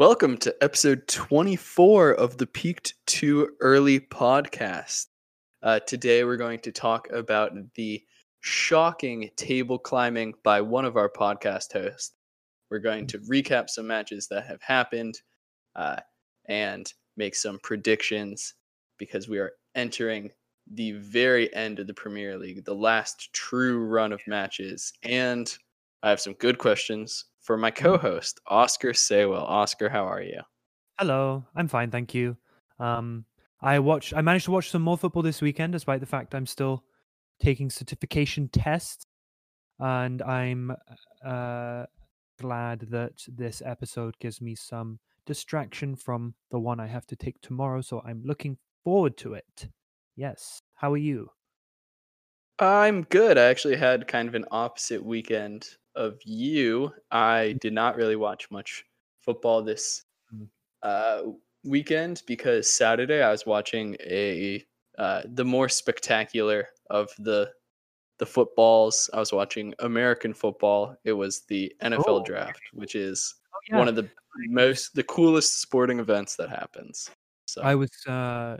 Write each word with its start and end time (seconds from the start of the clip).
Welcome 0.00 0.38
to 0.38 0.56
episode 0.62 1.06
24 1.08 2.12
of 2.12 2.38
the 2.38 2.46
Peaked 2.46 2.94
Too 3.04 3.50
Early 3.60 4.00
podcast. 4.00 5.08
Uh, 5.62 5.80
today 5.80 6.24
we're 6.24 6.38
going 6.38 6.60
to 6.60 6.72
talk 6.72 7.10
about 7.12 7.52
the 7.74 8.02
shocking 8.40 9.28
table 9.36 9.78
climbing 9.78 10.32
by 10.42 10.62
one 10.62 10.86
of 10.86 10.96
our 10.96 11.10
podcast 11.10 11.74
hosts. 11.74 12.14
We're 12.70 12.78
going 12.78 13.08
to 13.08 13.18
recap 13.18 13.68
some 13.68 13.88
matches 13.88 14.26
that 14.30 14.46
have 14.46 14.62
happened 14.62 15.20
uh, 15.76 15.96
and 16.48 16.90
make 17.18 17.34
some 17.34 17.58
predictions 17.62 18.54
because 18.96 19.28
we 19.28 19.36
are 19.36 19.52
entering 19.74 20.30
the 20.72 20.92
very 20.92 21.54
end 21.54 21.78
of 21.78 21.86
the 21.86 21.92
Premier 21.92 22.38
League, 22.38 22.64
the 22.64 22.74
last 22.74 23.34
true 23.34 23.84
run 23.84 24.14
of 24.14 24.22
matches. 24.26 24.94
And 25.02 25.54
I 26.02 26.08
have 26.08 26.22
some 26.22 26.32
good 26.38 26.56
questions 26.56 27.26
for 27.40 27.56
my 27.56 27.70
Mm-hmm. 27.70 27.84
co-host 27.84 28.40
Oscar 28.46 28.90
Saywell. 28.92 29.42
Oscar, 29.42 29.88
how 29.88 30.04
are 30.04 30.22
you? 30.22 30.40
Hello, 30.98 31.44
I'm 31.56 31.68
fine, 31.68 31.90
thank 31.90 32.14
you. 32.14 32.36
Um, 32.78 33.24
I 33.62 33.78
watched. 33.78 34.14
I 34.14 34.22
managed 34.22 34.46
to 34.46 34.50
watch 34.52 34.70
some 34.70 34.82
more 34.82 34.96
football 34.98 35.22
this 35.22 35.40
weekend, 35.42 35.72
despite 35.72 36.00
the 36.00 36.06
fact 36.06 36.34
I'm 36.34 36.46
still 36.46 36.84
taking 37.40 37.70
certification 37.70 38.48
tests, 38.48 39.04
and 39.78 40.22
I'm 40.22 40.72
uh, 41.24 41.84
glad 42.38 42.80
that 42.90 43.12
this 43.28 43.62
episode 43.64 44.14
gives 44.18 44.40
me 44.40 44.54
some 44.54 44.98
distraction 45.26 45.94
from 45.96 46.34
the 46.50 46.58
one 46.58 46.80
I 46.80 46.86
have 46.86 47.06
to 47.08 47.16
take 47.16 47.40
tomorrow. 47.40 47.80
So 47.82 48.02
I'm 48.04 48.22
looking 48.24 48.56
forward 48.84 49.16
to 49.18 49.34
it. 49.34 49.68
Yes. 50.16 50.60
How 50.74 50.92
are 50.92 50.96
you? 50.98 51.30
I'm 52.58 53.02
good. 53.04 53.38
I 53.38 53.44
actually 53.44 53.76
had 53.76 54.06
kind 54.08 54.28
of 54.28 54.34
an 54.34 54.44
opposite 54.50 55.02
weekend 55.04 55.68
of 56.00 56.18
you. 56.24 56.92
I 57.10 57.56
did 57.60 57.72
not 57.72 57.96
really 57.96 58.16
watch 58.16 58.50
much 58.50 58.84
football 59.20 59.62
this 59.62 60.04
Mm. 60.34 60.48
uh, 60.82 61.22
weekend 61.64 62.22
because 62.26 62.70
Saturday 62.72 63.20
I 63.22 63.30
was 63.30 63.44
watching 63.46 63.96
a 64.00 64.64
uh, 64.98 65.22
the 65.34 65.44
more 65.44 65.68
spectacular 65.68 66.68
of 66.88 67.10
the 67.18 67.52
the 68.18 68.26
footballs. 68.26 69.10
I 69.12 69.18
was 69.18 69.32
watching 69.32 69.74
American 69.80 70.32
football. 70.34 70.96
It 71.04 71.12
was 71.12 71.40
the 71.46 71.74
NFL 71.82 72.20
Oh. 72.20 72.24
draft, 72.24 72.60
which 72.72 72.94
is 72.94 73.34
Oh, 73.72 73.78
one 73.78 73.88
of 73.88 73.96
the 73.96 74.08
most 74.48 74.94
the 74.94 75.02
coolest 75.04 75.60
sporting 75.60 75.98
events 76.00 76.36
that 76.36 76.48
happens. 76.48 77.10
So 77.46 77.62
I 77.62 77.74
was 77.74 77.90
uh 78.06 78.56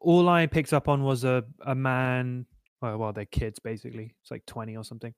all 0.00 0.28
I 0.28 0.46
picked 0.46 0.72
up 0.72 0.88
on 0.88 1.02
was 1.04 1.24
a 1.24 1.44
a 1.66 1.74
man 1.74 2.46
well, 2.80 2.98
well 2.98 3.12
they're 3.12 3.26
kids 3.26 3.58
basically. 3.58 4.14
It's 4.22 4.30
like 4.30 4.44
20 4.46 4.76
or 4.76 4.84
something 4.84 5.14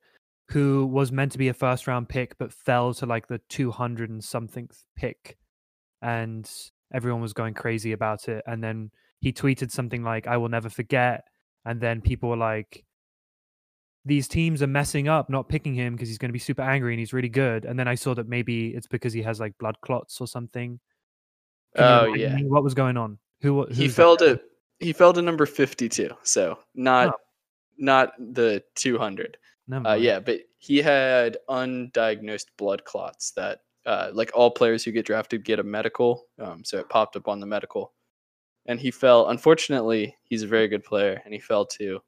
who 0.49 0.87
was 0.87 1.11
meant 1.11 1.33
to 1.33 1.39
be 1.39 1.49
a 1.49 1.55
first 1.55 1.87
round 1.87 2.09
pick 2.09 2.37
but 2.39 2.53
fell 2.53 2.93
to 2.95 3.07
like 3.07 3.27
the 3.29 3.41
200 3.49 4.11
and 4.11 4.23
something 4.23 4.69
pick 4.97 5.37
and 6.03 6.51
everyone 6.93 7.23
was 7.23 7.33
going 7.33 7.55
crazy 7.55 7.93
about 7.93 8.29
it 8.29 8.43
and 8.47 8.63
then 8.63 8.91
he 9.21 9.33
tweeted 9.33 9.71
something 9.71 10.03
like 10.03 10.27
I 10.27 10.37
will 10.37 10.51
never 10.51 10.69
forget 10.69 11.25
and 11.65 11.81
then 11.81 12.01
people 12.03 12.29
were 12.29 12.37
like 12.37 12.85
these 14.05 14.29
teams 14.29 14.63
are 14.63 14.67
messing 14.67 15.09
up 15.09 15.31
not 15.31 15.49
picking 15.49 15.75
him 15.75 15.95
because 15.95 16.09
he's 16.09 16.19
going 16.19 16.29
to 16.29 16.35
be 16.35 16.39
super 16.39 16.61
angry 16.61 16.93
and 16.93 17.01
he's 17.01 17.15
really 17.15 17.31
good 17.31 17.65
and 17.65 17.79
then 17.79 17.89
I 17.89 17.95
saw 17.95 18.15
that 18.15 18.29
maybe 18.29 18.69
it's 18.69 18.87
because 18.87 19.15
he 19.15 19.23
has 19.23 19.41
like 19.41 19.57
blood 19.59 19.77
clots 19.81 20.21
or 20.21 20.27
something. 20.27 20.79
Can 21.75 21.85
Oh, 21.85 22.15
yeah. 22.15 22.37
what 22.43 22.63
was 22.63 22.75
going 22.75 22.99
on? 22.99 23.19
Who 23.41 23.67
he 23.67 23.89
fell 23.89 24.17
to 24.19 24.39
he 24.79 24.93
fell 24.93 25.15
to 25.15 25.23
number 25.23 25.47
52 25.47 26.11
so 26.23 26.59
not 26.75 27.09
Oh. 27.09 27.19
not 27.79 28.13
the 28.19 28.63
200 28.75 29.39
Never 29.39 29.39
uh, 29.73 29.95
yeah 29.95 30.21
but 30.21 30.41
he 30.59 30.79
had 30.79 31.39
undiagnosed 31.49 32.47
blood 32.59 32.85
clots 32.85 33.33
that 33.33 33.61
uh, 33.87 34.11
like 34.15 34.31
all 34.35 34.51
players 34.51 34.83
who 34.85 34.91
get 34.93 35.05
drafted 35.07 35.45
get 35.45 35.59
a 35.59 35.63
medical 35.63 36.25
um, 36.39 36.65
so 36.65 36.79
it 36.79 36.89
popped 36.89 37.17
up 37.17 37.29
on 37.29 37.41
the 37.41 37.47
medical 37.47 37.93
and 38.67 38.81
he 38.81 38.91
fell 38.91 39.29
unfortunately 39.29 40.15
he's 40.25 40.43
a 40.43 40.47
very 40.47 40.69
good 40.69 40.83
player 40.85 41.21
and 41.25 41.35
he 41.35 41.41
fell 41.41 41.67
to 41.67 42.01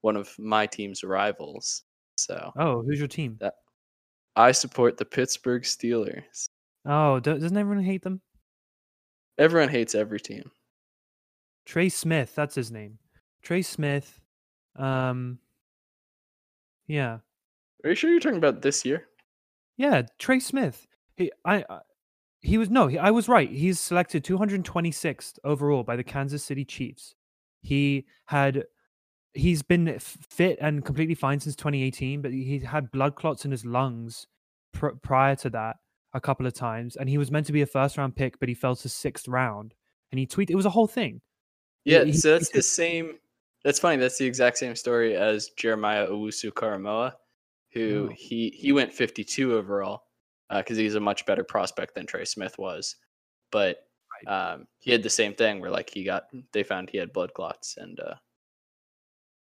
one 0.00 0.16
of 0.16 0.36
my 0.38 0.66
team's 0.66 1.04
rivals 1.04 1.82
so 2.16 2.52
Oh, 2.56 2.82
who's 2.82 2.98
your 2.98 3.08
team? 3.08 3.36
that 3.40 3.54
i 4.36 4.50
support 4.52 4.96
the 4.96 5.04
pittsburgh 5.04 5.62
steelers 5.62 6.46
Oh, 6.86 7.20
doesn't 7.20 7.56
everyone 7.56 7.84
hate 7.84 8.02
them? 8.02 8.20
everyone 9.38 9.68
hates 9.68 9.94
every 9.94 10.20
team 10.20 10.50
Trey 11.66 11.88
Smith, 11.90 12.34
that's 12.34 12.54
his 12.56 12.72
name. 12.72 12.98
Trey 13.42 13.62
Smith. 13.62 14.20
Um 14.76 15.38
Yeah. 16.90 17.18
are 17.84 17.90
you 17.90 17.94
sure 17.94 18.10
you're 18.10 18.20
talking 18.20 18.38
about 18.38 18.62
this 18.62 18.84
year 18.84 19.06
Yeah, 19.76 20.02
Trey 20.18 20.40
Smith. 20.40 20.86
He 21.16 21.30
I, 21.44 21.64
I 21.70 21.80
he 22.40 22.58
was 22.58 22.68
no, 22.68 22.88
he, 22.88 22.98
I 22.98 23.10
was 23.10 23.28
right. 23.28 23.50
He's 23.50 23.78
selected 23.78 24.24
226th 24.24 25.38
overall 25.44 25.84
by 25.84 25.94
the 25.94 26.02
Kansas 26.02 26.42
City 26.42 26.64
Chiefs. 26.64 27.14
He 27.62 28.06
had 28.26 28.64
he's 29.34 29.62
been 29.62 29.98
fit 30.00 30.58
and 30.60 30.84
completely 30.84 31.14
fine 31.14 31.38
since 31.38 31.54
2018, 31.54 32.22
but 32.22 32.32
he 32.32 32.58
had 32.58 32.90
blood 32.90 33.14
clots 33.14 33.44
in 33.44 33.52
his 33.52 33.64
lungs 33.64 34.26
pr- 34.72 34.98
prior 35.02 35.36
to 35.36 35.50
that 35.50 35.76
a 36.12 36.20
couple 36.20 36.44
of 36.44 36.54
times 36.54 36.96
and 36.96 37.08
he 37.08 37.18
was 37.18 37.30
meant 37.30 37.46
to 37.46 37.52
be 37.52 37.62
a 37.62 37.66
first 37.66 37.98
round 37.98 38.16
pick, 38.16 38.40
but 38.40 38.48
he 38.48 38.54
fell 38.54 38.74
to 38.74 38.88
6th 38.88 39.28
round. 39.28 39.74
And 40.10 40.18
he 40.18 40.26
tweeted 40.26 40.50
it 40.50 40.56
was 40.56 40.66
a 40.66 40.70
whole 40.70 40.88
thing. 40.88 41.20
Yeah, 41.84 42.02
he 42.02 42.12
so 42.12 42.32
that's 42.32 42.50
the 42.50 42.62
same. 42.62 43.18
That's 43.64 43.78
funny. 43.78 43.96
That's 43.98 44.18
the 44.18 44.26
exact 44.26 44.58
same 44.58 44.74
story 44.76 45.16
as 45.16 45.50
Jeremiah 45.50 46.06
Owusu 46.08 46.50
Koramoah, 46.52 47.12
who 47.72 48.08
Oh. 48.10 48.14
he 48.16 48.50
he 48.56 48.72
went 48.72 48.92
52 48.92 49.54
overall 49.54 50.04
because 50.50 50.76
he's 50.76 50.94
a 50.96 51.00
much 51.00 51.26
better 51.26 51.44
prospect 51.44 51.94
than 51.94 52.06
Trey 52.06 52.24
Smith 52.24 52.58
was, 52.58 52.96
but 53.52 53.86
um, 54.26 54.66
he 54.78 54.90
had 54.92 55.02
the 55.02 55.10
same 55.10 55.34
thing 55.34 55.60
where 55.60 55.70
like 55.70 55.90
he 55.90 56.04
got 56.04 56.24
they 56.52 56.62
found 56.62 56.90
he 56.90 56.98
had 56.98 57.12
blood 57.12 57.32
clots 57.34 57.76
and 57.76 58.00
uh, 58.00 58.14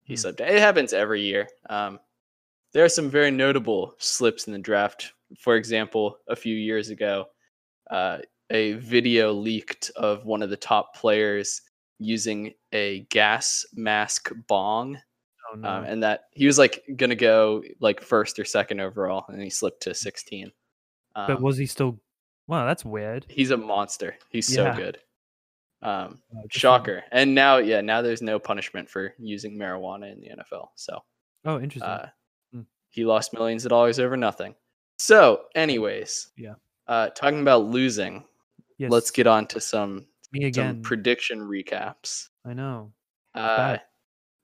he 0.03 0.15
Hmm. 0.15 0.21
slipped. 0.21 0.41
It 0.41 0.59
happens 0.59 0.93
every 0.93 1.23
year. 1.23 1.49
Um, 1.71 2.01
there 2.73 2.85
are 2.85 2.89
some 2.89 3.11
very 3.11 3.31
notable 3.31 3.95
slips 3.99 4.47
in 4.47 4.53
the 4.53 4.59
draft. 4.59 5.13
For 5.39 5.57
example, 5.57 6.19
a 6.29 6.37
few 6.37 6.55
years 6.55 6.91
ago, 6.91 7.27
uh, 7.91 8.19
a 8.51 8.73
video 8.75 9.33
leaked 9.33 9.91
of 9.97 10.25
one 10.27 10.43
of 10.43 10.51
the 10.51 10.57
top 10.57 10.95
players 10.95 11.63
using 11.99 12.55
a 12.73 13.01
gas 13.11 13.65
mask 13.75 14.31
bong, 14.47 14.99
Oh 15.53 15.57
no. 15.57 15.69
um, 15.69 15.85
and 15.85 16.03
that 16.03 16.25
he 16.33 16.47
was 16.47 16.59
like 16.59 16.85
gonna 16.97 17.15
go 17.17 17.63
like 17.81 18.01
first 18.03 18.39
or 18.39 18.45
second 18.45 18.81
overall, 18.81 19.25
and 19.29 19.41
he 19.43 19.51
slipped 19.51 19.83
to 19.85 19.95
16. 19.95 20.53
Um, 21.17 21.27
but 21.27 21.41
was 21.41 21.57
he 21.57 21.67
still 21.67 21.99
Wow, 22.47 22.65
that's 22.67 22.85
weird. 22.85 23.27
he's 23.29 23.51
a 23.51 23.57
monster. 23.57 24.17
He's 24.31 24.47
so 24.53 24.73
good. 24.75 24.99
Um, 25.83 26.21
a- 26.33 26.49
shocker. 26.51 27.05
And 27.13 27.35
now, 27.35 27.59
yeah, 27.59 27.81
now 27.81 28.03
there's 28.03 28.23
no 28.23 28.39
punishment 28.39 28.89
for 28.91 29.15
using 29.19 29.57
marijuana 29.57 30.11
in 30.13 30.21
the 30.21 30.29
NFL. 30.31 30.71
So 30.75 31.01
Oh, 31.45 31.61
interesting. 31.61 31.89
uh, 31.91 32.09
Hmm. 32.53 32.63
he 32.91 33.05
lost 33.05 33.33
millions 33.33 33.65
of 33.65 33.71
dollars 33.71 33.99
over 34.01 34.17
nothing. 34.17 34.55
So, 34.99 35.45
anyways, 35.55 36.33
Yeah. 36.37 36.55
uh, 36.89 37.11
talking 37.11 37.41
about 37.41 37.65
losing, 37.67 38.25
yes. 38.79 38.91
let's 38.91 39.11
get 39.13 39.27
on 39.29 39.47
to 39.49 39.61
some 39.61 40.07
me 40.33 40.41
some 40.43 40.47
again. 40.49 40.83
prediction 40.83 41.41
recaps. 41.41 42.29
I 42.47 42.55
know. 42.55 42.93
Uh, 43.35 43.77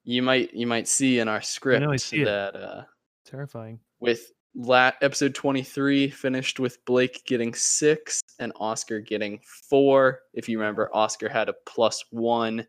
you 0.03 0.21
might 0.21 0.53
you 0.53 0.67
might 0.67 0.87
see 0.87 1.19
in 1.19 1.27
our 1.27 1.41
script 1.41 1.99
see 2.01 2.21
it. 2.21 2.25
that 2.25 2.55
uh, 2.55 2.83
Terrifying. 3.25 3.79
with 3.99 4.31
la- 4.55 4.91
episode 5.01 5.33
23 5.35 6.09
finished 6.09 6.59
with 6.59 6.83
Blake 6.85 7.23
getting 7.25 7.53
six 7.53 8.21
and 8.39 8.53
Oscar 8.59 8.99
getting 9.01 9.39
four. 9.69 10.19
If 10.33 10.47
you 10.47 10.59
remember, 10.59 10.89
Oscar 10.93 11.27
had 11.27 11.49
a 11.49 11.55
plus 11.65 12.03
one, 12.11 12.65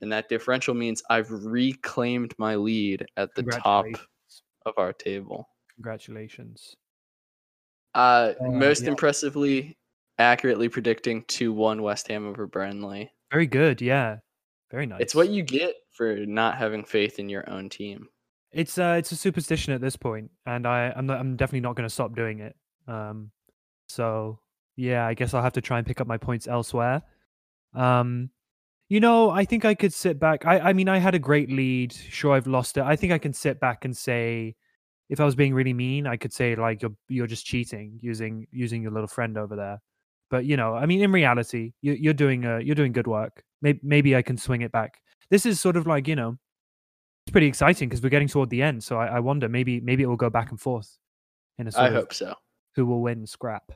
and 0.00 0.12
that 0.12 0.28
differential 0.28 0.74
means 0.74 1.02
I've 1.10 1.30
reclaimed 1.30 2.34
my 2.38 2.54
lead 2.54 3.04
at 3.16 3.34
the 3.34 3.42
top 3.42 3.86
of 4.64 4.74
our 4.76 4.92
table. 4.92 5.48
Congratulations. 5.74 6.76
Uh, 7.94 8.34
Uh, 8.40 8.44
most 8.50 8.84
yeah. 8.84 8.90
impressively, 8.90 9.76
accurately 10.20 10.68
predicting 10.68 11.24
2 11.24 11.52
1 11.52 11.82
West 11.82 12.08
Ham 12.08 12.26
over 12.26 12.46
Burnley. 12.46 13.12
Very 13.30 13.46
good. 13.46 13.80
Yeah. 13.80 14.18
Very 14.70 14.86
nice. 14.86 15.00
It's 15.00 15.14
what 15.14 15.30
you 15.30 15.42
get 15.42 15.74
for 15.90 16.14
not 16.26 16.56
having 16.56 16.84
faith 16.84 17.18
in 17.18 17.28
your 17.28 17.48
own 17.50 17.68
team. 17.68 18.08
It's 18.52 18.78
uh 18.78 18.96
it's 18.98 19.12
a 19.12 19.16
superstition 19.16 19.72
at 19.72 19.80
this 19.80 19.96
point, 19.96 20.30
and 20.46 20.66
I 20.66 20.92
I'm 20.94 21.06
not, 21.06 21.20
I'm 21.20 21.36
definitely 21.36 21.60
not 21.60 21.76
going 21.76 21.88
to 21.88 21.94
stop 21.94 22.16
doing 22.16 22.40
it. 22.40 22.56
Um, 22.88 23.30
so 23.86 24.40
yeah, 24.76 25.06
I 25.06 25.14
guess 25.14 25.34
I'll 25.34 25.42
have 25.42 25.52
to 25.54 25.60
try 25.60 25.78
and 25.78 25.86
pick 25.86 26.00
up 26.00 26.06
my 26.06 26.16
points 26.16 26.48
elsewhere. 26.48 27.02
Um, 27.74 28.30
you 28.88 28.98
know, 28.98 29.30
I 29.30 29.44
think 29.44 29.64
I 29.64 29.74
could 29.74 29.92
sit 29.92 30.18
back. 30.18 30.46
I 30.46 30.58
I 30.58 30.72
mean, 30.72 30.88
I 30.88 30.98
had 30.98 31.14
a 31.14 31.18
great 31.18 31.50
lead. 31.50 31.92
Sure, 31.92 32.34
I've 32.34 32.48
lost 32.48 32.76
it. 32.76 32.82
I 32.82 32.96
think 32.96 33.12
I 33.12 33.18
can 33.18 33.32
sit 33.32 33.60
back 33.60 33.84
and 33.84 33.96
say, 33.96 34.56
if 35.08 35.20
I 35.20 35.24
was 35.24 35.36
being 35.36 35.54
really 35.54 35.72
mean, 35.72 36.06
I 36.08 36.16
could 36.16 36.32
say 36.32 36.56
like 36.56 36.82
you're 36.82 36.96
you're 37.08 37.28
just 37.28 37.46
cheating 37.46 37.98
using 38.02 38.48
using 38.50 38.82
your 38.82 38.90
little 38.92 39.08
friend 39.08 39.38
over 39.38 39.54
there. 39.54 39.80
But 40.30 40.44
you 40.44 40.56
know, 40.56 40.74
I 40.74 40.86
mean, 40.86 41.02
in 41.02 41.12
reality, 41.12 41.72
you, 41.82 41.92
you're 41.92 42.14
doing 42.14 42.46
uh, 42.46 42.58
you're 42.58 42.76
doing 42.76 42.92
good 42.92 43.06
work. 43.08 43.42
Maybe 43.60 43.80
maybe 43.82 44.16
I 44.16 44.22
can 44.22 44.36
swing 44.36 44.62
it 44.62 44.72
back. 44.72 45.00
This 45.28 45.44
is 45.44 45.60
sort 45.60 45.76
of 45.76 45.86
like 45.86 46.06
you 46.06 46.16
know, 46.16 46.38
it's 47.26 47.32
pretty 47.32 47.48
exciting 47.48 47.88
because 47.88 48.02
we're 48.02 48.10
getting 48.10 48.28
toward 48.28 48.50
the 48.50 48.62
end. 48.62 48.82
So 48.82 48.96
I, 48.96 49.06
I 49.06 49.20
wonder 49.20 49.48
maybe 49.48 49.80
maybe 49.80 50.04
it 50.04 50.06
will 50.06 50.16
go 50.16 50.30
back 50.30 50.50
and 50.50 50.60
forth 50.60 50.96
in 51.58 51.66
a 51.66 51.72
sort 51.72 51.86
I 51.86 51.90
hope 51.90 52.14
so. 52.14 52.34
who 52.76 52.86
will 52.86 53.02
win 53.02 53.26
scrap. 53.26 53.72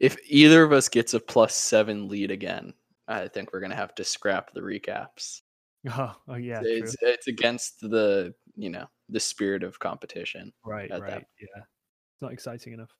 if 0.00 0.16
either 0.26 0.62
of 0.62 0.72
us 0.72 0.88
gets 0.88 1.14
a 1.14 1.20
plus 1.20 1.54
seven 1.54 2.08
lead 2.08 2.30
again, 2.30 2.72
I 3.06 3.28
think 3.28 3.52
we're 3.52 3.60
gonna 3.60 3.76
have 3.76 3.94
to 3.96 4.04
scrap 4.04 4.52
the 4.52 4.60
recaps. 4.60 5.42
Oh, 5.96 6.14
oh 6.28 6.34
yeah, 6.34 6.60
it's 6.62 6.94
true. 6.94 7.08
it's 7.08 7.26
against 7.26 7.80
the 7.80 8.34
you 8.54 8.68
know 8.68 8.84
the 9.08 9.18
spirit 9.18 9.62
of 9.62 9.78
competition. 9.78 10.52
Right, 10.62 10.90
right. 10.90 11.24
Yeah. 11.40 11.62
It's 11.62 12.20
not 12.20 12.34
exciting 12.34 12.74
enough. 12.74 12.90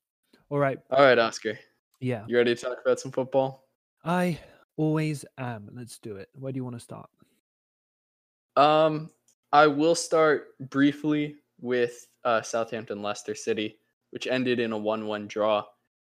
All 0.49 0.59
right. 0.59 0.79
All 0.91 1.05
right, 1.05 1.19
Oscar, 1.19 1.59
Yeah. 2.00 2.25
you 2.26 2.37
ready 2.37 2.55
to 2.55 2.61
talk 2.61 2.79
about 2.85 2.99
some 2.99 3.12
football? 3.12 3.67
I 4.05 4.38
always 4.76 5.25
am. 5.37 5.69
Let's 5.73 5.99
do 5.99 6.17
it. 6.17 6.31
Where 6.35 6.52
do 6.52 6.56
you 6.56 6.64
want 6.64 6.76
to 6.76 6.81
start? 6.81 7.08
Um, 8.56 9.11
I 9.52 9.67
will 9.67 9.94
start 9.94 10.58
briefly 10.70 11.37
with 11.61 12.06
uh, 12.25 12.43
Southampton 12.43 13.02
Leicester 13.02 13.35
City, 13.35 13.76
which 14.11 14.26
ended 14.26 14.58
in 14.58 14.73
a 14.73 14.79
one-one 14.79 15.29
draw, 15.29 15.64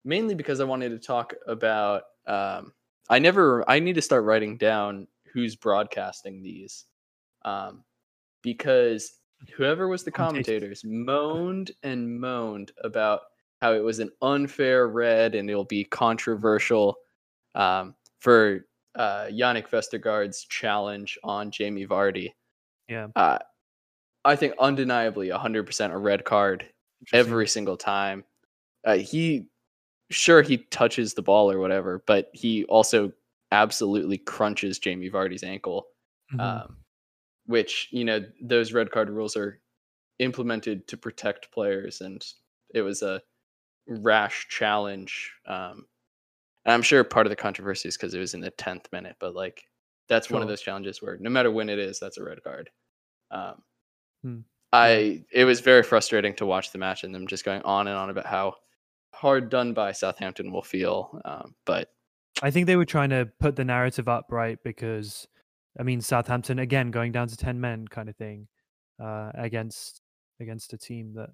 mainly 0.05 0.35
because 0.35 0.61
I 0.61 0.65
wanted 0.65 0.91
to 0.91 0.99
talk 0.99 1.35
about. 1.47 2.03
Um, 2.27 2.73
I 3.09 3.21
never. 3.21 3.69
I 3.71 3.79
need 3.79 3.94
to 3.94 4.03
start 4.03 4.25
writing 4.25 4.56
down 4.56 5.06
who's 5.33 5.55
broadcasting 5.55 6.43
these, 6.43 6.87
um, 7.44 7.85
because 8.43 9.21
whoever 9.55 9.87
was 9.87 10.03
the 10.03 10.11
commentators 10.11 10.83
moaned 10.85 11.71
and 11.83 12.21
moaned 12.21 12.73
about 12.83 13.21
how 13.61 13.73
it 13.73 13.82
was 13.82 13.99
an 13.99 14.11
unfair 14.23 14.88
red 14.88 15.35
and 15.35 15.49
it'll 15.49 15.64
be 15.64 15.85
controversial 15.85 16.97
um, 17.55 17.94
for 18.20 18.67
uh, 18.94 19.26
Jannik 19.31 19.69
Vestergaard's 19.69 20.44
challenge 20.44 21.19
on 21.25 21.50
Jamie 21.50 21.87
Vardy. 21.87 22.32
Yeah. 22.88 23.08
Uh, 23.17 23.38
I 24.25 24.37
think 24.37 24.55
undeniably 24.58 25.29
100% 25.29 25.93
a 25.93 25.99
red 25.99 26.25
card 26.25 26.67
every 27.12 27.47
single 27.47 27.76
time. 27.76 28.25
Uh, 28.85 28.97
he, 28.97 29.47
sure, 30.11 30.43
he 30.43 30.59
touches 30.59 31.14
the 31.14 31.23
ball 31.23 31.50
or 31.50 31.59
whatever, 31.59 32.02
but 32.06 32.31
he 32.32 32.64
also 32.64 33.12
absolutely 33.52 34.19
crunches 34.19 34.79
Jamie 34.79 35.11
Vardy's 35.11 35.44
ankle 35.44 35.87
Mhm. 36.32 36.41
um, 36.41 36.76
which 37.47 37.88
you 37.93 38.05
know 38.05 38.25
those 38.41 38.73
red 38.73 38.91
card 38.91 39.09
rules 39.09 39.37
are 39.37 39.61
implemented 40.19 40.88
to 40.88 40.97
protect 40.97 41.52
players, 41.52 42.00
and 42.00 42.25
it 42.75 42.82
was 42.82 43.02
a 43.02 43.23
rash 43.88 44.49
challenge. 44.49 45.33
Um, 45.47 45.87
and 46.65 46.75
I'm 46.75 46.83
sure 46.83 47.05
part 47.05 47.27
of 47.27 47.31
the 47.31 47.37
controversy 47.37 47.88
is 47.88 47.97
because 47.97 48.15
it 48.15 48.19
was 48.19 48.35
in 48.35 48.41
the 48.41 48.50
tenth 48.50 48.88
minute, 48.93 49.17
but 49.21 49.35
like 49.35 49.65
that's 50.09 50.31
one 50.31 50.43
of 50.43 50.49
those 50.49 50.62
challenges 50.62 51.03
where 51.03 51.17
no 51.19 51.31
matter 51.31 51.50
when 51.50 51.69
it 51.69 51.79
is, 51.79 51.99
that's 51.99 52.19
a 52.19 52.25
red 52.25 52.43
card. 52.43 52.71
Um, 53.31 53.62
Hmm. 54.27 54.41
I 54.73 55.25
it 55.31 55.44
was 55.44 55.61
very 55.61 55.83
frustrating 55.83 56.35
to 56.37 56.47
watch 56.47 56.73
the 56.73 56.79
match 56.79 57.05
and 57.05 57.15
them 57.15 57.27
just 57.27 57.44
going 57.44 57.62
on 57.62 57.87
and 57.87 57.97
on 57.97 58.11
about 58.11 58.27
how 58.27 58.55
hard 59.15 59.49
done 59.49 59.73
by 59.73 59.93
Southampton 59.93 60.53
will 60.53 60.62
feel. 60.62 61.21
Um, 61.25 61.55
but 61.65 61.91
I 62.43 62.50
think 62.50 62.67
they 62.67 62.77
were 62.77 62.85
trying 62.85 63.11
to 63.11 63.29
put 63.38 63.56
the 63.56 63.65
narrative 63.65 64.09
up 64.09 64.27
right 64.31 64.59
because, 64.65 65.27
I 65.79 65.85
mean, 65.85 66.00
Southampton 66.00 66.59
again 66.59 66.91
going 66.91 67.12
down 67.12 67.29
to 67.29 67.37
ten 67.37 67.61
men 67.61 67.87
kind 67.87 68.09
of 68.09 68.17
thing, 68.17 68.49
uh, 69.03 69.31
against 69.35 70.03
against 70.41 70.73
a 70.73 70.79
team 70.79 71.15
that, 71.15 71.31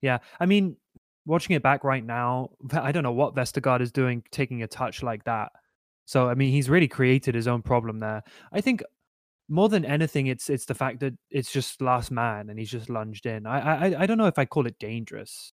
yeah. 0.00 0.18
I 0.40 0.46
mean, 0.46 0.76
watching 1.26 1.56
it 1.56 1.62
back 1.62 1.84
right 1.84 2.04
now, 2.04 2.50
I 2.72 2.92
don't 2.92 3.02
know 3.02 3.12
what 3.12 3.34
Vestergaard 3.34 3.80
is 3.80 3.92
doing, 3.92 4.22
taking 4.30 4.62
a 4.62 4.66
touch 4.66 5.02
like 5.02 5.24
that. 5.24 5.52
So 6.06 6.28
I 6.28 6.34
mean, 6.34 6.50
he's 6.52 6.68
really 6.68 6.88
created 6.88 7.34
his 7.34 7.48
own 7.48 7.62
problem 7.62 8.00
there. 8.00 8.22
I 8.52 8.60
think 8.60 8.82
more 9.48 9.68
than 9.68 9.84
anything, 9.84 10.26
it's 10.26 10.48
it's 10.50 10.66
the 10.66 10.74
fact 10.74 11.00
that 11.00 11.14
it's 11.30 11.52
just 11.52 11.80
last 11.82 12.10
man 12.10 12.50
and 12.50 12.58
he's 12.58 12.70
just 12.70 12.90
lunged 12.90 13.26
in. 13.26 13.46
I 13.46 13.88
I 13.88 14.02
I 14.02 14.06
don't 14.06 14.18
know 14.18 14.26
if 14.26 14.38
I 14.38 14.44
call 14.44 14.66
it 14.66 14.78
dangerous, 14.78 15.52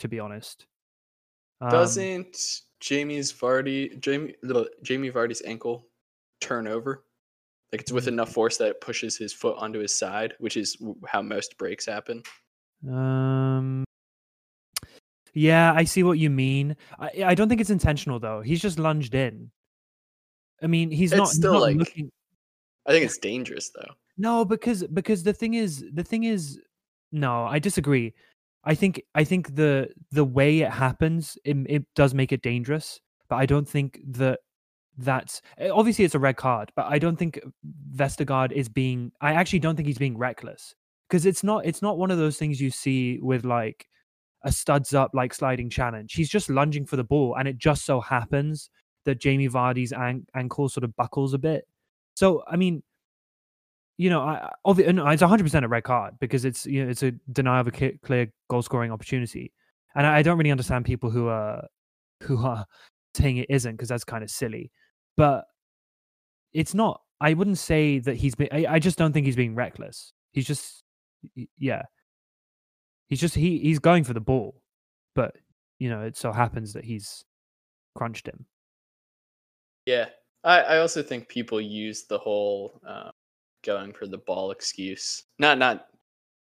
to 0.00 0.08
be 0.08 0.20
honest. 0.20 0.66
Um, 1.60 1.70
Doesn't 1.70 2.60
Jamie's 2.80 3.32
Vardy 3.32 3.98
Jamie 4.00 4.34
little 4.42 4.66
Jamie 4.82 5.10
Vardy's 5.10 5.42
ankle 5.44 5.86
turn 6.40 6.68
over? 6.68 7.04
Like 7.72 7.82
it's 7.82 7.92
with 7.92 8.04
Mm. 8.04 8.08
enough 8.08 8.32
force 8.32 8.56
that 8.58 8.68
it 8.68 8.80
pushes 8.80 9.16
his 9.18 9.32
foot 9.32 9.56
onto 9.58 9.78
his 9.80 9.94
side, 9.94 10.34
which 10.38 10.56
is 10.56 10.76
how 11.06 11.20
most 11.20 11.58
breaks 11.58 11.84
happen. 11.86 12.22
Um. 12.88 13.84
Yeah, 15.34 15.72
I 15.74 15.84
see 15.84 16.02
what 16.02 16.18
you 16.18 16.30
mean. 16.30 16.76
I 16.98 17.10
I 17.26 17.34
don't 17.34 17.48
think 17.48 17.60
it's 17.60 17.70
intentional 17.70 18.18
though. 18.18 18.40
He's 18.42 18.60
just 18.60 18.78
lunged 18.78 19.14
in. 19.14 19.50
I 20.62 20.66
mean, 20.66 20.90
he's 20.90 21.12
It's 21.12 21.18
not, 21.18 21.28
still, 21.28 21.52
not 21.54 21.62
like- 21.62 21.76
looking. 21.76 22.10
I 22.86 22.92
think 22.92 23.04
it's 23.04 23.18
dangerous 23.18 23.70
though. 23.70 23.92
No, 24.16 24.44
because 24.44 24.84
because 24.88 25.22
the 25.22 25.32
thing 25.32 25.54
is 25.54 25.84
the 25.92 26.02
thing 26.04 26.24
is 26.24 26.58
no, 27.12 27.44
I 27.44 27.58
disagree. 27.58 28.14
I 28.64 28.74
think 28.74 29.02
I 29.14 29.24
think 29.24 29.54
the 29.54 29.88
the 30.10 30.24
way 30.24 30.60
it 30.60 30.70
happens 30.70 31.38
it, 31.44 31.56
it 31.68 31.84
does 31.94 32.14
make 32.14 32.32
it 32.32 32.42
dangerous, 32.42 33.00
but 33.28 33.36
I 33.36 33.46
don't 33.46 33.68
think 33.68 34.00
that 34.08 34.40
that's 34.96 35.40
eh, 35.58 35.68
obviously 35.68 36.04
it's 36.04 36.14
a 36.16 36.18
red 36.18 36.36
card, 36.36 36.72
but 36.74 36.86
I 36.86 36.98
don't 36.98 37.16
think 37.16 37.38
Vestergaard 37.94 38.52
is 38.52 38.68
being 38.68 39.12
I 39.20 39.34
actually 39.34 39.60
don't 39.60 39.76
think 39.76 39.86
he's 39.86 39.98
being 39.98 40.18
reckless 40.18 40.74
because 41.08 41.24
it's 41.24 41.44
not 41.44 41.64
it's 41.66 41.82
not 41.82 41.98
one 41.98 42.10
of 42.10 42.18
those 42.18 42.36
things 42.36 42.60
you 42.60 42.70
see 42.70 43.18
with 43.20 43.44
like 43.44 43.86
a 44.44 44.52
studs 44.52 44.94
up 44.94 45.10
like 45.14 45.34
sliding 45.34 45.70
challenge. 45.70 46.14
He's 46.14 46.28
just 46.28 46.48
lunging 46.48 46.86
for 46.86 46.96
the 46.96 47.04
ball 47.04 47.36
and 47.38 47.48
it 47.48 47.58
just 47.58 47.84
so 47.84 48.00
happens 48.00 48.70
that 49.04 49.20
Jamie 49.20 49.48
Vardy's 49.48 49.92
an- 49.92 50.26
ankle 50.34 50.68
sort 50.68 50.84
of 50.84 50.94
buckles 50.96 51.34
a 51.34 51.38
bit. 51.38 51.66
So, 52.14 52.42
I 52.46 52.56
mean, 52.56 52.82
you 53.96 54.10
know, 54.10 54.20
I, 54.20 54.50
obvi- 54.66 54.86
it's 54.86 55.22
100% 55.22 55.64
a 55.64 55.68
red 55.68 55.82
card 55.82 56.14
because 56.20 56.44
it's 56.44 56.64
you 56.66 56.84
know 56.84 56.90
it's 56.90 57.02
a 57.02 57.12
denial 57.32 57.60
of 57.62 57.66
a 57.66 57.70
clear, 57.72 57.92
clear 58.02 58.32
goal 58.48 58.62
scoring 58.62 58.92
opportunity, 58.92 59.52
and 59.96 60.06
I, 60.06 60.18
I 60.18 60.22
don't 60.22 60.38
really 60.38 60.52
understand 60.52 60.84
people 60.84 61.10
who 61.10 61.26
are 61.26 61.66
who 62.22 62.38
are 62.44 62.64
saying 63.14 63.38
it 63.38 63.46
isn't 63.50 63.72
because 63.72 63.88
that's 63.88 64.04
kind 64.04 64.22
of 64.22 64.30
silly, 64.30 64.70
but 65.16 65.44
it's 66.52 66.74
not. 66.74 67.00
I 67.20 67.34
wouldn't 67.34 67.58
say 67.58 67.98
that 67.98 68.14
he's 68.14 68.36
been. 68.36 68.48
I, 68.52 68.66
I 68.68 68.78
just 68.78 68.98
don't 68.98 69.12
think 69.12 69.26
he's 69.26 69.36
being 69.36 69.56
reckless. 69.56 70.12
He's 70.32 70.46
just, 70.46 70.84
yeah, 71.58 71.82
he's 73.08 73.20
just 73.20 73.34
he 73.34 73.58
he's 73.58 73.78
going 73.78 74.04
for 74.04 74.14
the 74.14 74.20
ball, 74.20 74.62
but 75.14 75.36
you 75.78 75.88
know 75.90 76.02
it 76.02 76.16
so 76.16 76.32
happens 76.32 76.72
that 76.74 76.84
he's 76.84 77.24
crunched 77.96 78.26
him. 78.28 78.46
Yeah, 79.86 80.06
I, 80.44 80.60
I 80.60 80.78
also 80.78 81.02
think 81.02 81.28
people 81.28 81.60
use 81.60 82.04
the 82.06 82.18
whole 82.18 82.80
uh, 82.86 83.10
going 83.64 83.92
for 83.92 84.06
the 84.06 84.18
ball 84.18 84.50
excuse. 84.50 85.24
Not 85.38 85.58
not 85.58 85.86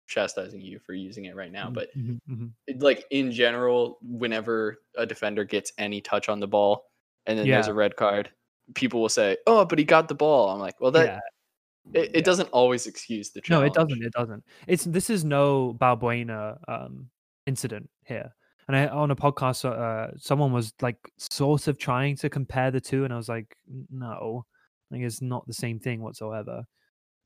chastising 0.07 0.61
you 0.61 0.79
for 0.79 0.93
using 0.93 1.25
it 1.25 1.35
right 1.35 1.51
now, 1.51 1.71
but 1.71 1.89
Mhm, 1.97 2.19
mhm. 2.29 2.51
it- 2.67 2.81
like 2.81 3.05
in 3.11 3.31
general, 3.31 3.99
whenever 4.03 4.77
a 4.97 5.05
defender 5.05 5.43
gets 5.45 5.73
any 5.77 6.01
touch 6.01 6.29
on 6.29 6.39
the 6.39 6.47
ball 6.47 6.85
and 7.27 7.37
then 7.39 7.49
there's 7.49 7.67
a 7.69 7.73
red 7.73 7.95
card, 7.97 8.31
people 8.75 9.01
will 9.01 9.09
say, 9.09 9.37
"Oh, 9.47 9.65
but 9.65 9.79
he 9.79 9.85
got 9.85 10.07
the 10.09 10.15
ball." 10.15 10.49
I'm 10.49 10.59
like, 10.59 10.79
well, 10.81 10.91
that 10.93 11.13
yeah, 11.15 11.19
it, 11.93 11.99
it 11.99 12.15
yeah. 12.15 12.21
doesn't 12.21 12.49
always 12.49 12.87
excuse 12.87 13.31
the 13.31 13.41
No, 13.49 13.61
it 13.61 13.73
doesn't. 13.73 14.03
It 14.03 14.13
doesn't. 14.13 14.43
It's 14.67 14.83
this 14.85 15.09
is 15.09 15.23
no 15.23 15.75
Balbuena 15.79 16.57
um, 16.67 17.09
incident 17.45 17.89
here. 18.05 18.33
And 18.67 18.75
I, 18.75 18.87
on 18.87 19.11
a 19.11 19.15
podcast, 19.15 19.63
uh, 19.65 20.11
someone 20.17 20.51
was 20.51 20.73
like 20.81 20.97
sort 21.17 21.67
of 21.67 21.77
trying 21.77 22.17
to 22.17 22.29
compare 22.29 22.69
the 22.69 22.81
two, 22.81 23.05
and 23.05 23.13
I 23.13 23.17
was 23.17 23.29
like, 23.29 23.55
"N- 23.69 23.87
no, 23.89 24.45
like 24.91 25.01
it's 25.01 25.21
not 25.21 25.47
the 25.47 25.53
same 25.53 25.79
thing 25.79 26.01
whatsoever. 26.01 26.65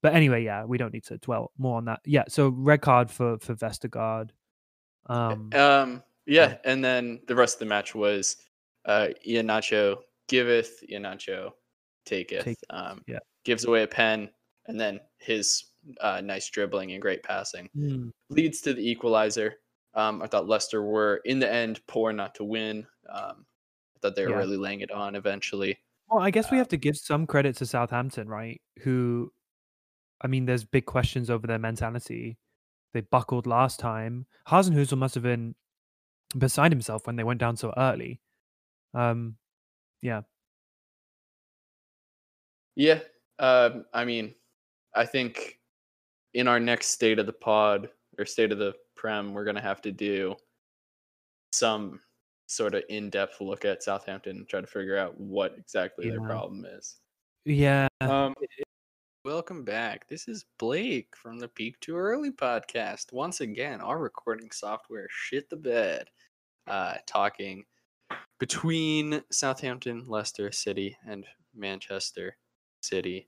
But 0.01 0.13
anyway, 0.13 0.44
yeah, 0.44 0.65
we 0.65 0.77
don't 0.77 0.94
need 0.94 1.06
to 1.06 1.18
dwell 1.18 1.51
more 1.58 1.77
on 1.77 1.86
that. 1.86 2.00
Yeah, 2.06 2.24
so 2.27 2.50
red 2.50 2.82
card 2.82 3.10
for 3.10 3.38
for 3.39 3.56
Vestergaard. 3.56 4.30
Um, 5.08 5.50
Um, 5.53 6.03
yeah, 6.25 6.58
and 6.63 6.84
then 6.84 7.22
the 7.27 7.36
rest 7.36 7.56
of 7.56 7.60
the 7.60 7.65
match 7.65 7.96
was 7.96 8.38
uh, 8.86 9.08
Iheanacho 9.27 9.98
giveth, 10.27 10.84
Iheanacho 10.89 11.51
taketh. 12.06 12.46
Take- 12.46 12.58
um, 12.70 13.03
yeah. 13.08 13.20
gives 13.44 13.65
away 13.65 13.84
a 13.84 13.88
pen, 13.88 14.30
and 14.68 14.80
then 14.80 15.00
his 15.18 15.65
uh, 16.01 16.22
nice 16.22 16.50
dribbling 16.50 16.91
and 16.91 17.01
great 17.01 17.24
passing 17.24 17.70
mm, 17.75 18.12
leads 18.30 18.62
to 18.62 18.74
the 18.74 18.88
equalizer. 18.89 19.56
Um, 19.94 20.22
I 20.22 20.27
thought 20.27 20.48
Leicester 20.48 20.84
were 20.84 21.22
in 21.25 21.39
the 21.39 21.51
end 21.51 21.82
poor 21.88 22.13
not 22.13 22.36
to 22.36 22.44
win. 22.44 22.88
Um, 23.10 23.46
I 23.96 24.00
thought 24.01 24.15
they 24.15 24.25
were 24.25 24.32
Yeah. 24.32 24.38
really 24.38 24.58
laying 24.58 24.82
it 24.82 24.91
on 24.91 25.15
eventually. 25.15 25.80
Well, 26.10 26.24
I 26.24 26.32
guess 26.32 26.51
we 26.51 26.58
Um, 26.58 26.60
have 26.60 26.68
to 26.70 26.77
give 26.77 26.98
some 26.98 27.25
credit 27.27 27.56
to 27.58 27.65
Southampton, 27.65 28.27
right? 28.27 28.62
Who, 28.84 29.34
I 30.22 30.27
mean, 30.27 30.46
there's 30.46 30.65
big 30.65 30.86
questions 30.86 31.30
over 31.30 31.48
their 31.48 31.60
mentality. 31.60 32.38
They 32.94 33.01
buckled 33.01 33.48
last 33.48 33.80
time. 33.80 34.27
Hasenhüttl 34.48 34.98
must 34.98 35.15
have 35.15 35.24
been 35.24 35.56
beside 36.38 36.72
himself 36.72 37.08
when 37.08 37.15
they 37.18 37.24
went 37.25 37.39
down 37.39 37.58
so 37.58 37.74
early. 37.77 38.22
Um, 38.94 39.38
yeah, 40.01 40.24
Yeah. 42.75 43.01
Um, 43.39 43.86
I 43.94 44.06
mean, 44.06 44.36
I 44.95 45.05
think 45.05 45.60
in 46.33 46.48
our 46.48 46.60
next 46.60 46.88
state 46.88 47.19
of 47.19 47.25
the 47.25 47.33
pod 47.33 47.89
or 48.17 48.25
state 48.25 48.51
of 48.51 48.57
the 48.57 48.74
prem, 48.95 49.33
we're 49.33 49.45
gonna 49.45 49.62
have 49.62 49.81
to 49.81 49.91
do 49.91 50.36
some 51.53 52.00
sort 52.48 52.75
of 52.75 52.83
in-depth 52.89 53.39
look 53.39 53.63
at 53.65 53.83
Southampton 53.83 54.38
and 54.38 54.48
try 54.48 54.62
to 54.62 54.67
figure 54.67 54.98
out 54.98 55.19
what 55.19 55.55
exactly 55.57 56.10
their 56.10 56.21
problem 56.21 56.65
is. 56.65 56.98
yeah. 57.45 57.88
Um, 58.01 58.33
welcome 59.24 59.63
back. 59.63 60.07
This 60.10 60.27
is 60.27 60.45
Blake 60.60 61.15
from 61.15 61.39
the 61.39 61.48
Peak 61.48 61.79
Too 61.79 61.95
Early 61.95 62.31
podcast. 62.31 63.13
Once 63.13 63.39
again, 63.41 63.79
our 63.79 64.00
recording 64.00 64.51
software 64.51 65.07
shit 65.10 65.50
the 65.50 65.55
bed. 65.55 66.10
Uh, 66.67 66.95
talking 67.07 67.63
between 68.39 69.21
Southampton, 69.31 70.03
Leicester 70.07 70.51
City, 70.51 70.95
and 71.07 71.25
Manchester 71.55 72.38
City, 72.81 73.27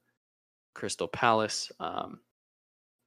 Crystal 0.74 1.08
Palace. 1.08 1.72
Um, 1.80 2.20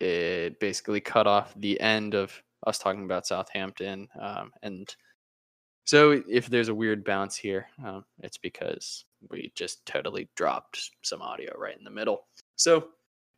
it 0.01 0.61
basically 0.61 1.01
cut 1.01 1.27
off 1.27 1.55
the 1.57 1.81
end 1.81 2.15
of 2.15 2.43
us 2.67 2.79
talking 2.79 3.05
about 3.05 3.27
Southampton. 3.27 4.09
Um, 4.21 4.51
and 4.63 4.95
so 5.85 6.23
if 6.29 6.47
there's 6.47 6.69
a 6.69 6.75
weird 6.75 7.05
bounce 7.05 7.37
here, 7.37 7.69
um, 7.85 8.05
it's 8.21 8.39
because 8.39 9.05
we 9.31 9.53
just 9.55 9.85
totally 9.87 10.29
dropped 10.37 10.91
some 11.03 11.23
audio 11.23 11.57
right 11.57 11.77
in 11.77 11.85
the 11.85 11.91
middle. 11.91 12.27
So 12.57 12.89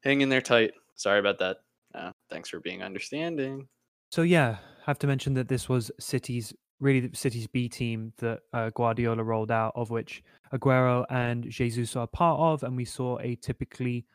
hang 0.03 0.23
in 0.23 0.29
there 0.29 0.41
tight. 0.41 0.73
Sorry 0.95 1.21
about 1.21 1.39
that. 1.39 1.59
Uh, 1.95 2.13
thanks 2.31 2.49
for 2.49 2.61
being 2.61 2.83
understanding. 2.83 3.69
So 4.11 4.23
yeah, 4.23 4.57
have 4.85 4.99
to 5.01 5.07
mention 5.07 5.35
that 5.35 5.49
this 5.49 5.69
was 5.69 5.91
City's 6.01 6.55
really 6.81 7.11
City's 7.13 7.47
B 7.47 7.69
team 7.69 8.13
that 8.19 8.41
uh, 8.53 8.71
Guardiola 8.75 9.23
rolled 9.23 9.51
out, 9.51 9.73
of 9.75 9.91
which 9.91 10.23
Aguero 10.53 11.05
and 11.11 11.49
Jesus 11.51 11.97
are 11.97 12.07
part 12.07 12.41
of, 12.41 12.63
and 12.63 12.77
we 12.77 12.85
saw 12.85 13.19
a 13.19 13.35
typically 13.37 14.07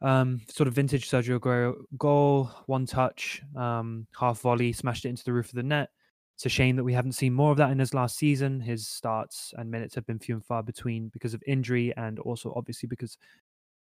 um, 0.00 0.40
sort 0.48 0.68
of 0.68 0.74
vintage 0.74 1.10
Sergio 1.10 1.38
Aguero 1.38 1.74
goal, 1.96 2.50
one 2.66 2.86
touch, 2.86 3.42
um, 3.56 4.06
half 4.18 4.40
volley, 4.40 4.72
smashed 4.72 5.04
it 5.04 5.08
into 5.08 5.24
the 5.24 5.32
roof 5.32 5.48
of 5.48 5.54
the 5.54 5.62
net. 5.62 5.90
It's 6.36 6.46
a 6.46 6.48
shame 6.48 6.76
that 6.76 6.84
we 6.84 6.92
haven't 6.92 7.12
seen 7.12 7.32
more 7.32 7.50
of 7.50 7.56
that 7.56 7.70
in 7.70 7.80
his 7.80 7.94
last 7.94 8.16
season. 8.16 8.60
His 8.60 8.86
starts 8.86 9.52
and 9.56 9.68
minutes 9.68 9.96
have 9.96 10.06
been 10.06 10.20
few 10.20 10.36
and 10.36 10.44
far 10.44 10.62
between 10.62 11.08
because 11.08 11.34
of 11.34 11.42
injury, 11.48 11.92
and 11.96 12.20
also 12.20 12.52
obviously 12.54 12.86
because 12.86 13.18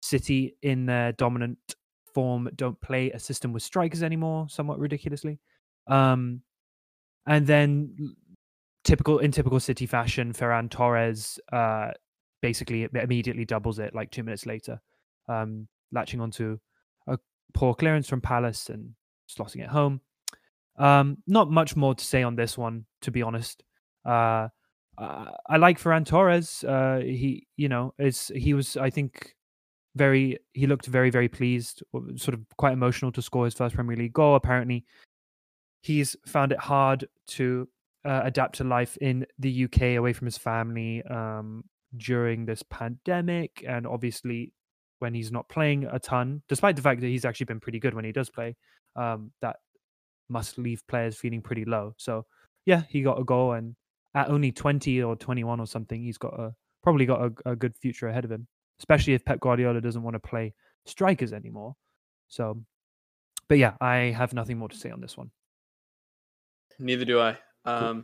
City, 0.02 0.56
in 0.62 0.86
their 0.86 1.12
dominant 1.14 1.58
form, 2.14 2.50
don't 2.56 2.80
play 2.80 3.12
a 3.12 3.20
system 3.20 3.52
with 3.52 3.64
strikers 3.64 4.02
anymore, 4.02 4.48
somewhat 4.50 4.80
ridiculously. 4.80 5.40
Um, 5.88 6.42
and 7.26 7.46
then 7.46 8.16
typical 8.86 9.20
in 9.20 9.32
typical 9.32 9.60
City 9.60 9.86
fashion, 9.86 10.32
Ferran 10.32 10.70
Torres 10.70 11.40
uh, 11.52 11.92
basically 12.42 12.88
immediately 12.94 13.44
doubles 13.44 13.80
it 13.80 13.94
like 13.94 14.10
two 14.10 14.24
minutes 14.24 14.46
later. 14.46 14.80
Um, 15.28 15.68
latching 15.92 16.22
onto 16.22 16.58
a 17.08 17.18
poor 17.54 17.74
clearance 17.74 18.08
from 18.08 18.22
Palace 18.22 18.70
and 18.70 18.92
slotting 19.30 19.64
it 19.64 19.70
home. 19.70 20.02
Um, 20.78 21.18
not 21.26 21.50
much 21.50 21.76
more 21.76 21.96
to 21.96 22.04
say 22.04 22.24
on 22.24 22.36
this 22.36 22.58
one, 22.58 22.86
to 23.02 23.12
be 23.12 23.22
honest. 23.22 23.64
Uh, 24.06 24.50
I 24.98 25.58
like 25.58 25.80
Ferran 25.80 26.06
Torres. 26.06 26.64
Uh, 26.64 27.02
he, 27.04 27.48
you 27.56 27.70
know, 27.70 27.94
is 28.00 28.32
he 28.36 28.54
was, 28.54 28.78
I 28.78 28.90
think, 28.90 29.36
very. 29.96 30.40
He 30.54 30.66
looked 30.66 30.88
very, 30.88 31.10
very 31.10 31.30
pleased, 31.30 31.84
sort 32.16 32.34
of 32.34 32.42
quite 32.58 32.74
emotional 32.74 33.12
to 33.12 33.22
score 33.22 33.46
his 33.46 33.54
first 33.54 33.76
Premier 33.76 33.96
League 33.96 34.14
goal. 34.14 34.36
Apparently, 34.36 34.86
he's 35.82 36.16
found 36.26 36.52
it 36.52 36.60
hard 36.60 37.08
to 37.28 37.68
uh, 38.06 38.22
adapt 38.24 38.56
to 38.56 38.64
life 38.64 38.98
in 38.98 39.26
the 39.38 39.66
UK 39.66 39.98
away 39.98 40.14
from 40.14 40.26
his 40.26 40.38
family 40.38 41.04
um, 41.04 41.64
during 41.96 42.46
this 42.46 42.64
pandemic, 42.64 43.64
and 43.68 43.86
obviously 43.86 44.52
when 45.00 45.14
he's 45.14 45.32
not 45.32 45.48
playing 45.50 45.86
a 45.86 46.00
ton, 46.00 46.42
despite 46.50 46.76
the 46.76 46.82
fact 46.82 47.02
that 47.02 47.08
he's 47.08 47.26
actually 47.26 47.46
been 47.46 47.60
pretty 47.60 47.80
good 47.80 47.94
when 47.94 48.06
he 48.06 48.12
does 48.12 48.30
play, 48.30 48.56
um, 48.96 49.32
that 49.42 49.58
must 50.30 50.58
leave 50.58 50.86
players 50.88 51.16
feeling 51.16 51.42
pretty 51.42 51.66
low. 51.66 51.94
So 51.98 52.26
yeah, 52.66 52.84
he 52.90 53.02
got 53.02 53.20
a 53.20 53.24
goal, 53.24 53.54
and 53.54 53.76
at 54.16 54.30
only 54.30 54.52
20 54.52 55.02
or 55.04 55.16
21 55.16 55.60
or 55.60 55.68
something, 55.68 56.02
he's 56.02 56.18
got 56.18 56.34
a 56.40 56.54
probably 56.84 57.06
got 57.06 57.22
a, 57.22 57.52
a 57.52 57.56
good 57.56 57.76
future 57.76 58.08
ahead 58.08 58.26
of 58.26 58.32
him, 58.32 58.48
especially 58.80 59.14
if 59.14 59.26
Pep 59.26 59.40
Guardiola 59.40 59.82
doesn't 59.82 60.04
want 60.04 60.16
to 60.16 60.20
play 60.20 60.54
strikers 60.86 61.34
anymore. 61.34 61.76
So, 62.28 62.62
but 63.48 63.58
yeah, 63.58 63.74
I 63.82 64.14
have 64.18 64.34
nothing 64.34 64.58
more 64.58 64.70
to 64.70 64.78
say 64.78 64.90
on 64.90 65.02
this 65.02 65.18
one. 65.18 65.32
Neither 66.80 67.06
do 67.06 67.20
I. 67.20 67.38
Um, 67.66 68.04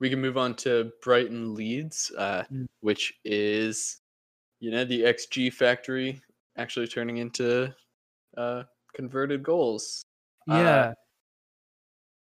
We 0.00 0.10
can 0.10 0.20
move 0.20 0.38
on 0.38 0.54
to 0.56 0.92
Brighton 1.02 1.54
Leeds, 1.54 2.10
uh, 2.16 2.44
mm. 2.52 2.66
which 2.80 3.12
is 3.24 4.00
you 4.60 4.70
know 4.70 4.84
the 4.84 5.02
xg 5.02 5.52
factory 5.52 6.20
actually 6.56 6.86
turning 6.86 7.16
into 7.16 7.74
uh 8.36 8.62
converted 8.94 9.42
goals. 9.42 10.02
Uh, 10.50 10.54
yeah. 10.54 10.70
uh, 10.70 10.94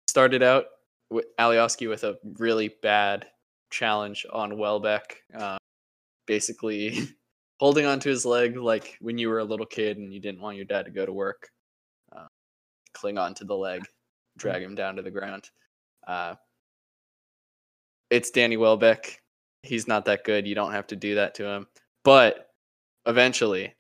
started 0.09 0.43
out 0.43 0.67
with 1.11 1.27
Alioski 1.39 1.89
with 1.89 2.05
a 2.05 2.17
really 2.39 2.75
bad 2.83 3.27
challenge 3.71 4.27
on 4.33 4.59
Welbeck 4.59 5.23
uh, 5.37 5.59
basically 6.27 7.09
holding 7.61 7.87
onto 7.87 8.09
his 8.09 8.25
leg 8.25 8.57
like 8.57 8.97
when 9.01 9.19
you 9.19 9.29
were 9.29 9.39
a 9.39 9.45
little 9.45 9.67
kid 9.67 9.99
and 9.99 10.13
you 10.13 10.21
didn't 10.21 10.41
want 10.41 10.57
your 10.57 10.65
dad 10.65 10.85
to 10.87 10.91
go 10.91 11.07
to 11.07 11.13
work. 11.13 11.49
Uh, 12.15 12.27
cling 12.95 13.19
on 13.19 13.35
to 13.35 13.45
the 13.45 13.57
leg 13.57 13.83
drag 14.39 14.63
him 14.63 14.75
down 14.75 14.97
to 14.97 15.03
the 15.03 15.11
ground. 15.11 15.51
Uh, 16.07 16.35
it's 18.09 18.31
Danny 18.31 18.57
Welbeck. 18.57 19.21
He's 19.63 19.87
not 19.87 20.07
that 20.07 20.25
good. 20.25 20.47
You 20.47 20.55
don't 20.55 20.73
have 20.73 20.87
to 20.89 20.97
do 20.97 21.17
that 21.17 21.35
to 21.37 21.45
him 21.45 21.67
but 22.05 22.51
eventually, 23.07 23.75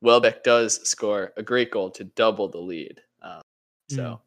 Welbeck 0.00 0.42
does 0.42 0.86
score 0.88 1.32
a 1.36 1.42
great 1.42 1.70
goal 1.70 1.90
to 1.90 2.04
double 2.04 2.48
the 2.48 2.58
lead. 2.58 3.00
Um, 3.22 3.42
so 3.88 4.02
mm. 4.02 4.20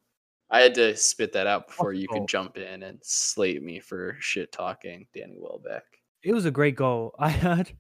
I 0.52 0.60
had 0.60 0.76
to 0.76 0.96
spit 0.96 1.34
that 1.34 1.48
out 1.48 1.68
before 1.68 1.94
you 1.94 2.08
could 2.08 2.28
jump 2.28 2.58
in 2.58 2.84
and 2.84 3.00
slate 3.02 3.64
me 3.64 3.80
for 3.80 4.16
shit 4.20 4.52
talking 4.52 5.08
Danny 5.14 5.36
Welbeck. 5.38 5.84
It 6.22 6.34
was 6.34 6.46
a 6.46 6.52
great 6.52 6.76
goal. 6.76 7.16
I 7.20 7.30
had, 7.30 7.72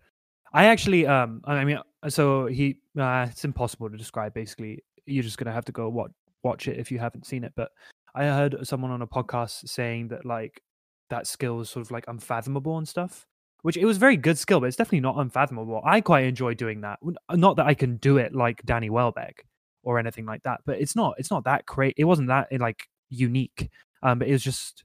I 0.53 0.65
actually, 0.65 1.05
um, 1.05 1.41
I 1.45 1.63
mean, 1.63 1.79
so 2.09 2.47
he, 2.47 2.79
uh, 2.97 3.27
it's 3.29 3.45
impossible 3.45 3.89
to 3.89 3.97
describe. 3.97 4.33
Basically, 4.33 4.83
you're 5.05 5.23
just 5.23 5.37
gonna 5.37 5.51
have 5.51 5.65
to 5.65 5.71
go 5.71 5.89
watch 5.89 6.11
watch 6.43 6.67
it 6.67 6.77
if 6.77 6.91
you 6.91 6.99
haven't 6.99 7.25
seen 7.25 7.43
it. 7.43 7.53
But 7.55 7.71
I 8.15 8.25
heard 8.25 8.67
someone 8.67 8.91
on 8.91 9.01
a 9.01 9.07
podcast 9.07 9.67
saying 9.69 10.09
that 10.09 10.25
like 10.25 10.61
that 11.09 11.27
skill 11.27 11.61
is 11.61 11.69
sort 11.69 11.85
of 11.85 11.91
like 11.91 12.05
unfathomable 12.07 12.77
and 12.77 12.87
stuff 12.87 13.25
which 13.63 13.77
it 13.77 13.85
was 13.85 13.97
very 13.97 14.17
good 14.17 14.37
skill, 14.37 14.59
but 14.59 14.67
it's 14.67 14.77
definitely 14.77 14.99
not 14.99 15.17
unfathomable. 15.17 15.81
I 15.83 16.01
quite 16.01 16.25
enjoy 16.25 16.53
doing 16.53 16.81
that. 16.81 16.99
Not 17.31 17.55
that 17.55 17.65
I 17.65 17.73
can 17.73 17.97
do 17.97 18.17
it 18.17 18.35
like 18.35 18.61
Danny 18.63 18.89
Welbeck 18.89 19.45
or 19.83 19.97
anything 19.97 20.25
like 20.25 20.43
that, 20.43 20.61
but 20.65 20.79
it's 20.79 20.95
not 20.95 21.15
it's 21.17 21.31
not 21.31 21.45
that 21.45 21.65
great. 21.65 21.95
It 21.97 22.03
wasn't 22.03 22.27
that 22.27 22.49
like 22.51 22.87
unique. 23.09 23.69
Um, 24.03 24.19
but 24.19 24.27
it 24.27 24.33
was 24.33 24.43
just 24.43 24.83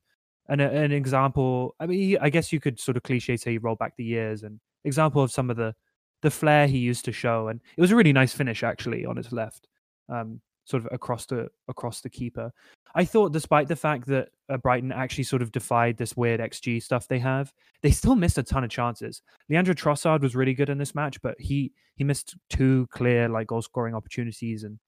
an 0.48 0.60
an 0.60 0.92
example. 0.92 1.74
I 1.80 1.86
mean, 1.86 2.18
I 2.20 2.30
guess 2.30 2.52
you 2.52 2.60
could 2.60 2.80
sort 2.80 2.96
of 2.96 3.02
cliche 3.02 3.36
say 3.36 3.52
he 3.52 3.58
rolled 3.58 3.78
back 3.78 3.94
the 3.96 4.04
years 4.04 4.44
and 4.44 4.60
example 4.84 5.22
of 5.22 5.32
some 5.32 5.50
of 5.50 5.56
the 5.56 5.74
the 6.22 6.30
flair 6.30 6.66
he 6.68 6.78
used 6.78 7.04
to 7.06 7.12
show, 7.12 7.48
and 7.48 7.60
it 7.76 7.80
was 7.80 7.90
a 7.90 7.96
really 7.96 8.12
nice 8.12 8.32
finish 8.32 8.62
actually 8.62 9.04
on 9.04 9.16
his 9.16 9.32
left. 9.32 9.66
Um, 10.08 10.40
sort 10.68 10.84
of 10.84 10.88
across 10.92 11.24
the 11.26 11.48
across 11.68 12.00
the 12.00 12.10
keeper. 12.10 12.52
I 12.94 13.04
thought, 13.04 13.32
despite 13.32 13.68
the 13.68 13.76
fact 13.76 14.06
that 14.06 14.28
uh, 14.48 14.56
Brighton 14.58 14.92
actually 14.92 15.24
sort 15.24 15.42
of 15.42 15.52
defied 15.52 15.96
this 15.96 16.16
weird 16.16 16.40
XG 16.40 16.82
stuff 16.82 17.08
they 17.08 17.18
have, 17.18 17.52
they 17.82 17.90
still 17.90 18.16
missed 18.16 18.38
a 18.38 18.42
ton 18.42 18.64
of 18.64 18.70
chances. 18.70 19.22
Leandro 19.48 19.74
Trossard 19.74 20.20
was 20.20 20.36
really 20.36 20.54
good 20.54 20.68
in 20.68 20.78
this 20.78 20.94
match, 20.94 21.20
but 21.22 21.34
he 21.38 21.72
he 21.96 22.04
missed 22.04 22.36
two 22.50 22.86
clear 22.90 23.28
like 23.28 23.46
goal 23.46 23.62
scoring 23.62 23.94
opportunities 23.94 24.64
and 24.64 24.78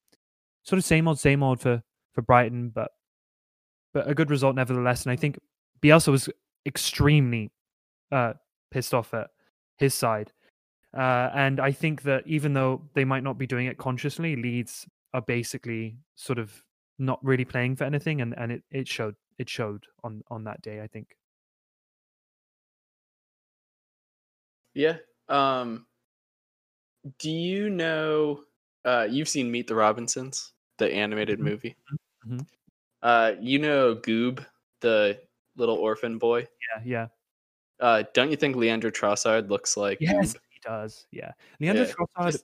sort 0.63 0.77
of 0.77 0.85
same 0.85 1.07
old 1.07 1.19
same 1.19 1.41
old 1.41 1.59
for 1.59 1.81
for 2.13 2.21
Brighton, 2.21 2.69
but 2.69 2.91
but 3.93 4.09
a 4.09 4.15
good 4.15 4.29
result 4.29 4.55
nevertheless. 4.55 5.03
And 5.03 5.11
I 5.11 5.15
think 5.15 5.39
Bielsa 5.81 6.09
was 6.09 6.29
extremely 6.65 7.51
uh, 8.11 8.33
pissed 8.69 8.93
off 8.93 9.13
at 9.13 9.29
his 9.77 9.93
side. 9.93 10.31
Uh, 10.95 11.29
and 11.33 11.59
I 11.59 11.71
think 11.71 12.03
that 12.03 12.27
even 12.27 12.53
though 12.53 12.81
they 12.93 13.05
might 13.05 13.23
not 13.23 13.37
be 13.37 13.47
doing 13.47 13.67
it 13.67 13.77
consciously, 13.77 14.35
Leeds 14.35 14.85
are 15.13 15.21
basically 15.21 15.97
sort 16.15 16.39
of 16.39 16.63
not 16.99 17.19
really 17.23 17.45
playing 17.45 17.75
for 17.75 17.83
anything 17.83 18.21
and 18.21 18.37
and 18.37 18.51
it, 18.51 18.63
it 18.71 18.87
showed 18.87 19.15
it 19.39 19.49
showed 19.49 19.83
on 20.03 20.21
on 20.29 20.43
that 20.43 20.61
day 20.61 20.81
i 20.81 20.87
think 20.87 21.15
yeah 24.73 24.97
um 25.29 25.85
do 27.17 27.31
you 27.31 27.69
know 27.69 28.41
uh 28.85 29.07
you've 29.09 29.27
seen 29.27 29.51
meet 29.51 29.67
the 29.67 29.75
robinsons 29.75 30.53
the 30.77 30.93
animated 30.93 31.39
mm-hmm. 31.39 31.49
movie 31.49 31.75
mm-hmm. 32.25 32.39
uh 33.01 33.31
you 33.39 33.57
know 33.57 33.95
goob 33.95 34.45
the 34.81 35.19
little 35.57 35.75
orphan 35.75 36.17
boy 36.17 36.39
yeah 36.39 36.83
yeah 36.85 37.07
uh 37.79 38.03
don't 38.13 38.29
you 38.29 38.37
think 38.37 38.55
leandro 38.55 38.91
trossard 38.91 39.49
looks 39.49 39.75
like 39.75 39.97
yes 39.99 40.33
goob? 40.33 40.39
he 40.49 40.59
does 40.63 41.07
yeah 41.11 41.31
leandro 41.59 41.85
yeah, 41.85 41.93
trossard 41.93 42.43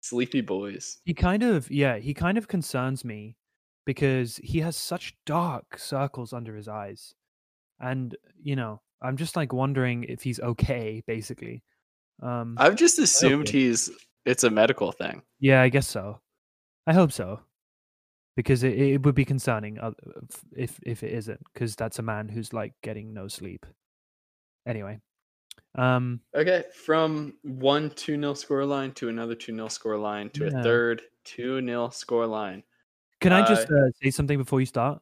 Sleepy 0.00 0.40
boys. 0.40 0.98
He 1.04 1.14
kind 1.14 1.42
of, 1.42 1.70
yeah, 1.70 1.98
he 1.98 2.14
kind 2.14 2.38
of 2.38 2.48
concerns 2.48 3.04
me 3.04 3.36
because 3.86 4.40
he 4.42 4.60
has 4.60 4.76
such 4.76 5.14
dark 5.26 5.78
circles 5.78 6.32
under 6.32 6.56
his 6.56 6.68
eyes. 6.68 7.14
And, 7.80 8.16
you 8.42 8.56
know, 8.56 8.80
I'm 9.02 9.16
just 9.16 9.36
like 9.36 9.52
wondering 9.52 10.04
if 10.04 10.22
he's 10.22 10.40
okay, 10.40 11.02
basically. 11.06 11.62
Um, 12.22 12.56
I've 12.58 12.76
just 12.76 12.98
assumed 12.98 13.48
he's, 13.48 13.90
it's 14.24 14.44
a 14.44 14.50
medical 14.50 14.92
thing. 14.92 15.22
Yeah, 15.38 15.62
I 15.62 15.68
guess 15.68 15.88
so. 15.88 16.20
I 16.86 16.92
hope 16.92 17.12
so. 17.12 17.40
Because 18.36 18.62
it, 18.62 18.78
it 18.78 19.02
would 19.04 19.16
be 19.16 19.24
concerning 19.24 19.78
uh, 19.78 19.90
if 20.56 20.78
if 20.86 21.02
it 21.02 21.12
isn't, 21.12 21.40
because 21.52 21.74
that's 21.74 21.98
a 21.98 22.02
man 22.02 22.28
who's 22.28 22.52
like 22.54 22.72
getting 22.80 23.12
no 23.12 23.28
sleep. 23.28 23.66
Anyway, 24.66 25.00
um, 25.76 26.20
okay, 26.34 26.64
from 26.74 27.34
one 27.42 27.90
2 27.90 28.16
0 28.16 28.34
score 28.34 28.64
line 28.64 28.92
to 28.92 29.08
another 29.08 29.34
2 29.34 29.54
0 29.54 29.68
score 29.68 29.96
line 29.96 30.30
to 30.30 30.44
yeah. 30.46 30.60
a 30.60 30.62
third 30.62 31.02
2 31.24 31.64
0 31.64 31.88
score 31.90 32.26
line. 32.26 32.62
Can 33.20 33.32
I 33.32 33.46
just 33.46 33.70
uh, 33.70 33.90
say 34.02 34.10
something 34.10 34.38
before 34.38 34.60
you 34.60 34.66
start? 34.66 35.00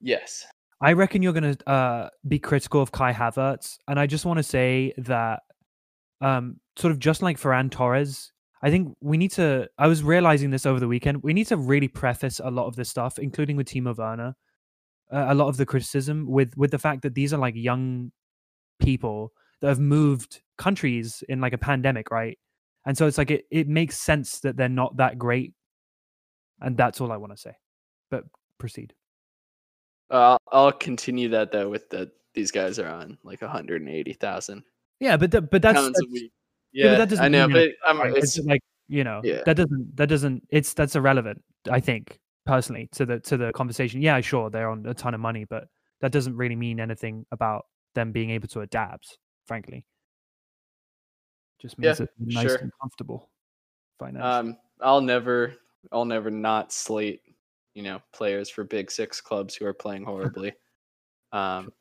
Yes. 0.00 0.46
I 0.80 0.92
reckon 0.92 1.22
you're 1.22 1.32
going 1.32 1.56
to 1.56 1.68
uh, 1.68 2.08
be 2.26 2.38
critical 2.38 2.80
of 2.80 2.92
Kai 2.92 3.12
Havertz, 3.12 3.78
and 3.88 3.98
I 3.98 4.06
just 4.06 4.24
want 4.24 4.38
to 4.38 4.42
say 4.42 4.94
that, 4.98 5.40
um, 6.20 6.60
sort 6.78 6.92
of 6.92 6.98
just 6.98 7.20
like 7.20 7.38
Ferran 7.38 7.70
Torres, 7.70 8.32
I 8.62 8.70
think 8.70 8.96
we 9.00 9.18
need 9.18 9.32
to. 9.32 9.68
I 9.76 9.86
was 9.86 10.02
realizing 10.02 10.50
this 10.50 10.66
over 10.66 10.80
the 10.80 10.88
weekend. 10.88 11.22
We 11.22 11.32
need 11.32 11.46
to 11.48 11.56
really 11.56 11.88
preface 11.88 12.40
a 12.42 12.50
lot 12.50 12.66
of 12.66 12.76
this 12.76 12.88
stuff, 12.88 13.18
including 13.18 13.56
with 13.56 13.68
Timo 13.68 13.96
Werner, 13.96 14.34
uh, 15.12 15.26
a 15.28 15.34
lot 15.34 15.48
of 15.48 15.56
the 15.56 15.66
criticism 15.66 16.26
with 16.28 16.56
with 16.56 16.70
the 16.70 16.78
fact 16.78 17.02
that 17.02 17.14
these 17.14 17.32
are 17.32 17.38
like 17.38 17.54
young 17.56 18.12
people 18.80 19.32
that 19.60 19.68
have 19.68 19.80
moved 19.80 20.40
countries 20.56 21.22
in 21.28 21.40
like 21.40 21.52
a 21.52 21.58
pandemic, 21.58 22.10
right? 22.10 22.38
And 22.86 22.96
so 22.96 23.06
it's 23.06 23.18
like 23.18 23.30
it 23.30 23.46
it 23.50 23.68
makes 23.68 23.98
sense 23.98 24.40
that 24.40 24.56
they're 24.56 24.68
not 24.68 24.96
that 24.96 25.18
great, 25.18 25.52
and 26.60 26.76
that's 26.76 27.00
all 27.00 27.12
I 27.12 27.16
want 27.16 27.32
to 27.32 27.38
say. 27.38 27.52
But 28.10 28.24
proceed. 28.58 28.94
Uh, 30.10 30.38
I'll 30.52 30.72
continue 30.72 31.28
that 31.30 31.52
though 31.52 31.68
with 31.68 31.90
the 31.90 32.10
these 32.34 32.50
guys 32.50 32.78
are 32.78 32.88
on 32.88 33.18
like 33.24 33.42
180,000 33.42 34.62
Yeah, 35.00 35.16
but 35.16 35.30
th- 35.32 35.44
but 35.50 35.60
that's, 35.60 35.80
that's 35.82 36.00
yeah, 36.12 36.28
Yeah, 36.72 36.90
but 36.92 36.98
that 36.98 37.08
doesn't 37.10 37.24
I 37.24 37.28
know, 37.28 37.48
mean 37.48 37.56
but 37.56 37.70
I'm, 37.86 37.98
right? 38.00 38.16
it's 38.16 38.38
It's 38.38 38.46
like 38.46 38.60
you 38.88 39.04
know 39.04 39.20
Yeah. 39.24 39.42
that 39.44 39.56
doesn't 39.56 39.96
that 39.96 40.08
doesn't 40.08 40.44
it's 40.50 40.72
that's 40.72 40.96
irrelevant. 40.96 41.42
I 41.70 41.80
think 41.80 42.18
personally 42.46 42.88
to 42.92 43.04
the 43.04 43.20
to 43.20 43.36
the 43.36 43.52
conversation. 43.52 44.00
Yeah, 44.00 44.20
sure, 44.20 44.48
they're 44.50 44.70
on 44.70 44.86
a 44.86 44.94
ton 44.94 45.14
of 45.14 45.20
money, 45.20 45.44
but 45.44 45.64
that 46.00 46.12
doesn't 46.12 46.36
really 46.36 46.56
mean 46.56 46.80
anything 46.80 47.26
about 47.32 47.66
them 47.94 48.12
being 48.12 48.30
able 48.30 48.48
to 48.48 48.60
adapt. 48.60 49.18
Frankly, 49.48 49.84
just 51.58 51.76
Yeah, 51.78 51.88
means 51.88 51.98
they're 51.98 52.08
nice 52.18 52.50
sure. 52.50 52.56
and 52.58 52.72
comfortable 52.80 53.30
financially. 53.98 54.50
um 54.50 54.56
I'll 54.80 55.00
never 55.00 55.54
I'll 55.90 56.04
never 56.04 56.30
not 56.30 56.70
slate, 56.72 57.22
you 57.74 57.82
know, 57.82 58.00
players 58.12 58.50
for 58.50 58.62
big 58.62 58.90
6 58.90 59.20
clubs 59.22 59.54
who 59.56 59.64
are 59.64 59.72
playing 59.72 60.04
horribly. 60.04 60.52
um 61.32 61.72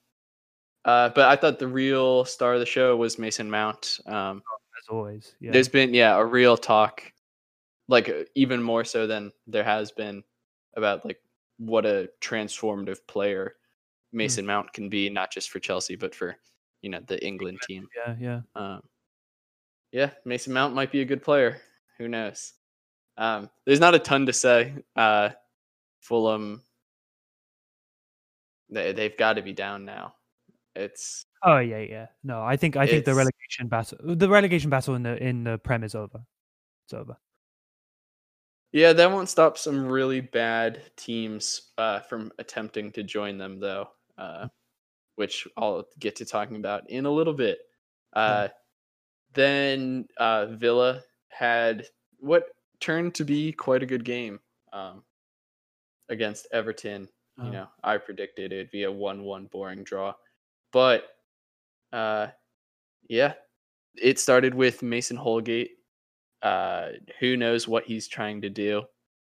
uh 0.86 1.10
but 1.10 1.26
I 1.28 1.36
thought 1.36 1.60
the 1.60 1.68
real 1.68 2.24
star 2.24 2.54
of 2.54 2.62
the 2.62 2.66
show 2.66 2.96
was 2.96 3.20
Mason 3.20 3.50
Mount. 3.52 4.00
Um 4.06 4.42
as 4.80 4.88
always, 4.90 5.36
yeah. 5.42 5.52
there's 5.52 5.68
been 5.70 5.94
yeah, 5.94 6.16
a 6.16 6.24
real 6.24 6.56
talk 6.56 7.04
like 7.90 8.08
uh, 8.10 8.24
even 8.36 8.64
more 8.64 8.84
so 8.86 9.08
than 9.08 9.32
there 9.46 9.64
has 9.64 9.92
been 9.92 10.24
about 10.76 11.04
like 11.06 11.20
what 11.58 11.86
a 11.86 12.10
transformative 12.22 13.06
player 13.08 13.56
Hmm. 14.14 14.18
Mason 14.20 14.46
Mount 14.46 14.72
can 14.72 14.88
be 14.88 15.10
not 15.10 15.32
just 15.32 15.50
for 15.50 15.60
Chelsea 15.60 15.98
but 15.98 16.16
for, 16.16 16.38
you 16.82 16.90
know, 16.90 17.00
the 17.06 17.24
England 17.26 17.60
team. 17.68 17.88
yeah, 17.96 18.16
yeah. 18.20 18.42
Um, 18.56 18.82
yeah, 19.92 20.12
Mason 20.26 20.54
Mount 20.54 20.76
might 20.76 20.92
be 20.92 21.02
a 21.02 21.06
good 21.06 21.24
player. 21.24 21.62
Who 21.98 22.08
knows? 22.08 22.54
Um, 23.18 23.50
there's 23.66 23.80
not 23.80 23.96
a 23.96 24.00
ton 24.00 24.26
to 24.28 24.34
say. 24.34 24.76
Uh, 24.96 25.30
Fulham, 26.02 26.62
they 28.70 28.94
they've 28.94 29.18
got 29.18 29.34
to 29.34 29.42
be 29.42 29.54
down 29.54 29.86
now. 29.86 30.14
It's 30.76 31.26
Oh 31.44 31.60
yeah, 31.60 31.80
yeah. 31.80 32.08
No, 32.24 32.42
I 32.42 32.58
think 32.58 32.76
I 32.76 32.88
think 32.88 33.06
the 33.06 33.14
relegation 33.14 33.68
battle, 33.68 33.98
the 34.04 34.30
relegation 34.30 34.70
battle 34.70 34.96
in 34.96 35.04
the 35.04 35.22
in 35.22 35.44
the 35.44 35.58
Prem 35.58 35.84
is 35.84 35.96
over. 35.96 36.20
It's 36.86 36.94
over. 36.94 37.18
yeah, 38.72 38.94
that 38.94 39.12
won't 39.12 39.30
stop 39.30 39.58
some 39.58 39.86
really 39.86 40.22
bad 40.22 40.82
teams 40.96 41.72
uh, 41.78 42.00
from 42.02 42.32
attempting 42.40 42.92
to 42.94 43.04
join 43.04 43.38
them 43.38 43.60
though, 43.60 43.90
uh, 44.18 44.48
which 45.18 45.48
I'll 45.58 45.86
get 46.00 46.16
to 46.18 46.26
talking 46.26 46.56
about 46.56 46.90
in 46.90 47.06
a 47.06 47.12
little 47.12 47.34
bit. 47.34 47.60
Uh, 48.14 48.48
then 49.34 50.08
uh, 50.18 50.46
Villa 50.48 51.02
had 51.30 51.86
what 52.20 52.46
turned 52.80 53.14
to 53.16 53.26
be 53.26 53.52
quite 53.52 53.84
a 53.84 53.88
good 53.88 54.06
game 54.06 54.40
um, 54.74 55.04
against 56.10 56.48
Everton. 56.54 57.10
You 57.38 57.44
Oh. 57.44 57.50
know, 57.52 57.68
I 57.84 57.98
predicted 57.98 58.52
it'd 58.52 58.72
be 58.72 58.84
a 58.84 58.92
one-one 58.92 59.46
boring 59.52 59.84
draw, 59.84 60.14
but 60.72 61.04
uh, 61.94 62.28
yeah, 63.10 63.34
it 63.96 64.18
started 64.18 64.56
with 64.56 64.82
Mason 64.82 65.18
Holgate. 65.18 65.72
Uh, 66.42 66.90
who 67.20 67.38
knows 67.38 67.68
what 67.68 67.84
he's 67.84 68.08
trying 68.08 68.42
to 68.42 68.50
do? 68.50 68.84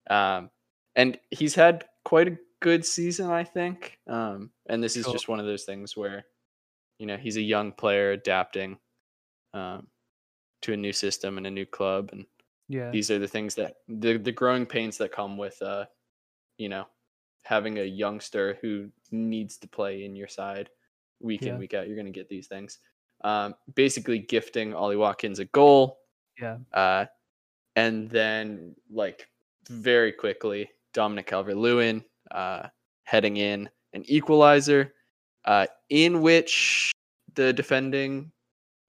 Um, 0.09 0.49
and 0.95 1.17
he's 1.31 1.55
had 1.55 1.85
quite 2.03 2.27
a 2.27 2.37
good 2.63 2.85
season, 2.85 3.29
I 3.29 3.43
think. 3.43 3.99
Um, 4.07 4.49
and 4.67 4.81
this 4.81 4.95
is 4.95 5.05
just 5.05 5.27
one 5.27 5.39
of 5.39 5.45
those 5.45 5.65
things 5.65 5.97
where, 5.97 6.25
you 6.97 7.05
know, 7.05 7.17
he's 7.17 7.37
a 7.37 7.41
young 7.41 7.73
player 7.73 8.11
adapting 8.11 8.77
um, 9.53 9.87
to 10.61 10.73
a 10.73 10.77
new 10.77 10.93
system 10.93 11.37
and 11.37 11.45
a 11.45 11.51
new 11.51 11.65
club, 11.65 12.09
and 12.13 12.25
Yeah. 12.69 12.89
these 12.89 13.11
are 13.11 13.19
the 13.19 13.27
things 13.27 13.53
that 13.55 13.75
the 13.87 14.17
the 14.17 14.31
growing 14.31 14.65
pains 14.65 14.97
that 14.97 15.11
come 15.11 15.37
with, 15.37 15.61
uh, 15.61 15.85
you 16.57 16.69
know, 16.69 16.87
having 17.43 17.77
a 17.79 17.83
youngster 17.83 18.57
who 18.61 18.89
needs 19.11 19.57
to 19.57 19.67
play 19.67 20.05
in 20.05 20.15
your 20.15 20.29
side 20.29 20.69
week 21.19 21.41
Yeah. 21.41 21.53
in 21.53 21.59
week 21.59 21.73
out. 21.73 21.87
You're 21.87 21.97
going 21.97 22.13
to 22.13 22.19
get 22.19 22.29
these 22.29 22.47
things. 22.47 22.79
Um, 23.23 23.55
basically, 23.75 24.19
gifting 24.19 24.73
Ollie 24.73 24.95
Watkins 24.95 25.39
a 25.39 25.45
goal, 25.45 25.99
Yeah. 26.39 26.57
uh, 26.71 27.05
and 27.75 28.09
then 28.09 28.75
like 28.89 29.27
very 29.69 30.13
quickly, 30.13 30.71
Dominic 30.93 31.27
Calvert 31.27 31.57
Lewin 31.57 32.03
uh, 32.33 32.67
heading 33.03 33.37
in 33.37 33.69
an 33.93 34.03
equalizer, 34.07 34.93
uh, 35.45 35.67
in 35.89 36.21
which 36.21 36.91
the 37.35 37.53
defending 37.53 38.31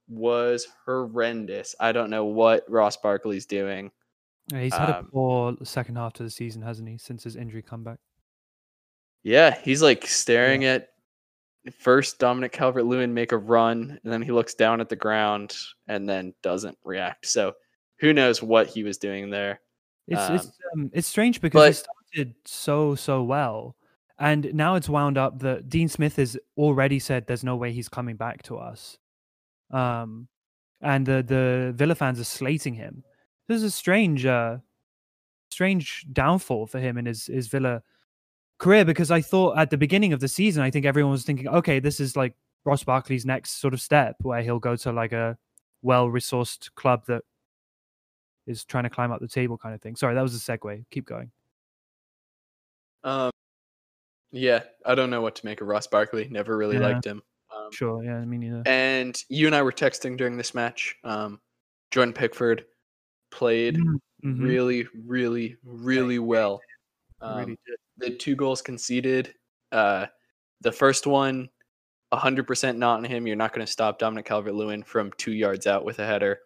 was 0.09 0.67
horrendous. 0.85 1.75
I 1.81 1.93
don't 1.93 2.11
know 2.11 2.25
what 2.25 2.65
Ross 2.69 2.97
Barkley's 2.97 3.47
doing. 3.47 3.91
Yeah, 4.53 4.61
He's 4.61 4.75
had 4.75 4.91
a 4.91 4.99
Um, 4.99 5.07
poor 5.13 5.57
second 5.63 5.97
half 5.97 6.13
to 6.15 6.23
the 6.23 6.31
season, 6.31 6.63
hasn't 6.63 6.89
he? 6.89 6.99
Since 6.99 7.25
his 7.25 7.37
injury 7.37 7.63
comeback. 7.63 7.99
Yeah, 9.23 9.59
he's 9.63 9.81
like 9.83 10.07
staring 10.07 10.65
at 10.65 10.91
first 11.81 12.19
Dominic 12.19 12.53
Calvert 12.53 12.85
Lewin 12.85 13.15
make 13.15 13.33
a 13.33 13.39
run, 13.39 13.99
and 14.05 14.13
then 14.13 14.21
he 14.21 14.33
looks 14.33 14.53
down 14.55 14.81
at 14.83 14.91
the 14.91 14.97
ground 14.97 15.57
and 15.89 16.07
then 16.07 16.35
doesn't 16.43 16.77
react. 16.85 17.27
So 17.27 17.55
who 18.01 18.13
knows 18.13 18.43
what 18.43 18.67
he 18.67 18.83
was 18.83 18.99
doing 18.99 19.31
there? 19.31 19.61
It's 20.07 20.21
Um, 20.21 20.35
it's 20.37 20.53
um, 20.75 20.91
it's 20.93 21.09
strange 21.09 21.41
because 21.41 21.83
but- 21.83 21.89
so 22.45 22.95
so 22.95 23.23
well, 23.23 23.77
and 24.19 24.53
now 24.55 24.75
it's 24.77 24.89
wound 24.89 25.19
up 25.19 25.41
that 25.41 25.69
Dean 25.69 25.89
Smith 25.89 26.17
has 26.17 26.37
already 26.57 26.99
said 26.99 27.27
there's 27.27 27.45
no 27.45 27.57
way 27.57 27.73
he's 27.73 27.89
coming 27.89 28.17
back 28.17 28.43
to 28.45 28.57
us, 28.57 28.99
um, 29.71 30.29
and 30.81 31.07
the 31.07 31.23
the 31.23 31.73
Villa 31.77 31.95
fans 31.95 32.21
are 32.21 32.25
slating 32.25 32.75
him. 32.75 33.03
This 33.49 33.59
is 33.59 33.65
a 33.65 33.71
strange 33.71 34.27
uh, 34.27 34.59
strange 35.51 36.07
downfall 36.13 36.67
for 36.67 36.81
him 36.81 36.99
in 36.99 37.07
his 37.07 37.27
his 37.27 37.49
Villa 37.49 37.83
career 38.59 38.85
because 38.85 39.11
I 39.11 39.21
thought 39.21 39.59
at 39.59 39.71
the 39.71 39.77
beginning 39.79 40.13
of 40.13 40.21
the 40.21 40.29
season 40.29 40.63
I 40.63 40.71
think 40.71 40.87
everyone 40.87 41.11
was 41.13 41.25
thinking 41.25 41.49
okay 41.49 41.81
this 41.81 41.99
is 42.01 42.17
like 42.17 42.35
Ross 42.65 42.85
Barkley's 42.85 43.27
next 43.27 43.61
sort 43.61 43.75
of 43.75 43.81
step 43.81 44.17
where 44.23 44.43
he'll 44.43 44.61
go 44.61 44.77
to 44.77 44.93
like 44.93 45.13
a 45.13 45.37
well 45.83 46.09
resourced 46.09 46.75
club 46.77 47.05
that 47.07 47.23
is 48.47 48.65
trying 48.65 48.85
to 48.85 48.91
climb 48.91 49.13
up 49.13 49.21
the 49.21 49.29
table 49.29 49.57
kind 49.57 49.75
of 49.75 49.81
thing. 49.81 49.97
Sorry, 49.97 50.15
that 50.15 50.23
was 50.23 50.35
a 50.35 50.39
segue. 50.39 50.85
Keep 50.91 51.07
going. 51.07 51.31
Um, 53.05 53.31
yeah, 54.33 54.65
I 54.85 54.95
don't 54.95 55.11
know 55.11 55.21
what 55.21 55.37
to 55.37 55.47
make 55.47 55.61
of 55.61 55.69
Ross 55.69 55.87
Barkley. 55.87 56.29
Never 56.29 56.57
really 56.57 56.77
Yeah. 56.77 56.83
liked 56.89 57.05
him. 57.07 57.23
Um, 57.55 57.71
Sure, 57.73 58.03
yeah, 58.03 58.25
me 58.25 58.37
neither. 58.39 58.63
and 58.67 59.17
you 59.29 59.47
and 59.47 59.55
I 59.55 59.63
were 59.63 59.73
texting 59.73 60.17
during 60.17 60.37
this 60.37 60.55
match. 60.55 60.97
Um, 61.05 61.41
Jordan 61.93 62.13
Pickford 62.15 62.67
played 63.31 63.77
Mhm, 63.77 64.01
mhm. 64.25 64.43
really, 64.43 64.89
really, 65.07 65.57
really 65.63 66.19
well. 66.19 66.61
Um, 67.21 67.57
the 67.97 68.11
two 68.11 68.35
goals 68.35 68.61
conceded. 68.61 69.35
Uh, 69.71 70.07
the 70.63 70.73
first 70.73 71.07
one, 71.07 71.49
100% 72.13 72.79
not 72.79 72.99
on 72.99 73.05
him. 73.05 73.27
You're 73.27 73.37
not 73.37 73.53
going 73.53 73.65
to 73.67 73.71
stop 73.73 73.99
Dominic 73.99 74.27
Calvert 74.27 74.55
Lewin 74.55 74.83
from 74.83 75.13
two 75.13 75.33
yards 75.33 75.67
out 75.67 75.85
with 75.85 75.99
a 76.01 76.07
header. 76.07 76.41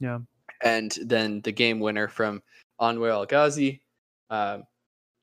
Yeah. 0.00 0.20
And 0.62 0.96
then 1.02 1.40
the 1.42 1.52
game 1.52 1.80
winner 1.80 2.08
from 2.08 2.42
Anwar 2.80 3.10
El 3.10 3.26
Ghazi. 3.26 3.82
Um, 4.30 4.64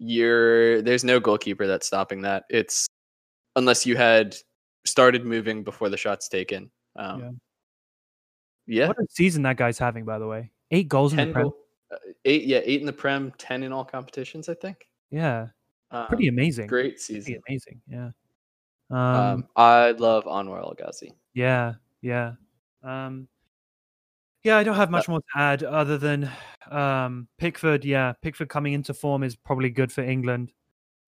you're 0.06 0.82
there's 0.82 1.04
no 1.04 1.20
goalkeeper 1.20 1.66
that's 1.68 1.88
stopping 1.88 2.22
that. 2.22 2.44
It's 2.50 2.88
unless 3.56 3.86
you 3.86 3.96
had 3.96 4.36
started 4.86 5.26
moving 5.26 5.64
before 5.64 5.90
the 5.90 5.98
shot's 5.98 6.28
taken. 6.28 6.70
Um, 6.98 7.20
Yeah. 7.20 7.32
yeah. 8.82 8.88
What 8.88 8.98
a 9.00 9.06
season 9.10 9.44
that 9.44 9.58
guy's 9.58 9.78
having, 9.78 10.04
by 10.06 10.20
the 10.20 10.28
way. 10.28 10.52
Eight 10.72 10.88
goals 10.90 11.14
in 11.14 11.18
the 11.28 11.32
Prem. 11.34 11.44
goal, 11.46 11.58
uh, 11.92 11.98
eight, 12.26 12.44
yeah, 12.44 12.60
eight 12.64 12.82
in 12.82 12.86
the 12.88 12.94
Prem, 12.94 13.32
10 13.38 13.64
in 13.64 13.72
all 13.72 13.86
competitions, 13.86 14.50
I 14.50 14.56
think. 14.56 14.88
Yeah, 15.12 15.48
Um, 15.92 16.08
pretty 16.08 16.28
amazing. 16.28 16.68
Great 16.68 16.94
Pretty 16.96 17.22
season. 17.22 17.42
amazing. 17.48 17.82
Yeah. 17.88 18.10
Um, 18.90 18.98
Um, 18.98 19.48
I 19.56 19.92
love 19.92 20.26
Anwar 20.26 20.60
El 20.64 20.74
Ghazi. 20.74 21.14
yeah, 21.34 21.76
yeah. 22.02 22.34
Um, 22.84 23.28
yeah, 24.44 24.58
I 24.58 24.64
don't 24.64 24.76
have 24.76 24.92
much 24.92 25.08
more 25.08 25.20
to 25.20 25.26
add 25.36 25.64
other 25.64 25.98
than 25.98 26.30
um, 26.70 27.28
Pickford. 27.38 27.86
Yeah, 27.86 28.14
Pickford 28.22 28.50
coming 28.50 28.74
into 28.74 28.94
form 28.94 29.24
is 29.24 29.36
probably 29.36 29.70
good 29.70 29.92
for 29.92 30.02
England. 30.02 30.52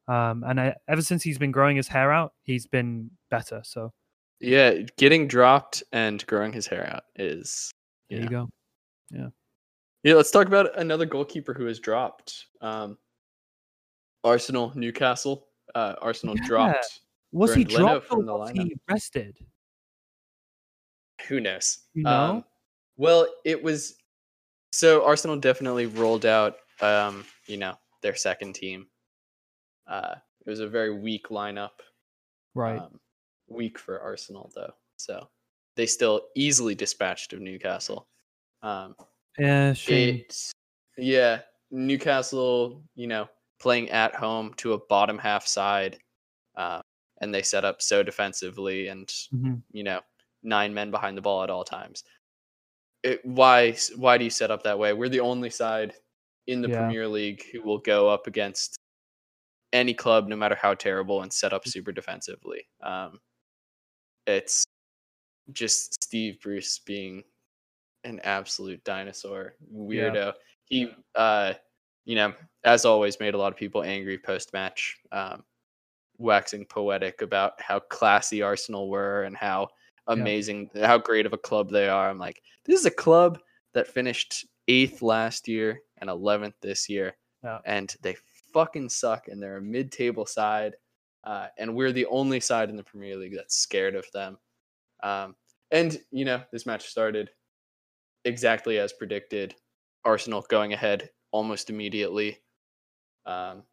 Um, 0.08 0.44
and 0.46 0.60
I, 0.60 0.76
ever 0.88 1.02
since 1.02 1.24
he's 1.24 1.38
been 1.38 1.52
growing 1.52 1.76
his 1.76 1.88
hair 1.88 2.12
out, 2.12 2.34
he's 2.44 2.68
been 2.68 3.10
better. 3.32 3.62
So 3.64 3.92
Yeah, 4.40 4.74
getting 4.98 5.28
dropped 5.28 5.84
and 5.92 6.26
growing 6.28 6.54
his 6.54 6.68
hair 6.68 6.88
out 6.94 7.04
is. 7.16 7.72
there 8.10 8.22
you 8.22 8.30
go. 8.30 8.50
Yeah, 9.12 9.28
yeah. 10.04 10.14
let's 10.14 10.32
talk 10.32 10.48
about 10.48 10.78
another 10.78 11.06
goalkeeper 11.06 11.54
who 11.54 11.66
has 11.66 11.80
dropped. 11.80 12.46
Um, 12.62 12.98
Arsenal, 14.24 14.72
Newcastle. 14.76 15.48
Uh, 15.74 15.96
Arsenal 16.02 16.36
Yeah. 16.38 16.48
dropped 16.48 17.00
Was 17.32 17.54
he 17.54 17.64
Bernd 17.64 17.74
Leno 17.74 17.86
dropped 17.88 18.06
or 18.06 18.08
from 18.08 18.26
the 18.26 18.34
was 18.34 18.52
he 18.52 18.76
rested? 18.90 19.38
Who 21.28 21.40
knows? 21.40 21.80
You 21.94 22.04
know? 22.04 22.12
Um, 22.12 22.46
well, 22.98 23.28
it 23.44 23.62
was 23.62 23.96
so 24.72 25.06
Arsenal 25.06 25.38
definitely 25.38 25.86
rolled 25.86 26.26
out, 26.26 26.58
um, 26.82 27.26
you 27.48 27.58
know, 27.58 27.76
their 28.02 28.16
second 28.16 28.54
team. 28.54 28.88
Uh, 29.88 30.16
it 30.46 30.50
was 30.50 30.60
a 30.60 30.68
very 30.68 30.94
weak 30.98 31.30
lineup. 31.30 31.72
Right. 32.54 32.80
Um, 32.80 33.00
weak 33.48 33.78
for 33.78 34.00
Arsenal 34.00 34.52
though, 34.56 34.74
so 34.98 35.28
they 35.76 35.86
still 35.86 36.28
easily 36.36 36.76
dispatched 36.76 37.34
of 37.34 37.42
Newcastle. 37.42 38.08
Um, 38.64 38.96
yeah, 39.38 39.74
shame. 39.74 40.20
it, 40.20 40.52
yeah, 40.98 41.42
Newcastle, 41.72 42.82
you 42.96 43.08
know, 43.08 43.28
playing 43.60 43.90
at 43.92 44.16
home 44.16 44.54
to 44.56 44.74
a 44.74 44.80
bottom 44.88 45.18
half 45.18 45.46
side, 45.46 46.00
uh, 46.56 46.82
and 47.22 47.34
they 47.34 47.42
set 47.42 47.66
up 47.66 47.82
so 47.82 48.04
defensively 48.04 48.88
and 48.88 49.08
Mhm. 49.34 49.62
you 49.72 49.84
know 49.84 50.02
nine 50.44 50.74
men 50.74 50.92
behind 50.92 51.18
the 51.18 51.22
ball 51.22 51.44
at 51.44 51.50
all 51.50 51.64
times. 51.64 52.04
It, 53.06 53.24
why 53.24 53.78
why 53.98 54.18
do 54.18 54.24
you 54.24 54.32
set 54.32 54.50
up 54.50 54.64
that 54.64 54.80
way? 54.80 54.92
We're 54.92 55.10
the 55.10 55.20
only 55.20 55.52
side 55.52 55.94
in 56.48 56.62
the 56.62 56.70
Yeah. 56.70 56.80
Premier 56.80 57.08
League 57.08 57.44
who 57.52 57.62
will 57.62 57.78
go 57.78 58.10
up 58.10 58.26
against 58.26 58.78
any 59.74 59.94
club, 59.94 60.28
no 60.28 60.36
matter 60.36 60.56
how 60.56 60.74
terrible, 60.74 61.22
and 61.22 61.32
set 61.32 61.54
up 61.54 61.68
super 61.68 61.92
defensively. 61.92 62.68
Um, 62.82 63.20
it's 64.26 64.64
just 65.54 66.02
Steve 66.04 66.40
Bruce 66.42 66.80
being 66.80 67.24
an 68.04 68.20
absolute 68.24 68.84
dinosaur 68.84 69.56
weirdo. 69.72 70.34
He, 70.66 70.92
uh, 71.14 71.54
you 72.06 72.16
know, 72.16 72.34
as 72.64 72.86
always, 72.86 73.20
made 73.20 73.36
a 73.36 73.38
lot 73.38 73.52
of 73.52 73.58
people 73.58 73.84
angry 73.84 74.18
post 74.18 74.52
match, 74.54 74.98
um, 75.12 75.44
waxing 76.18 76.66
poetic 76.66 77.22
about 77.22 77.62
how 77.62 77.80
classy 77.80 78.42
Arsenal 78.42 78.90
were 78.90 79.24
and 79.24 79.38
how 79.38 79.68
amazing, 80.08 80.70
how 80.76 80.98
great 80.98 81.26
of 81.26 81.34
a 81.34 81.38
club 81.38 81.70
they 81.70 81.88
are. 81.90 82.10
I'm 82.10 82.20
like, 82.20 82.42
this 82.66 82.80
is 82.80 82.86
a 82.86 82.92
club 82.92 83.40
that 83.74 83.88
finished 83.88 84.46
eighth 84.68 85.02
last 85.02 85.48
year 85.48 85.82
and 86.00 86.10
11th 86.10 86.54
this 86.62 86.90
year, 86.90 87.18
Yeah. 87.44 87.60
and 87.66 87.94
they 88.02 88.16
fucking 88.54 88.90
suck, 88.90 89.28
and 89.28 89.42
they're 89.42 89.58
a 89.58 89.62
mid-table 89.62 90.26
side, 90.26 90.76
uh, 91.24 91.48
and 91.58 91.76
we're 91.76 91.92
the 91.92 92.06
only 92.08 92.40
side 92.40 92.70
in 92.70 92.76
the 92.76 92.84
Premier 92.84 93.16
League 93.16 93.36
that's 93.36 93.56
scared 93.58 93.96
of 93.96 94.06
them. 94.14 94.38
Um, 95.04 95.36
and 95.72 96.00
you 96.12 96.26
know, 96.26 96.42
this 96.52 96.66
match 96.66 96.86
started 96.88 97.30
exactly 98.24 98.80
as 98.80 98.94
predicted. 98.94 99.56
Arsenal 100.04 100.46
going 100.50 100.74
ahead 100.74 101.10
almost 101.32 101.70
immediately. 101.70 102.38
Um, 103.26 103.64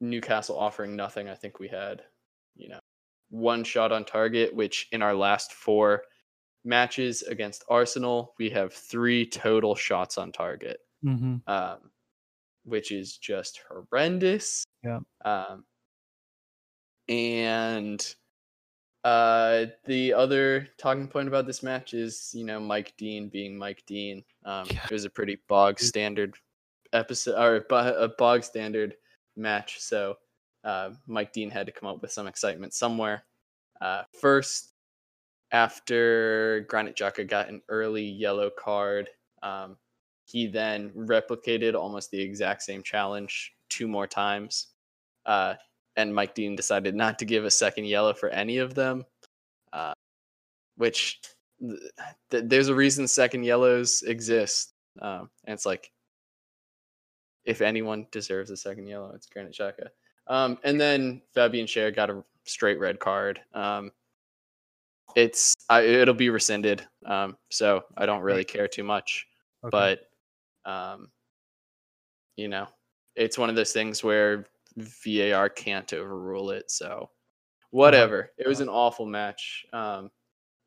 Newcastle 0.00 0.58
offering 0.58 0.96
nothing. 0.96 1.28
I 1.28 1.34
think 1.34 1.58
we 1.58 1.68
had, 1.68 2.02
you 2.56 2.68
know, 2.68 2.80
one 3.34 3.64
shot 3.64 3.90
on 3.90 4.04
target, 4.04 4.54
which 4.54 4.88
in 4.92 5.02
our 5.02 5.14
last 5.14 5.52
four 5.52 6.04
matches 6.64 7.22
against 7.22 7.64
Arsenal, 7.68 8.32
we 8.38 8.48
have 8.50 8.72
three 8.72 9.26
total 9.26 9.74
shots 9.74 10.16
on 10.18 10.30
target, 10.30 10.78
hmm 11.02 11.36
um, 11.46 11.78
which 12.64 12.92
is 12.92 13.18
just 13.18 13.60
horrendous. 13.68 14.64
Yeah. 14.84 15.00
Um, 15.24 15.64
and 17.08 18.14
uh, 19.02 19.66
the 19.84 20.14
other 20.14 20.68
talking 20.78 21.08
point 21.08 21.28
about 21.28 21.46
this 21.46 21.62
match 21.62 21.92
is, 21.92 22.30
you 22.32 22.44
know, 22.44 22.60
Mike 22.60 22.94
Dean 22.96 23.28
being 23.28 23.58
Mike 23.58 23.82
Dean. 23.86 24.24
Um, 24.46 24.66
Yeah. 24.70 24.84
It 24.84 24.92
was 24.92 25.04
a 25.04 25.10
pretty 25.10 25.38
bog 25.48 25.78
standard 25.80 26.36
episode 26.92 27.34
or 27.36 27.66
a 27.70 28.08
bog 28.08 28.44
standard 28.44 28.94
match. 29.36 29.80
So 29.80 30.16
uh, 30.64 30.90
Mike 31.06 31.32
Dean 31.32 31.50
had 31.50 31.66
to 31.66 31.72
come 31.72 31.88
up 31.88 32.00
with 32.02 32.12
some 32.12 32.26
excitement 32.26 32.74
somewhere. 32.74 33.24
Uh, 33.80 34.02
first, 34.20 34.72
after 35.52 36.64
Granit 36.68 36.96
Xhaka 36.96 37.28
got 37.28 37.48
an 37.48 37.60
early 37.68 38.04
yellow 38.04 38.50
card, 38.50 39.08
um, 39.42 39.76
he 40.24 40.46
then 40.46 40.90
replicated 40.90 41.74
almost 41.74 42.10
the 42.10 42.20
exact 42.20 42.62
same 42.62 42.82
challenge 42.82 43.52
two 43.68 43.86
more 43.86 44.06
times. 44.06 44.68
Uh, 45.26 45.54
and 45.96 46.14
Mike 46.14 46.34
Dean 46.34 46.56
decided 46.56 46.94
not 46.94 47.18
to 47.18 47.24
give 47.24 47.44
a 47.44 47.50
second 47.50 47.84
yellow 47.84 48.14
for 48.14 48.30
any 48.30 48.58
of 48.58 48.74
them, 48.74 49.04
uh, 49.72 49.92
which 50.76 51.20
th- 51.60 51.80
th- 52.30 52.44
there's 52.46 52.68
a 52.68 52.74
reason 52.74 53.06
second 53.06 53.44
yellows 53.44 54.02
exist. 54.02 54.72
Um, 55.00 55.30
and 55.44 55.54
it's 55.54 55.66
like, 55.66 55.90
if 57.44 57.60
anyone 57.60 58.06
deserves 58.10 58.50
a 58.50 58.56
second 58.56 58.86
yellow, 58.86 59.12
it's 59.14 59.26
Granit 59.26 59.52
Xhaka. 59.52 59.88
Um, 60.26 60.58
and 60.64 60.80
then 60.80 61.22
Fabian 61.34 61.66
Schär 61.66 61.94
got 61.94 62.10
a 62.10 62.24
straight 62.44 62.78
red 62.78 62.98
card. 62.98 63.40
Um, 63.52 63.92
it's 65.16 65.54
I, 65.68 65.82
it'll 65.82 66.14
be 66.14 66.30
rescinded, 66.30 66.86
um, 67.06 67.36
so 67.50 67.84
I 67.96 68.06
don't 68.06 68.22
really 68.22 68.44
care 68.44 68.66
too 68.66 68.82
much 68.82 69.26
Okay. 69.64 69.98
but 70.64 70.70
um, 70.70 71.08
you 72.36 72.48
know, 72.48 72.66
it's 73.16 73.38
one 73.38 73.48
of 73.48 73.56
those 73.56 73.72
things 73.72 74.02
where 74.02 74.46
VAR 74.76 75.48
can't 75.48 75.92
overrule 75.92 76.50
it. 76.50 76.70
So 76.70 77.10
whatever. 77.70 78.32
It 78.38 78.48
was 78.48 78.60
an 78.60 78.68
awful 78.68 79.06
match. 79.06 79.64
Um, 79.72 80.10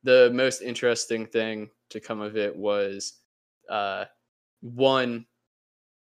the 0.04 0.32
most 0.34 0.62
interesting 0.62 1.26
thing 1.26 1.70
to 1.90 2.00
come 2.00 2.22
of 2.22 2.38
it 2.38 2.56
was 2.56 3.14
uh, 3.70 4.06
one 4.62 5.26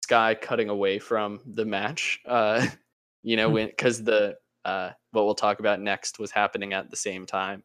Sky 0.03 0.35
cutting 0.35 0.69
away 0.69 0.99
from 0.99 1.39
the 1.53 1.65
match. 1.65 2.19
Uh, 2.25 2.65
you 3.23 3.35
know, 3.37 3.47
Hmm. 3.47 3.53
when 3.53 3.67
because 3.67 4.03
the 4.03 4.37
uh, 4.65 4.91
what 5.11 5.25
we'll 5.25 5.35
talk 5.35 5.59
about 5.59 5.79
next 5.79 6.19
was 6.19 6.31
happening 6.31 6.73
at 6.73 6.89
the 6.89 6.95
same 6.97 7.25
time. 7.25 7.63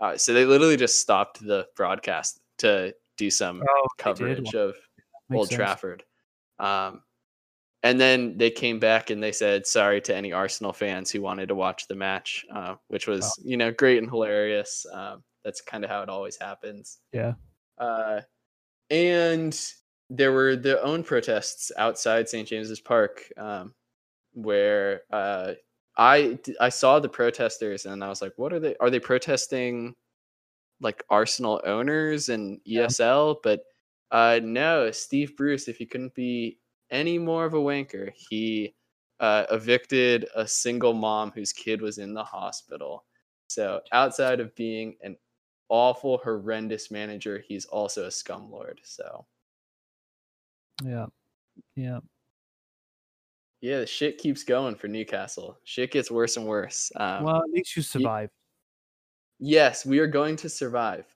Uh, 0.00 0.16
so 0.16 0.32
they 0.32 0.44
literally 0.44 0.76
just 0.76 1.00
stopped 1.00 1.44
the 1.44 1.66
broadcast 1.76 2.38
to 2.58 2.94
do 3.16 3.30
some 3.30 3.62
Oh, 3.68 3.86
coverage 3.98 4.54
of 4.54 4.74
Old 5.32 5.48
sense. 5.48 5.56
Trafford. 5.56 6.04
Um, 6.58 7.02
and 7.82 8.00
then 8.00 8.36
they 8.38 8.50
came 8.50 8.78
back 8.78 9.10
and 9.10 9.22
they 9.22 9.32
said 9.32 9.66
sorry 9.66 10.00
to 10.02 10.14
any 10.14 10.32
Arsenal 10.32 10.72
fans 10.72 11.10
who 11.10 11.20
wanted 11.20 11.48
to 11.48 11.54
watch 11.54 11.88
the 11.88 11.94
match, 11.94 12.44
uh, 12.54 12.74
which 12.88 13.06
was 13.06 13.32
you 13.44 13.56
know 13.56 13.72
great 13.72 13.98
and 13.98 14.08
hilarious. 14.10 14.86
Um, 14.92 15.22
that's 15.44 15.60
kind 15.60 15.84
of 15.84 15.90
how 15.90 16.02
it 16.02 16.08
always 16.08 16.36
happens. 16.36 16.98
Yeah. 17.12 17.34
Uh, 17.78 18.20
and 18.90 19.58
there 20.10 20.32
were 20.32 20.56
their 20.56 20.82
own 20.84 21.02
protests 21.02 21.72
outside 21.76 22.28
St 22.28 22.46
James's 22.48 22.80
Park, 22.80 23.22
um, 23.36 23.74
where 24.36 25.02
uh, 25.10 25.52
I 25.96 26.38
I 26.60 26.68
saw 26.68 27.00
the 27.00 27.08
protesters 27.08 27.86
and 27.86 28.04
I 28.04 28.08
was 28.08 28.22
like, 28.22 28.34
what 28.36 28.52
are 28.52 28.60
they? 28.60 28.76
Are 28.76 28.90
they 28.90 29.00
protesting 29.00 29.94
like 30.80 31.02
Arsenal 31.10 31.60
owners 31.64 32.28
and 32.28 32.60
ESL? 32.68 33.36
But 33.42 33.60
uh, 34.12 34.40
no, 34.42 34.90
Steve 34.90 35.36
Bruce, 35.36 35.68
if 35.68 35.78
he 35.78 35.86
couldn't 35.86 36.14
be 36.14 36.58
any 36.90 37.18
more 37.18 37.46
of 37.46 37.54
a 37.54 37.58
wanker, 37.58 38.12
he 38.14 38.74
uh, 39.20 39.44
evicted 39.50 40.26
a 40.36 40.46
single 40.46 40.92
mom 40.92 41.32
whose 41.34 41.52
kid 41.52 41.80
was 41.80 41.98
in 41.98 42.12
the 42.12 42.22
hospital. 42.22 43.04
So 43.48 43.80
outside 43.92 44.40
of 44.40 44.54
being 44.54 44.96
an 45.02 45.16
awful, 45.70 46.18
horrendous 46.18 46.90
manager, 46.90 47.42
he's 47.46 47.64
also 47.64 48.04
a 48.04 48.08
scumlord. 48.08 48.78
So 48.82 49.24
Yeah. 50.84 51.06
Yeah. 51.74 52.00
Yeah, 53.60 53.80
the 53.80 53.86
shit 53.86 54.18
keeps 54.18 54.44
going 54.44 54.74
for 54.74 54.88
Newcastle. 54.88 55.58
Shit 55.64 55.92
gets 55.92 56.10
worse 56.10 56.36
and 56.36 56.46
worse. 56.46 56.92
Um, 56.96 57.24
well, 57.24 57.36
at 57.42 57.50
least 57.50 57.76
you 57.76 57.82
survive. 57.82 58.30
yes, 59.38 59.86
we 59.86 59.98
are 59.98 60.06
going 60.06 60.36
to 60.36 60.48
survive, 60.48 61.06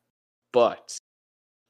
but 0.53 0.97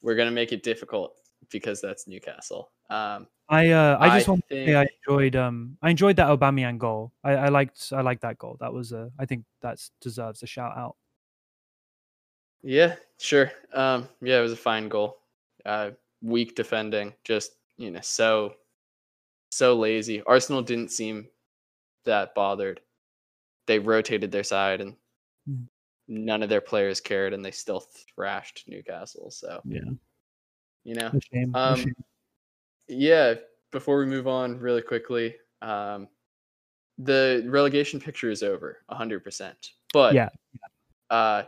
we're 0.03 0.15
going 0.15 0.29
to 0.29 0.35
make 0.35 0.53
it 0.53 0.63
difficult 0.63 1.17
because 1.51 1.81
that's 1.81 2.07
Newcastle. 2.07 2.71
Um, 2.89 3.27
I 3.49 3.71
uh, 3.71 3.99
I 4.01 4.17
just 4.17 4.29
I 4.29 4.31
want 4.31 4.49
to 4.49 4.65
say 4.67 4.75
I 4.77 4.87
enjoyed 5.07 5.35
um 5.35 5.77
I 5.83 5.91
enjoyed 5.91 6.17
that 6.17 6.29
Aubameyang 6.29 6.79
goal. 6.79 7.13
I, 7.25 7.33
I 7.33 7.49
liked 7.49 7.93
I 7.93 8.01
liked 8.01 8.23
that 8.23 8.39
goal. 8.39 8.57
That 8.61 8.73
was 8.73 8.93
a 8.93 9.11
I 9.19 9.27
think 9.27 9.45
that 9.63 9.81
deserves 10.01 10.43
a 10.45 10.47
shout 10.47 10.77
out. 10.77 10.97
Yeah, 12.63 12.95
sure. 13.19 13.51
Um, 13.73 14.09
yeah, 14.23 14.39
it 14.39 14.43
was 14.43 14.53
a 14.53 14.57
fine 14.57 14.89
goal. 14.89 15.19
Uh, 15.67 15.91
weak 16.23 16.55
defending, 16.55 17.13
just 17.25 17.53
you 17.77 17.91
know, 17.91 18.01
so 18.03 18.55
so 19.51 19.75
lazy. 19.77 20.23
Arsenal 20.23 20.63
didn't 20.63 20.91
seem 20.91 21.29
that 22.05 22.35
bothered. 22.35 22.81
They 23.67 23.79
rotated 23.79 24.31
their 24.33 24.45
side, 24.45 24.81
and 24.81 24.97
Mm. 25.49 25.67
none 26.09 26.43
of 26.43 26.49
their 26.49 26.61
players 26.61 27.01
cared, 27.01 27.33
and 27.33 27.45
they 27.45 27.51
still 27.51 27.81
thrashed 27.81 28.65
Newcastle. 28.69 29.31
So 29.31 29.61
Yeah. 29.65 29.81
you 30.85 30.95
know, 30.95 31.09
A 31.13 31.21
shame. 31.21 31.55
a 31.55 31.59
um, 31.59 31.77
shame. 31.77 31.95
yeah. 32.89 33.35
Before 33.71 33.99
we 33.99 34.07
move 34.07 34.27
on, 34.27 34.59
really 34.59 34.83
quickly, 34.83 35.37
um, 35.63 36.09
the 36.99 37.45
relegation 37.47 38.01
picture 38.01 38.31
is 38.31 38.43
over, 38.43 38.83
hundred 38.89 39.23
percent. 39.23 39.73
But 39.93 40.15
Yeah. 40.15 40.29
uh, 41.11 41.45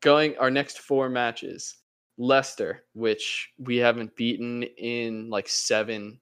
going 0.00 0.36
our 0.38 0.50
next 0.50 0.78
four 0.80 1.08
matches, 1.08 1.76
Leicester, 2.18 2.84
which 2.94 3.52
we 3.58 3.76
haven't 3.76 4.16
beaten 4.16 4.62
in 4.64 5.30
like 5.30 5.48
seven. 5.48 6.20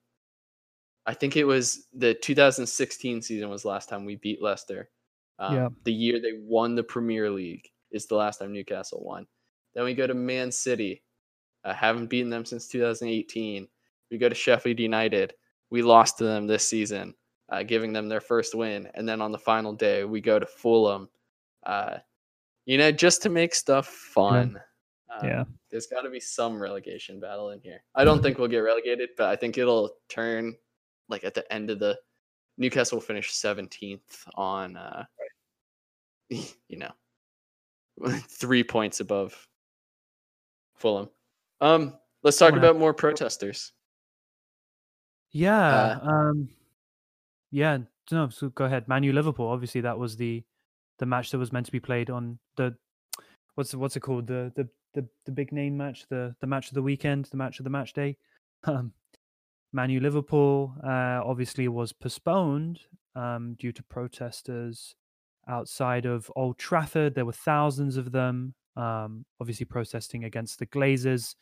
I 1.09 1.13
think 1.15 1.35
it 1.35 1.43
was 1.43 1.87
the 1.91 2.13
2016 2.13 3.23
season 3.23 3.49
was 3.49 3.65
last 3.65 3.89
time 3.89 4.05
we 4.05 4.17
beat 4.17 4.43
Leicester. 4.43 4.91
Um, 5.39 5.55
Yeah. 5.55 5.69
The 5.83 5.91
year 5.91 6.21
they 6.21 6.33
won 6.39 6.75
the 6.75 6.83
Premier 6.83 7.31
League 7.31 7.67
is 7.89 8.05
the 8.05 8.13
last 8.15 8.37
time 8.37 8.53
Newcastle 8.53 9.03
won. 9.03 9.25
Then 9.73 9.85
we 9.85 9.95
go 9.95 10.05
to 10.05 10.13
Man 10.13 10.51
City. 10.51 11.01
Uh, 11.63 11.73
haven't 11.73 12.11
beaten 12.11 12.29
them 12.29 12.45
since 12.45 12.67
2018. 12.67 13.67
We 14.11 14.19
go 14.19 14.29
to 14.29 14.35
Sheffield 14.35 14.79
United. 14.79 15.33
We 15.71 15.81
lost 15.81 16.19
to 16.19 16.25
them 16.25 16.45
this 16.45 16.67
season, 16.67 17.15
uh, 17.49 17.63
giving 17.63 17.91
them 17.91 18.07
their 18.07 18.21
first 18.21 18.53
win. 18.53 18.87
And 18.93 19.09
then 19.09 19.19
on 19.19 19.31
the 19.31 19.39
final 19.39 19.73
day, 19.73 20.03
we 20.03 20.21
go 20.21 20.37
to 20.37 20.45
Fulham. 20.45 21.09
Uh, 21.65 21.97
you 22.65 22.77
know, 22.77 22.91
just 22.91 23.23
to 23.23 23.29
make 23.29 23.55
stuff 23.55 23.87
fun. 23.87 24.61
Um, 25.09 25.27
Yeah. 25.27 25.43
There's 25.71 25.87
got 25.87 26.01
to 26.01 26.11
be 26.11 26.19
some 26.19 26.61
relegation 26.61 27.19
battle 27.19 27.49
in 27.49 27.61
here. 27.61 27.83
I 27.95 28.03
don't 28.03 28.21
think 28.21 28.37
we'll 28.37 28.47
get 28.47 28.59
relegated, 28.59 29.09
but 29.17 29.27
I 29.29 29.35
think 29.35 29.57
it'll 29.57 29.89
turn 30.07 30.55
like 31.09 31.23
at 31.23 31.33
the 31.33 31.51
end 31.51 31.69
of 31.69 31.79
the 31.79 31.97
Newcastle 32.57 32.97
will 32.97 33.01
finish 33.01 33.31
17th 33.31 33.99
on, 34.35 34.77
uh, 34.77 35.05
you 36.29 36.77
know, 36.77 36.91
three 38.29 38.63
points 38.63 38.99
above 38.99 39.47
Fulham. 40.75 41.09
Um, 41.61 41.95
let's 42.23 42.37
talk 42.37 42.53
about 42.53 42.77
more 42.77 42.93
protesters. 42.93 43.73
Yeah. 45.31 45.99
um 46.01 46.49
yeah, 47.51 47.79
no, 48.11 48.29
so 48.29 48.49
go 48.49 48.65
ahead. 48.65 48.87
Manu 48.87 49.11
Liverpool. 49.11 49.47
Obviously 49.47 49.81
that 49.81 49.97
was 49.97 50.15
the 50.15 50.43
the 50.99 51.05
match 51.05 51.31
that 51.31 51.37
was 51.37 51.51
meant 51.51 51.65
to 51.65 51.71
be 51.71 51.79
played 51.79 52.09
on 52.09 52.39
the 52.57 52.75
what's 53.55 53.73
what's 53.73 53.95
it 53.95 54.01
called? 54.01 54.27
The 54.27 54.51
the 54.55 54.67
the, 54.95 55.07
the 55.25 55.31
big 55.31 55.51
name 55.51 55.77
match, 55.77 56.05
the 56.09 56.35
the 56.41 56.47
match 56.47 56.67
of 56.69 56.73
the 56.73 56.81
weekend, 56.81 57.25
the 57.25 57.37
match 57.37 57.59
of 57.59 57.63
the 57.63 57.69
match 57.69 57.93
day. 57.93 58.17
Um 58.65 58.91
Manu 59.71 59.99
Liverpool 59.99 60.73
uh 60.83 61.21
obviously 61.23 61.67
was 61.67 61.93
postponed 61.93 62.79
um 63.15 63.55
due 63.59 63.71
to 63.71 63.83
protesters 63.83 64.95
outside 65.47 66.05
of 66.05 66.31
Old 66.35 66.57
Trafford. 66.57 67.15
There 67.15 67.25
were 67.25 67.31
thousands 67.31 67.97
of 67.97 68.11
them 68.11 68.53
um 68.75 69.25
obviously 69.39 69.65
protesting 69.65 70.23
against 70.25 70.59
the 70.59 70.65
Glazers 70.67 71.35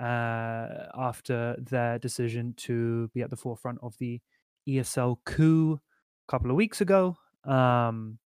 uh, 0.00 0.86
after 0.94 1.54
their 1.58 1.98
decision 1.98 2.54
to 2.56 3.08
be 3.08 3.20
at 3.22 3.30
the 3.30 3.36
forefront 3.36 3.78
of 3.82 3.96
the 3.98 4.20
ESL 4.66 5.18
coup 5.24 5.74
a 5.74 6.30
couple 6.30 6.50
of 6.50 6.56
weeks 6.56 6.80
ago. 6.80 7.16
Um, 7.44 8.18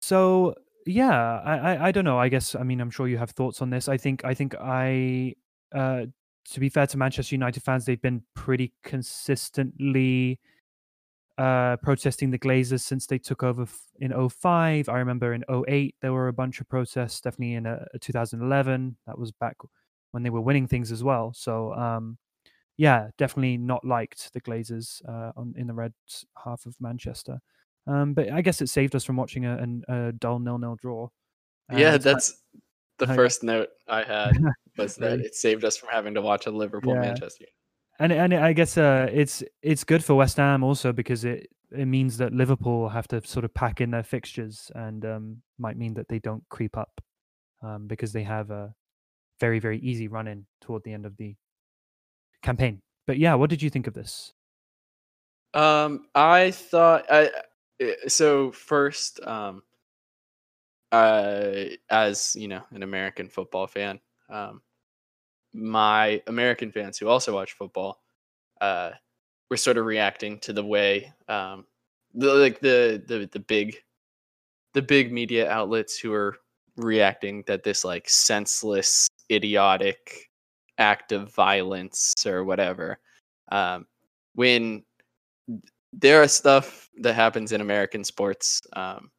so 0.00 0.54
yeah, 0.86 1.40
I, 1.40 1.56
I 1.56 1.86
I 1.88 1.92
don't 1.92 2.04
know. 2.04 2.18
I 2.18 2.28
guess 2.28 2.54
I 2.54 2.62
mean 2.62 2.80
I'm 2.80 2.90
sure 2.90 3.08
you 3.08 3.18
have 3.18 3.30
thoughts 3.30 3.62
on 3.62 3.70
this. 3.70 3.88
I 3.88 3.96
think 3.96 4.24
I 4.24 4.34
think 4.34 4.54
I 4.60 5.34
uh, 5.74 6.06
to 6.52 6.60
be 6.60 6.68
fair 6.68 6.86
to 6.88 6.96
Manchester 6.96 7.34
United 7.34 7.62
fans, 7.62 7.84
they've 7.84 8.00
been 8.00 8.22
pretty 8.34 8.72
consistently 8.82 10.38
uh, 11.38 11.76
protesting 11.82 12.30
the 12.30 12.38
Glazers 12.38 12.80
since 12.80 13.06
they 13.06 13.18
took 13.18 13.42
over 13.42 13.66
in 14.00 14.28
05. 14.30 14.88
I 14.88 14.98
remember 14.98 15.34
in 15.34 15.44
08 15.68 15.94
there 16.00 16.12
were 16.12 16.28
a 16.28 16.32
bunch 16.32 16.60
of 16.60 16.68
protests, 16.68 17.20
definitely 17.20 17.54
in 17.54 17.66
uh, 17.66 17.84
2011. 18.00 18.96
That 19.06 19.18
was 19.18 19.32
back 19.32 19.56
when 20.12 20.22
they 20.22 20.30
were 20.30 20.40
winning 20.40 20.66
things 20.66 20.90
as 20.92 21.04
well. 21.04 21.32
So 21.34 21.74
um, 21.74 22.16
yeah, 22.78 23.08
definitely 23.18 23.58
not 23.58 23.84
liked 23.84 24.32
the 24.32 24.40
Glazers 24.40 25.06
uh, 25.08 25.32
on 25.36 25.54
in 25.58 25.66
the 25.66 25.74
red 25.74 25.92
half 26.42 26.64
of 26.64 26.74
Manchester. 26.80 27.38
Um, 27.86 28.14
but 28.14 28.32
I 28.32 28.40
guess 28.40 28.60
it 28.62 28.68
saved 28.68 28.96
us 28.96 29.04
from 29.04 29.16
watching 29.16 29.44
a, 29.44 29.56
an- 29.58 29.84
a 29.88 30.12
dull 30.12 30.38
nil-nil 30.38 30.76
draw. 30.80 31.08
Yeah, 31.72 31.98
that's 31.98 32.42
the 32.98 33.06
first 33.16 33.42
note 33.42 33.68
I 33.88 34.02
had 34.04 34.32
was 34.76 34.96
that 34.96 35.20
it 35.20 35.34
saved 35.34 35.64
us 35.64 35.76
from 35.76 35.88
having 35.90 36.14
to 36.14 36.22
watch 36.22 36.46
a 36.46 36.50
Liverpool 36.50 36.94
Yeah. 36.94 37.00
Manchester. 37.00 37.46
and 37.98 38.12
and 38.12 38.34
I 38.34 38.52
guess 38.52 38.76
uh, 38.76 39.08
it's 39.12 39.42
it's 39.62 39.84
good 39.84 40.04
for 40.04 40.14
West 40.14 40.36
Ham 40.36 40.62
also 40.62 40.92
because 40.92 41.24
it 41.24 41.48
it 41.72 41.86
means 41.86 42.18
that 42.18 42.32
Liverpool 42.32 42.88
have 42.88 43.08
to 43.08 43.26
sort 43.26 43.44
of 43.44 43.52
pack 43.52 43.80
in 43.80 43.90
their 43.90 44.04
fixtures 44.04 44.70
and 44.74 45.04
um, 45.04 45.42
might 45.58 45.76
mean 45.76 45.94
that 45.94 46.08
they 46.08 46.18
don't 46.18 46.44
creep 46.48 46.76
up 46.76 47.00
um, 47.62 47.86
because 47.86 48.12
they 48.12 48.22
have 48.22 48.50
a 48.50 48.74
very 49.40 49.58
very 49.58 49.78
easy 49.80 50.08
run 50.08 50.28
in 50.28 50.46
toward 50.60 50.82
the 50.84 50.92
end 50.92 51.06
of 51.06 51.16
the 51.16 51.34
campaign. 52.42 52.82
But 53.06 53.18
yeah, 53.18 53.34
what 53.34 53.50
did 53.50 53.62
you 53.62 53.70
think 53.70 53.86
of 53.86 53.94
this? 53.94 54.32
Um, 55.54 56.06
I 56.14 56.50
thought 56.50 57.06
I 57.10 57.30
uh, 57.82 58.08
so 58.08 58.52
first, 58.52 59.20
um, 59.26 59.62
uh, 60.92 61.64
as 61.90 62.34
you 62.36 62.48
know, 62.48 62.62
an 62.70 62.82
American 62.82 63.28
football 63.28 63.66
fan, 63.66 64.00
um, 64.30 64.62
my 65.56 66.22
American 66.26 66.70
fans 66.70 66.98
who 66.98 67.08
also 67.08 67.34
watch 67.34 67.52
football, 67.54 68.02
uh, 68.60 68.90
were 69.50 69.56
sort 69.56 69.78
of 69.78 69.86
reacting 69.86 70.38
to 70.40 70.52
the 70.52 70.64
way, 70.64 71.12
um, 71.28 71.66
the 72.14 72.34
like 72.34 72.60
the 72.60 73.02
the 73.06 73.28
the 73.32 73.40
big, 73.40 73.76
the 74.74 74.82
big 74.82 75.12
media 75.12 75.50
outlets 75.50 75.98
who 75.98 76.12
are 76.12 76.36
reacting 76.76 77.42
that 77.46 77.62
this 77.62 77.84
like 77.84 78.08
senseless, 78.08 79.08
idiotic 79.32 80.30
act 80.78 81.12
of 81.12 81.32
violence 81.34 82.14
or 82.26 82.44
whatever, 82.44 82.98
um, 83.50 83.86
when 84.34 84.84
there 85.92 86.22
are 86.22 86.28
stuff 86.28 86.90
that 86.98 87.14
happens 87.14 87.52
in 87.52 87.60
American 87.60 88.04
sports 88.04 88.60
um, 88.74 89.10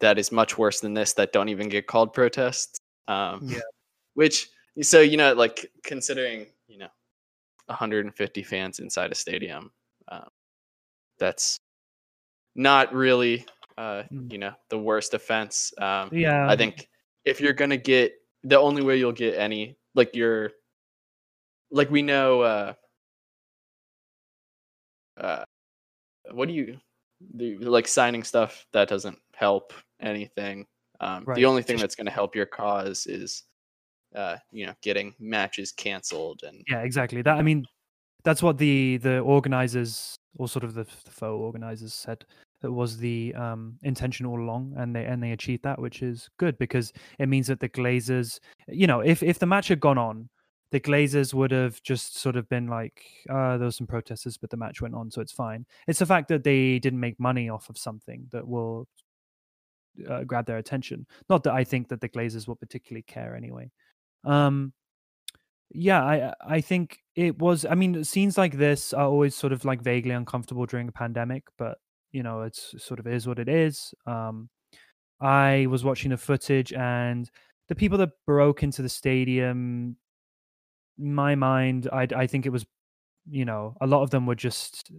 that 0.00 0.18
is 0.18 0.30
much 0.30 0.56
worse 0.58 0.80
than 0.80 0.94
this 0.94 1.12
that 1.14 1.32
don't 1.32 1.48
even 1.48 1.68
get 1.68 1.86
called 1.88 2.12
protests. 2.12 2.78
Um, 3.08 3.40
Yeah. 3.42 3.58
Which, 4.14 4.50
so, 4.82 5.00
you 5.00 5.16
know, 5.16 5.34
like 5.34 5.70
considering, 5.84 6.46
you 6.68 6.78
know, 6.78 6.88
150 7.66 8.42
fans 8.42 8.80
inside 8.80 9.12
a 9.12 9.14
stadium, 9.14 9.72
um, 10.08 10.28
that's 11.18 11.58
not 12.54 12.92
really, 12.94 13.46
uh, 13.78 14.04
Mm. 14.12 14.30
you 14.30 14.38
know, 14.38 14.54
the 14.70 14.78
worst 14.78 15.14
offense. 15.14 15.72
Um, 15.78 16.12
Yeah, 16.12 16.46
I 16.48 16.56
think 16.56 16.88
if 17.24 17.40
you're 17.40 17.52
gonna 17.54 17.76
get 17.76 18.14
the 18.44 18.58
only 18.58 18.82
way 18.82 18.98
you'll 18.98 19.12
get 19.12 19.36
any 19.38 19.76
like 19.94 20.14
you're 20.16 20.52
like 21.70 21.90
we 21.90 22.02
know 22.02 22.40
uh 22.42 22.74
uh 25.16 25.44
what 26.32 26.48
do 26.48 26.54
you 26.54 26.78
the 27.34 27.58
like 27.58 27.88
signing 27.88 28.24
stuff 28.24 28.66
that 28.72 28.88
doesn't 28.88 29.18
help 29.34 29.72
anything. 30.00 30.66
Um 31.00 31.26
Right. 31.26 31.36
the 31.36 31.46
only 31.46 31.62
thing 31.62 31.78
that's 31.78 31.96
gonna 31.96 32.10
help 32.10 32.36
your 32.36 32.46
cause 32.46 33.06
is 33.06 33.44
uh 34.14 34.36
you 34.50 34.66
know 34.66 34.74
getting 34.82 35.14
matches 35.18 35.72
canceled 35.72 36.42
and 36.46 36.62
yeah, 36.68 36.82
exactly. 36.82 37.22
That 37.22 37.36
I 37.36 37.42
mean, 37.42 37.66
that's 38.24 38.42
what 38.42 38.58
the 38.58 38.98
the 38.98 39.20
organizers 39.20 40.16
or 40.38 40.48
sort 40.48 40.64
of 40.64 40.74
the, 40.74 40.84
the 40.84 41.10
faux 41.10 41.40
organizers 41.40 41.94
said 41.94 42.24
that 42.60 42.72
was 42.72 42.96
the 42.98 43.34
um, 43.34 43.78
intention 43.82 44.26
all 44.26 44.40
along, 44.40 44.74
and 44.76 44.94
they 44.94 45.04
and 45.04 45.22
they 45.22 45.32
achieved 45.32 45.62
that, 45.62 45.80
which 45.80 46.02
is 46.02 46.28
good 46.38 46.58
because 46.58 46.92
it 47.18 47.28
means 47.28 47.46
that 47.46 47.60
the 47.60 47.68
Glazers, 47.68 48.40
you 48.68 48.86
know, 48.86 49.00
if 49.00 49.22
if 49.22 49.38
the 49.38 49.46
match 49.46 49.68
had 49.68 49.80
gone 49.80 49.98
on, 49.98 50.28
the 50.72 50.80
Glazers 50.80 51.32
would 51.34 51.50
have 51.50 51.80
just 51.82 52.18
sort 52.18 52.36
of 52.36 52.48
been 52.48 52.66
like, 52.66 53.00
uh, 53.30 53.56
there 53.58 53.66
were 53.66 53.72
some 53.72 53.86
protesters, 53.86 54.36
but 54.36 54.50
the 54.50 54.56
match 54.56 54.80
went 54.82 54.94
on, 54.94 55.10
so 55.10 55.20
it's 55.20 55.32
fine. 55.32 55.64
It's 55.86 56.00
the 56.00 56.06
fact 56.06 56.28
that 56.28 56.44
they 56.44 56.78
didn't 56.78 57.00
make 57.00 57.18
money 57.20 57.48
off 57.48 57.70
of 57.70 57.78
something 57.78 58.26
that 58.32 58.46
will 58.46 58.88
uh, 60.08 60.24
grab 60.24 60.46
their 60.46 60.58
attention. 60.58 61.06
Not 61.28 61.44
that 61.44 61.54
I 61.54 61.64
think 61.64 61.88
that 61.88 62.00
the 62.00 62.08
Glazers 62.08 62.48
will 62.48 62.56
particularly 62.56 63.02
care 63.02 63.36
anyway. 63.36 63.70
Um, 64.24 64.72
yeah, 65.70 66.02
I 66.02 66.34
I 66.46 66.60
think 66.60 66.98
it 67.14 67.38
was. 67.38 67.64
I 67.64 67.74
mean, 67.74 68.02
scenes 68.04 68.38
like 68.38 68.56
this 68.56 68.92
are 68.92 69.06
always 69.06 69.34
sort 69.34 69.52
of 69.52 69.64
like 69.64 69.82
vaguely 69.82 70.12
uncomfortable 70.12 70.66
during 70.66 70.88
a 70.88 70.92
pandemic, 70.92 71.44
but 71.58 71.78
you 72.12 72.22
know, 72.22 72.42
it's 72.42 72.74
sort 72.82 73.00
of 73.00 73.06
is 73.06 73.26
what 73.26 73.38
it 73.38 73.48
is. 73.48 73.94
Um, 74.06 74.48
I 75.20 75.66
was 75.68 75.84
watching 75.84 76.10
the 76.10 76.16
footage, 76.16 76.72
and 76.72 77.30
the 77.68 77.74
people 77.74 77.98
that 77.98 78.10
broke 78.26 78.62
into 78.62 78.82
the 78.82 78.88
stadium, 78.88 79.96
in 80.98 81.14
my 81.14 81.34
mind, 81.34 81.88
I 81.92 82.08
I 82.16 82.26
think 82.26 82.46
it 82.46 82.50
was, 82.50 82.64
you 83.28 83.44
know, 83.44 83.76
a 83.80 83.86
lot 83.86 84.02
of 84.02 84.10
them 84.10 84.26
were 84.26 84.34
just 84.34 84.90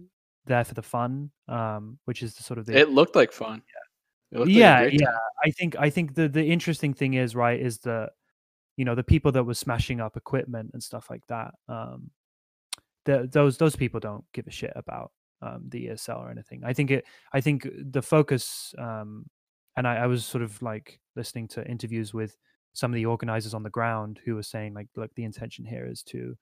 there 0.46 0.64
for 0.64 0.74
the 0.74 0.82
fun, 0.82 1.30
um, 1.48 1.98
which 2.04 2.22
is 2.22 2.34
the 2.34 2.42
sort 2.42 2.58
of 2.58 2.66
the 2.66 2.78
it 2.78 2.90
looked 2.90 3.16
like 3.16 3.32
fun. 3.32 3.62
Yeah. 4.32 4.38
Looked 4.38 4.48
like 4.50 4.56
yeah 4.56 4.82
yeah 4.92 5.18
i 5.44 5.50
think 5.50 5.74
i 5.80 5.90
think 5.90 6.14
the 6.14 6.28
the 6.28 6.44
interesting 6.44 6.94
thing 6.94 7.14
is 7.14 7.34
right 7.34 7.58
is 7.58 7.78
that 7.78 8.10
you 8.80 8.86
know 8.86 8.94
the 8.94 9.04
people 9.04 9.30
that 9.30 9.44
were 9.44 9.52
smashing 9.52 10.00
up 10.00 10.16
equipment 10.16 10.70
and 10.72 10.82
stuff 10.82 11.10
like 11.10 11.26
that 11.26 11.52
um 11.68 12.10
the, 13.04 13.28
those 13.30 13.58
those 13.58 13.76
people 13.76 14.00
don't 14.00 14.24
give 14.32 14.46
a 14.46 14.50
shit 14.50 14.72
about 14.74 15.12
um 15.42 15.64
the 15.68 15.88
esl 15.88 16.18
or 16.18 16.30
anything. 16.30 16.62
I 16.64 16.72
think 16.72 16.90
it 16.90 17.04
i 17.34 17.42
think 17.42 17.68
the 17.92 18.00
focus 18.00 18.74
um 18.78 19.26
and 19.76 19.86
I, 19.86 19.96
I 19.96 20.06
was 20.06 20.24
sort 20.24 20.42
of 20.42 20.62
like 20.62 20.98
listening 21.14 21.46
to 21.48 21.70
interviews 21.70 22.14
with 22.14 22.38
some 22.72 22.90
of 22.90 22.94
the 22.94 23.04
organizers 23.04 23.52
on 23.52 23.62
the 23.62 23.76
ground 23.78 24.18
who 24.24 24.34
were 24.34 24.42
saying 24.42 24.72
like 24.72 24.88
look 24.96 25.14
the 25.14 25.24
intention 25.24 25.66
here 25.66 25.86
is 25.86 26.02
to 26.04 26.34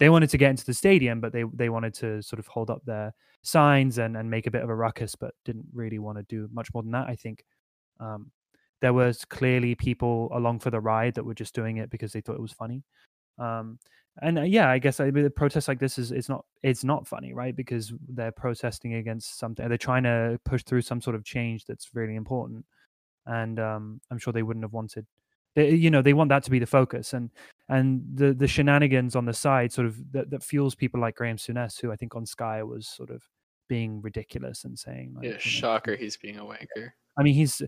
they 0.00 0.10
wanted 0.10 0.30
to 0.30 0.38
get 0.38 0.50
into 0.50 0.66
the 0.66 0.74
stadium 0.74 1.20
but 1.20 1.32
they 1.32 1.44
they 1.52 1.68
wanted 1.68 1.94
to 1.94 2.20
sort 2.22 2.40
of 2.40 2.48
hold 2.48 2.70
up 2.70 2.82
their 2.84 3.14
signs 3.42 3.98
and 3.98 4.16
and 4.16 4.28
make 4.28 4.48
a 4.48 4.50
bit 4.50 4.64
of 4.64 4.68
a 4.68 4.74
ruckus 4.74 5.14
but 5.14 5.32
didn't 5.44 5.66
really 5.72 6.00
want 6.00 6.18
to 6.18 6.24
do 6.24 6.48
much 6.52 6.74
more 6.74 6.82
than 6.82 6.90
that 6.90 7.06
i 7.06 7.14
think. 7.14 7.44
Um 8.00 8.32
there 8.80 8.92
was 8.92 9.24
clearly 9.24 9.74
people 9.74 10.30
along 10.34 10.60
for 10.60 10.70
the 10.70 10.80
ride 10.80 11.14
that 11.14 11.24
were 11.24 11.34
just 11.34 11.54
doing 11.54 11.78
it 11.78 11.90
because 11.90 12.12
they 12.12 12.20
thought 12.20 12.36
it 12.36 12.42
was 12.42 12.52
funny 12.52 12.82
Um, 13.38 13.78
and 14.22 14.38
uh, 14.38 14.42
yeah, 14.42 14.70
I 14.70 14.78
guess 14.78 15.00
I 15.00 15.10
mean, 15.10 15.28
protests 15.30 15.66
like 15.66 15.80
this 15.80 15.98
is 15.98 16.12
it's 16.12 16.28
not 16.28 16.44
it's 16.62 16.84
not 16.84 17.06
funny, 17.06 17.32
right? 17.34 17.54
Because 17.54 17.92
they're 18.08 18.32
protesting 18.32 18.94
against 18.94 19.38
something. 19.38 19.66
They're 19.68 19.76
trying 19.76 20.04
to 20.04 20.38
push 20.44 20.62
through 20.62 20.82
some 20.82 21.00
sort 21.00 21.16
of 21.16 21.24
change 21.24 21.64
that's 21.64 21.90
really 21.94 22.14
important, 22.14 22.64
and 23.26 23.58
um, 23.58 24.00
I'm 24.10 24.18
sure 24.18 24.32
they 24.32 24.44
wouldn't 24.44 24.64
have 24.64 24.72
wanted. 24.72 25.06
They, 25.56 25.70
you 25.70 25.90
know, 25.90 26.02
they 26.02 26.12
want 26.12 26.28
that 26.28 26.44
to 26.44 26.50
be 26.50 26.60
the 26.60 26.66
focus, 26.66 27.12
and 27.12 27.30
and 27.68 28.02
the 28.14 28.32
the 28.34 28.46
shenanigans 28.46 29.16
on 29.16 29.24
the 29.24 29.32
side 29.34 29.72
sort 29.72 29.88
of 29.88 30.12
that, 30.12 30.30
that 30.30 30.44
fuels 30.44 30.76
people 30.76 31.00
like 31.00 31.16
Graeme 31.16 31.36
Souness, 31.36 31.80
who 31.80 31.90
I 31.90 31.96
think 31.96 32.14
on 32.14 32.24
Sky 32.24 32.62
was 32.62 32.86
sort 32.86 33.10
of 33.10 33.22
being 33.68 34.00
ridiculous 34.00 34.64
and 34.64 34.78
saying, 34.78 35.14
like, 35.16 35.24
yeah, 35.24 35.30
you 35.30 35.34
know, 35.34 35.40
shocker, 35.40 35.96
he's 35.96 36.16
being 36.16 36.38
a 36.38 36.44
wanker. 36.44 36.92
I 37.16 37.24
mean, 37.24 37.34
he's. 37.34 37.60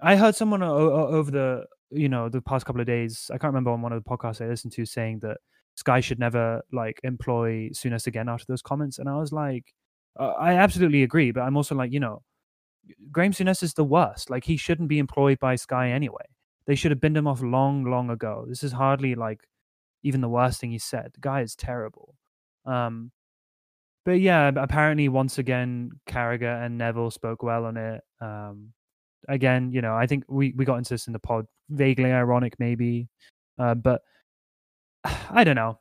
I 0.00 0.16
heard 0.16 0.34
someone 0.36 0.62
o- 0.62 0.74
o- 0.76 1.06
over 1.08 1.30
the 1.30 1.66
you 1.90 2.08
know 2.08 2.28
the 2.28 2.42
past 2.42 2.66
couple 2.66 2.80
of 2.80 2.86
days. 2.86 3.30
I 3.32 3.38
can't 3.38 3.52
remember 3.52 3.70
on 3.70 3.82
one 3.82 3.92
of 3.92 4.02
the 4.02 4.08
podcasts 4.08 4.44
I 4.44 4.48
listened 4.48 4.72
to 4.74 4.84
saying 4.86 5.20
that 5.20 5.38
Sky 5.74 6.00
should 6.00 6.18
never 6.18 6.62
like 6.72 7.00
employ 7.04 7.70
Souness 7.70 8.06
again 8.06 8.28
after 8.28 8.46
those 8.48 8.62
comments, 8.62 8.98
and 8.98 9.08
I 9.08 9.16
was 9.18 9.32
like, 9.32 9.74
uh, 10.18 10.34
I 10.38 10.54
absolutely 10.54 11.02
agree, 11.02 11.30
but 11.32 11.42
I'm 11.42 11.56
also 11.56 11.74
like, 11.74 11.92
you 11.92 12.00
know, 12.00 12.22
Graeme 13.12 13.32
Souness 13.32 13.62
is 13.62 13.74
the 13.74 13.84
worst. 13.84 14.30
Like 14.30 14.44
he 14.44 14.56
shouldn't 14.56 14.88
be 14.88 14.98
employed 14.98 15.38
by 15.40 15.56
Sky 15.56 15.90
anyway. 15.90 16.24
They 16.66 16.74
should 16.74 16.90
have 16.90 17.00
binned 17.00 17.16
him 17.16 17.26
off 17.26 17.42
long, 17.42 17.84
long 17.84 18.10
ago. 18.10 18.44
This 18.48 18.62
is 18.62 18.72
hardly 18.72 19.14
like 19.14 19.40
even 20.02 20.20
the 20.22 20.28
worst 20.28 20.60
thing 20.60 20.70
he 20.72 20.78
said. 20.78 21.12
The 21.14 21.20
guy 21.20 21.42
is 21.42 21.56
terrible. 21.56 22.14
Um, 22.66 23.12
but 24.04 24.20
yeah, 24.20 24.50
apparently 24.56 25.08
once 25.08 25.38
again, 25.38 25.92
Carragher 26.08 26.64
and 26.64 26.78
Neville 26.78 27.10
spoke 27.10 27.42
well 27.42 27.64
on 27.66 27.76
it. 27.76 28.02
Um, 28.20 28.72
again, 29.28 29.72
you 29.72 29.80
know, 29.82 29.94
I 29.94 30.06
think 30.06 30.24
we 30.28 30.52
we 30.56 30.64
got 30.64 30.76
into 30.76 30.94
this 30.94 31.06
in 31.06 31.12
the 31.12 31.18
pod. 31.18 31.46
Vaguely 31.70 32.12
ironic, 32.12 32.54
maybe, 32.58 33.08
uh, 33.58 33.74
but 33.74 34.02
I 35.30 35.44
don't 35.44 35.56
know. 35.56 35.78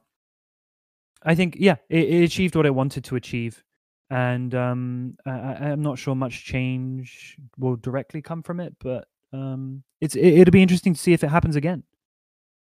I 1.23 1.35
think 1.35 1.57
yeah, 1.59 1.75
it, 1.89 2.09
it 2.09 2.23
achieved 2.23 2.55
what 2.55 2.65
it 2.65 2.75
wanted 2.75 3.03
to 3.05 3.15
achieve, 3.15 3.63
and 4.09 4.53
um, 4.53 5.17
I, 5.25 5.31
I'm 5.71 5.81
not 5.81 5.97
sure 5.97 6.15
much 6.15 6.45
change 6.45 7.37
will 7.57 7.75
directly 7.75 8.21
come 8.21 8.43
from 8.43 8.59
it, 8.59 8.75
but 8.79 9.07
um, 9.33 9.83
it's 10.01 10.15
it, 10.15 10.25
it'll 10.39 10.51
be 10.51 10.61
interesting 10.61 10.93
to 10.93 10.99
see 10.99 11.13
if 11.13 11.23
it 11.23 11.29
happens 11.29 11.55
again. 11.55 11.83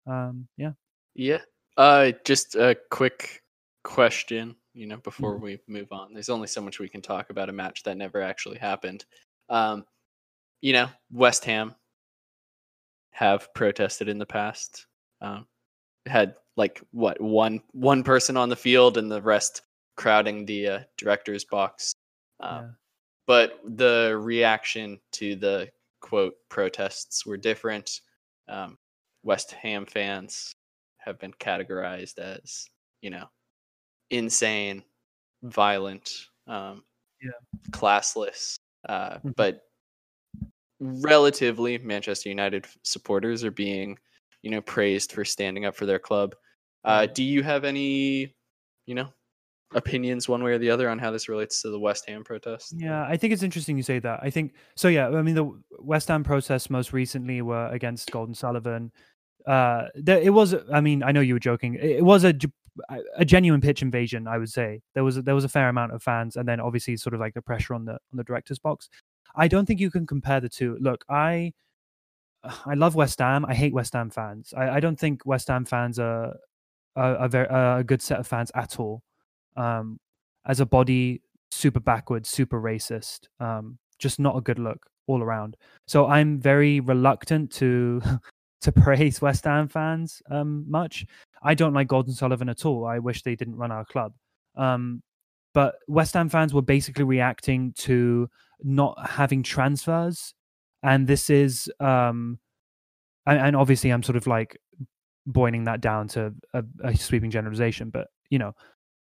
Um, 0.06 0.48
yeah. 0.56 0.72
Yeah. 1.14 1.38
Uh, 1.76 2.12
just 2.24 2.54
a 2.54 2.76
quick 2.90 3.42
question, 3.84 4.56
you 4.72 4.86
know, 4.86 4.96
before 4.98 5.36
Mhm. 5.36 5.40
we 5.42 5.58
move 5.66 5.92
on. 5.92 6.12
There's 6.14 6.28
only 6.28 6.46
so 6.48 6.60
much 6.60 6.78
we 6.78 6.88
can 6.88 7.02
talk 7.02 7.30
about 7.30 7.48
a 7.48 7.52
match 7.52 7.82
that 7.82 7.96
never 7.96 8.22
actually 8.22 8.58
happened. 8.58 9.04
Um, 9.48 9.84
you 10.66 10.72
know, 10.72 10.88
West 11.12 11.44
Ham 11.44 11.76
have 13.12 13.54
protested 13.54 14.08
in 14.08 14.18
the 14.18 14.26
past. 14.26 14.86
Um, 15.20 15.46
had 16.06 16.34
like 16.56 16.82
what 16.90 17.20
one 17.20 17.60
one 17.70 18.02
person 18.02 18.36
on 18.36 18.48
the 18.48 18.56
field 18.56 18.98
and 18.98 19.08
the 19.08 19.22
rest 19.22 19.62
crowding 19.96 20.44
the 20.44 20.66
uh, 20.68 20.80
director's 20.98 21.44
box. 21.44 21.92
Um, 22.40 22.56
yeah. 22.64 22.68
but 23.28 23.60
the 23.64 24.18
reaction 24.20 24.98
to 25.12 25.36
the 25.36 25.70
quote 26.00 26.34
protests 26.48 27.24
were 27.24 27.36
different. 27.36 28.00
Um, 28.48 28.76
West 29.22 29.52
Ham 29.52 29.86
fans 29.86 30.52
have 30.98 31.20
been 31.20 31.32
categorized 31.34 32.18
as, 32.18 32.66
you 33.02 33.10
know, 33.10 33.26
insane, 34.10 34.82
violent, 35.44 36.10
um, 36.48 36.82
Yeah. 37.22 37.30
classless. 37.70 38.56
Uh, 38.88 39.18
Mhm. 39.18 39.34
But 39.36 39.65
relatively, 40.80 41.78
Manchester 41.78 42.28
United 42.28 42.66
supporters 42.82 43.44
are 43.44 43.50
being, 43.50 43.98
you 44.42 44.50
know, 44.50 44.60
praised 44.60 45.12
for 45.12 45.24
standing 45.24 45.64
up 45.64 45.74
for 45.74 45.86
their 45.86 45.98
club. 45.98 46.34
Uh, 46.84 47.06
do 47.06 47.22
you 47.22 47.42
have 47.42 47.64
any, 47.64 48.34
you 48.86 48.94
know, 48.94 49.08
opinions 49.74 50.28
one 50.28 50.42
way 50.42 50.52
or 50.52 50.58
the 50.58 50.70
other 50.70 50.88
on 50.88 50.98
how 50.98 51.10
this 51.10 51.28
relates 51.28 51.62
to 51.62 51.70
the 51.70 51.78
West 51.78 52.08
Ham 52.08 52.22
protest? 52.24 52.74
Yeah, 52.76 53.04
I 53.04 53.16
think 53.16 53.32
it's 53.32 53.42
interesting 53.42 53.76
you 53.76 53.82
say 53.82 53.98
that. 53.98 54.20
I 54.22 54.30
think 54.30 54.54
so. 54.76 54.88
Yeah, 54.88 55.08
I 55.08 55.22
mean 55.22 55.34
the 55.34 55.50
West 55.78 56.08
Ham 56.08 56.22
protests 56.22 56.70
most 56.70 56.92
recently 56.92 57.42
were 57.42 57.68
against 57.68 58.10
Gold 58.10 58.28
and 58.28 58.36
Sullivan. 58.36 58.92
Uh, 59.46 59.86
there, 59.94 60.20
it 60.20 60.30
was. 60.30 60.54
I 60.72 60.80
mean, 60.80 61.02
I 61.02 61.12
know 61.12 61.20
you 61.20 61.34
were 61.34 61.40
joking. 61.40 61.74
It, 61.74 61.96
it 61.98 62.04
was 62.04 62.24
a 62.24 62.34
a 63.16 63.24
genuine 63.24 63.60
pitch 63.60 63.82
invasion. 63.82 64.26
I 64.28 64.38
would 64.38 64.50
say 64.50 64.82
there 64.94 65.04
was 65.04 65.16
a, 65.16 65.22
there 65.22 65.34
was 65.34 65.44
a 65.44 65.48
fair 65.48 65.68
amount 65.68 65.92
of 65.92 66.02
fans, 66.02 66.36
and 66.36 66.48
then 66.48 66.60
obviously 66.60 66.96
sort 66.96 67.14
of 67.14 67.20
like 67.20 67.34
the 67.34 67.42
pressure 67.42 67.74
on 67.74 67.84
the 67.84 67.92
on 67.92 68.16
the 68.16 68.24
director's 68.24 68.58
box. 68.58 68.88
I 69.34 69.48
don't 69.48 69.66
think 69.66 69.80
you 69.80 69.90
can 69.90 70.06
compare 70.06 70.40
the 70.40 70.48
two. 70.48 70.76
Look, 70.80 71.04
I 71.08 71.52
I 72.64 72.74
love 72.74 72.94
West 72.94 73.18
Ham. 73.18 73.44
I 73.44 73.54
hate 73.54 73.72
West 73.72 73.92
Ham 73.94 74.10
fans. 74.10 74.54
I, 74.56 74.70
I 74.70 74.80
don't 74.80 74.98
think 74.98 75.26
West 75.26 75.48
Ham 75.48 75.64
fans 75.64 75.98
are 75.98 76.36
a, 76.94 77.28
very 77.28 77.46
a 77.50 77.84
good 77.84 78.02
set 78.02 78.20
of 78.20 78.26
fans 78.26 78.50
at 78.54 78.78
all. 78.78 79.02
Um, 79.56 79.98
as 80.46 80.60
a 80.60 80.66
body, 80.66 81.22
super 81.50 81.80
backward, 81.80 82.26
super 82.26 82.60
racist. 82.60 83.28
Um, 83.40 83.78
just 83.98 84.18
not 84.20 84.36
a 84.36 84.40
good 84.40 84.58
look 84.58 84.86
all 85.06 85.22
around. 85.22 85.56
So 85.86 86.06
I'm 86.06 86.38
very 86.38 86.80
reluctant 86.80 87.50
to 87.52 88.00
to 88.60 88.72
praise 88.72 89.20
West 89.20 89.44
Ham 89.44 89.68
fans 89.68 90.22
um, 90.30 90.64
much. 90.68 91.06
I 91.42 91.54
don't 91.54 91.74
like 91.74 91.88
Gold 91.88 92.06
and 92.06 92.16
Sullivan 92.16 92.48
at 92.48 92.64
all. 92.64 92.86
I 92.86 92.98
wish 92.98 93.22
they 93.22 93.36
didn't 93.36 93.56
run 93.56 93.70
our 93.70 93.84
club. 93.84 94.12
Um, 94.56 95.02
but 95.54 95.76
West 95.88 96.14
Ham 96.14 96.28
fans 96.28 96.52
were 96.52 96.62
basically 96.62 97.04
reacting 97.04 97.72
to 97.78 98.28
not 98.62 98.96
having 99.08 99.42
transfers, 99.42 100.34
and 100.82 101.06
this 101.06 101.30
is 101.30 101.70
um, 101.80 102.38
and, 103.26 103.38
and 103.38 103.56
obviously 103.56 103.90
I'm 103.90 104.02
sort 104.02 104.16
of 104.16 104.26
like 104.26 104.58
boiling 105.26 105.64
that 105.64 105.80
down 105.80 106.08
to 106.08 106.32
a, 106.54 106.64
a 106.84 106.96
sweeping 106.96 107.30
generalization, 107.30 107.90
but 107.90 108.08
you 108.30 108.38
know, 108.38 108.54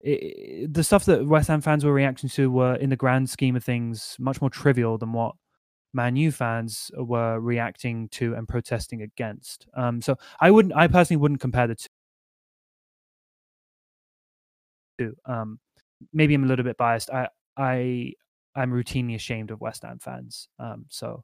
i 0.06 0.10
i 0.10 0.68
the 0.70 0.84
stuff 0.84 1.06
that 1.06 1.26
West 1.26 1.48
Ham 1.48 1.62
fans 1.62 1.86
were 1.86 1.94
reacting 1.94 2.30
to 2.30 2.52
were, 2.52 2.76
in 2.76 2.90
the 2.90 2.96
grand 2.96 3.30
scheme 3.30 3.56
of 3.56 3.64
things, 3.64 4.16
much 4.20 4.42
more 4.42 4.50
trivial 4.50 4.98
than 4.98 5.14
what 5.14 5.36
Man 5.94 6.16
U 6.16 6.32
fans 6.32 6.92
were 6.98 7.40
reacting 7.40 8.10
to 8.10 8.36
and 8.36 8.48
protesting 8.48 9.02
against. 9.02 9.68
Um, 9.74 10.02
so 10.02 10.16
I 10.40 10.52
wouldn't, 10.52 10.76
I 10.76 10.88
personally 10.88 11.20
wouldn't 11.20 11.42
compare 11.42 11.68
the 11.68 11.76
two. 14.98 15.16
Um, 15.26 15.60
maybe 16.14 16.36
I'm 16.36 16.44
a 16.44 16.48
little 16.48 16.66
bit 16.66 16.78
biased. 16.78 17.10
I, 17.10 17.30
I, 17.58 18.14
I'm 18.56 18.72
routinely 18.72 19.16
ashamed 19.16 19.52
of 19.52 19.62
West 19.62 19.84
Ham 19.84 20.00
fans. 20.00 20.48
Um, 20.60 20.86
so, 20.90 21.24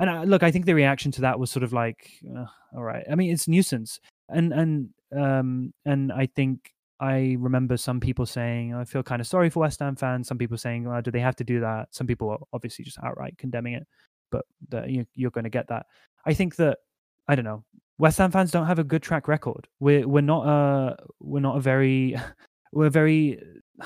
and 0.00 0.10
I, 0.10 0.24
look, 0.24 0.42
I 0.42 0.50
think 0.50 0.66
the 0.66 0.74
reaction 0.74 1.12
to 1.12 1.20
that 1.22 1.38
was 1.38 1.50
sort 1.50 1.62
of 1.62 1.72
like, 1.72 2.10
uh, 2.36 2.46
all 2.74 2.82
right. 2.82 3.04
I 3.10 3.14
mean, 3.14 3.32
it's 3.32 3.48
nuisance, 3.48 4.00
and 4.28 4.52
and 4.52 4.88
um, 5.16 5.72
and 5.84 6.12
I 6.12 6.26
think 6.26 6.72
I 7.00 7.36
remember 7.38 7.76
some 7.76 8.00
people 8.00 8.26
saying, 8.26 8.74
I 8.74 8.84
feel 8.84 9.02
kind 9.02 9.20
of 9.20 9.26
sorry 9.26 9.50
for 9.50 9.60
West 9.60 9.80
Ham 9.80 9.96
fans. 9.96 10.28
Some 10.28 10.38
people 10.38 10.56
saying, 10.56 10.84
well, 10.84 11.02
do 11.02 11.10
they 11.10 11.20
have 11.20 11.36
to 11.36 11.44
do 11.44 11.60
that? 11.60 11.88
Some 11.94 12.06
people 12.06 12.30
are 12.30 12.38
obviously 12.52 12.84
just 12.84 12.98
outright 13.02 13.36
condemning 13.38 13.74
it, 13.74 13.86
but 14.30 14.44
the, 14.68 14.84
you, 14.88 15.06
you're 15.14 15.30
going 15.30 15.44
to 15.44 15.50
get 15.50 15.68
that. 15.68 15.86
I 16.26 16.34
think 16.34 16.56
that 16.56 16.78
I 17.28 17.34
don't 17.34 17.44
know. 17.44 17.64
West 17.98 18.18
Ham 18.18 18.30
fans 18.30 18.50
don't 18.50 18.66
have 18.66 18.78
a 18.78 18.84
good 18.84 19.02
track 19.02 19.28
record. 19.28 19.68
We're 19.80 20.06
we're 20.06 20.20
not 20.20 20.46
a 20.46 20.96
we're 21.20 21.40
not 21.40 21.56
a 21.56 21.60
very 21.60 22.16
we're 22.72 22.90
very 22.90 23.40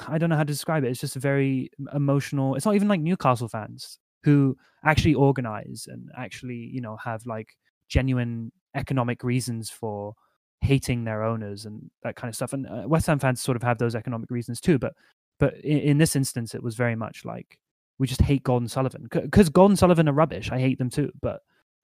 I 0.06 0.18
don't 0.18 0.30
know 0.30 0.36
how 0.36 0.42
to 0.42 0.52
describe 0.52 0.84
it. 0.84 0.88
It's 0.88 1.00
just 1.00 1.16
a 1.16 1.20
very 1.20 1.70
emotional. 1.94 2.54
It's 2.54 2.66
not 2.66 2.74
even 2.74 2.88
like 2.88 3.00
Newcastle 3.00 3.48
fans 3.48 3.98
who 4.24 4.56
actually 4.84 5.14
organize 5.14 5.86
and 5.88 6.10
actually 6.16 6.56
you 6.72 6.80
know 6.80 6.96
have 6.96 7.24
like 7.26 7.56
genuine 7.88 8.52
economic 8.74 9.24
reasons 9.24 9.70
for 9.70 10.14
hating 10.60 11.04
their 11.04 11.22
owners 11.22 11.64
and 11.64 11.90
that 12.02 12.16
kind 12.16 12.28
of 12.28 12.34
stuff. 12.34 12.52
And 12.52 12.66
uh, 12.66 12.82
West 12.86 13.06
Ham 13.06 13.18
fans 13.18 13.40
sort 13.40 13.56
of 13.56 13.62
have 13.62 13.78
those 13.78 13.94
economic 13.94 14.30
reasons 14.30 14.60
too. 14.60 14.78
But 14.78 14.94
but 15.38 15.54
in, 15.60 15.78
in 15.78 15.98
this 15.98 16.16
instance, 16.16 16.54
it 16.54 16.62
was 16.62 16.74
very 16.74 16.96
much 16.96 17.24
like 17.24 17.58
we 17.98 18.06
just 18.06 18.22
hate 18.22 18.42
Gordon 18.42 18.68
Sullivan 18.68 19.08
because 19.10 19.48
Gordon 19.48 19.76
Sullivan 19.76 20.08
are 20.08 20.12
rubbish. 20.12 20.50
I 20.50 20.58
hate 20.58 20.78
them 20.78 20.90
too, 20.90 21.10
but 21.20 21.40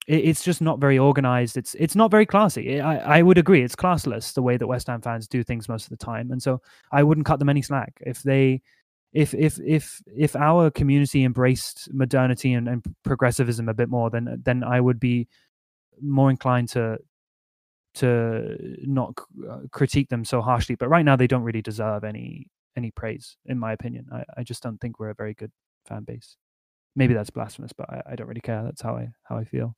it, 0.07 0.25
it's 0.25 0.45
just 0.45 0.61
not 0.61 0.81
very 0.81 0.99
organized. 0.99 1.57
It's 1.57 1.75
it's 1.75 1.97
not 1.97 2.11
very 2.11 2.27
classy. 2.27 2.81
I 2.81 3.19
I 3.19 3.23
would 3.23 3.39
agree. 3.39 3.63
It's 3.63 3.77
classless 3.77 4.35
the 4.35 4.43
way 4.43 4.57
that 4.57 4.67
West 4.67 4.87
Ham 4.89 5.01
fans 5.01 5.29
do 5.29 5.43
things 5.43 5.69
most 5.69 5.85
of 5.85 5.91
the 5.91 6.05
time, 6.05 6.31
and 6.31 6.43
so 6.43 6.61
I 6.93 7.03
wouldn't 7.03 7.27
cut 7.27 7.39
them 7.39 7.49
any 7.49 7.63
slack 7.63 7.93
if 8.01 8.23
they. 8.23 8.63
If 9.13 9.33
if 9.33 9.61
if 9.65 10.03
if 10.07 10.35
our 10.35 10.73
community 10.73 11.23
embraced 11.23 11.89
modernity 11.95 12.53
and, 12.53 12.69
and 12.69 12.85
progressivism 13.05 13.69
a 13.69 13.75
bit 13.75 13.89
more, 13.89 14.11
then 14.11 14.43
then 14.45 14.65
I 14.65 14.81
would 14.81 14.99
be 14.99 15.29
more 16.03 16.31
inclined 16.31 16.69
to 16.71 16.99
to 17.95 18.77
not 18.83 19.17
uh, 19.49 19.61
critique 19.71 20.09
them 20.09 20.25
so 20.25 20.43
harshly. 20.43 20.75
But 20.75 20.89
right 20.89 21.05
now, 21.05 21.15
they 21.15 21.29
don't 21.29 21.45
really 21.45 21.63
deserve 21.63 22.03
any 22.03 22.49
any 22.77 22.91
praise, 22.91 23.37
in 23.47 23.57
my 23.57 23.73
opinion. 23.73 24.09
I, 24.13 24.25
I 24.39 24.43
just 24.43 24.65
don't 24.65 24.81
think 24.81 24.99
we're 24.99 25.11
a 25.11 25.15
very 25.15 25.35
good 25.35 25.53
fan 25.87 26.03
base. 26.03 26.37
Maybe 26.97 27.15
that's 27.15 27.31
blasphemous, 27.31 27.73
but 27.73 27.89
I, 27.89 28.03
I 28.11 28.17
don't 28.17 28.27
really 28.27 28.41
care. 28.41 28.65
That's 28.65 28.83
how 28.83 28.97
I 28.97 29.11
how 29.23 29.37
I 29.39 29.45
feel. 29.45 29.77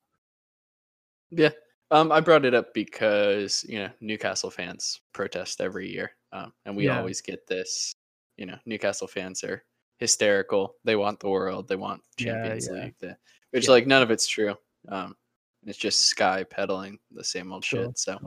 Yeah. 1.30 1.50
Um, 1.90 2.10
I 2.10 2.20
brought 2.20 2.44
it 2.44 2.54
up 2.54 2.74
because 2.74 3.64
you 3.68 3.78
know 3.78 3.90
Newcastle 4.00 4.50
fans 4.50 5.00
protest 5.12 5.60
every 5.60 5.90
year, 5.90 6.12
um, 6.32 6.52
and 6.64 6.76
we 6.76 6.86
Yeah. 6.86 6.98
always 6.98 7.20
get 7.20 7.46
this. 7.46 7.92
You 8.36 8.46
know, 8.46 8.58
Newcastle 8.66 9.06
fans 9.06 9.44
are 9.44 9.64
hysterical. 9.98 10.74
They 10.84 10.96
want 10.96 11.20
the 11.20 11.28
world. 11.28 11.68
They 11.68 11.76
want 11.76 12.02
Champions 12.18 12.68
yeah. 12.70 12.84
League. 12.84 12.94
The, 12.98 13.16
which 13.50 13.66
Yeah. 13.66 13.70
like 13.70 13.86
none 13.86 14.02
of 14.02 14.10
it's 14.10 14.26
true. 14.26 14.56
Um, 14.88 15.16
it's 15.64 15.78
just 15.78 16.02
Sky 16.02 16.44
peddling 16.44 16.98
the 17.10 17.24
same 17.24 17.52
old 17.52 17.64
Sure, 17.64 17.86
shit. 17.86 17.98
So. 17.98 18.18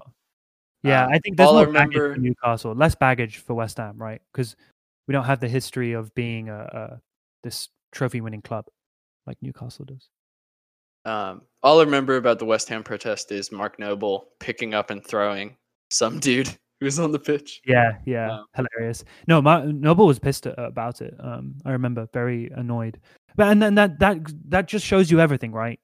Yeah, 0.81 1.05
Um, 1.05 1.11
I 1.11 1.19
think 1.19 1.35
there's 1.35 1.49
all 1.49 1.57
I 1.57 1.65
more 1.65 1.73
baggage 1.73 1.93
for 1.97 2.15
Newcastle, 2.15 2.73
less 2.73 2.95
baggage 2.95 3.37
for 3.37 3.53
West 3.53 3.77
Ham, 3.77 3.97
right? 3.97 4.21
Because 4.31 4.55
we 5.07 5.11
don't 5.11 5.25
have 5.25 5.41
the 5.41 5.49
history 5.49 5.91
of 5.93 6.13
being 6.15 6.47
a, 6.49 6.59
a 6.59 7.01
this 7.43 7.69
trophy-winning 7.91 8.41
club 8.41 8.65
like 9.27 9.37
Newcastle 9.41 9.85
does. 9.85 10.09
Um, 11.05 11.41
all 11.63 11.79
I 11.79 11.83
remember 11.83 12.17
about 12.17 12.39
the 12.39 12.45
West 12.45 12.69
Ham 12.69 12.83
protest 12.83 13.31
is 13.31 13.51
Mark 13.51 13.79
Noble 13.79 14.29
picking 14.39 14.73
up 14.73 14.89
and 14.89 15.05
throwing 15.05 15.55
some 15.89 16.19
dude 16.19 16.47
who 16.79 16.85
was 16.85 16.99
on 16.99 17.11
the 17.11 17.19
pitch. 17.19 17.61
Yeah, 17.65 17.93
yeah, 18.05 18.31
Um, 18.39 18.45
hilarious. 18.55 19.03
No, 19.27 19.41
Mar- 19.41 19.65
Noble 19.65 20.07
was 20.07 20.19
pissed 20.19 20.45
about 20.45 21.01
it. 21.01 21.13
Um, 21.19 21.55
I 21.65 21.71
remember, 21.71 22.07
very 22.13 22.49
annoyed. 22.55 22.99
But 23.35 23.49
and 23.49 23.61
then 23.61 23.75
that 23.75 23.99
that 23.99 24.17
that 24.49 24.67
just 24.67 24.85
shows 24.85 25.09
you 25.11 25.19
everything, 25.19 25.51
right? 25.51 25.79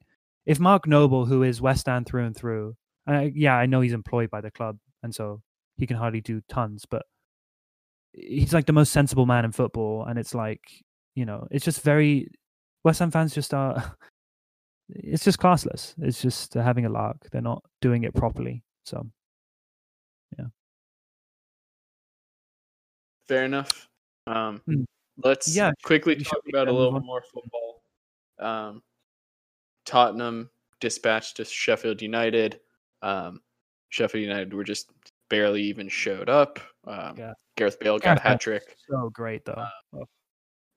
If 0.45 0.59
Mark 0.59 0.87
Noble, 0.87 1.25
who 1.25 1.43
is 1.43 1.61
West 1.61 1.87
Ham 1.87 2.05
through 2.05 2.25
and 2.25 2.35
through, 2.35 2.75
yeah, 3.33 3.55
I 3.55 3.65
know 3.65 3.81
he's 3.81 3.93
employed 3.93 4.29
by 4.29 4.41
the 4.41 4.51
club, 4.51 4.77
and 5.03 5.13
so 5.13 5.41
he 5.77 5.87
can 5.87 5.97
hardly 5.97 6.21
do 6.21 6.41
tons, 6.49 6.85
but 6.89 7.03
he's 8.13 8.53
like 8.53 8.65
the 8.65 8.73
most 8.73 8.91
sensible 8.93 9.25
man 9.25 9.45
in 9.45 9.51
football, 9.51 10.05
and 10.05 10.17
it's 10.19 10.33
like 10.35 10.61
you 11.15 11.25
know, 11.25 11.47
it's 11.51 11.65
just 11.65 11.81
very 11.81 12.29
West 12.83 12.99
Ham 12.99 13.11
fans 13.11 13.33
just 13.33 13.53
are. 13.53 13.95
It's 14.89 15.23
just 15.23 15.39
classless. 15.39 15.95
It's 15.99 16.21
just 16.21 16.53
having 16.53 16.85
a 16.85 16.89
lark. 16.89 17.17
They're 17.31 17.41
not 17.41 17.63
doing 17.81 18.03
it 18.03 18.13
properly. 18.13 18.63
So 18.83 19.05
yeah. 20.37 20.45
Fair 23.27 23.45
enough. 23.45 23.89
Um, 24.27 24.61
Mm. 24.67 24.85
let's 25.23 25.55
Yeah, 25.55 25.71
quickly 25.83 26.15
talk 26.15 26.41
about 26.49 26.67
a 26.67 26.71
little 26.71 26.99
more 26.99 27.21
football. 27.23 27.81
Um, 28.39 28.83
Tottenham 29.85 30.49
dispatched 30.79 31.37
to 31.37 31.45
Sheffield 31.45 32.01
United. 32.01 32.59
Um, 33.01 33.41
Sheffield 33.89 34.23
United 34.23 34.53
were 34.53 34.63
just 34.63 34.91
barely 35.29 35.63
even 35.63 35.87
showed 35.89 36.29
up. 36.29 36.59
Um, 36.85 37.17
Yeah. 37.17 37.33
Gareth 37.55 37.79
Bale 37.79 37.97
got 37.99 38.17
a 38.17 38.21
hat 38.21 38.41
trick. 38.41 38.75
so 38.87 39.09
great 39.09 39.45
though. 39.45 39.53
Uh, 39.53 39.69
Oh, 39.93 40.05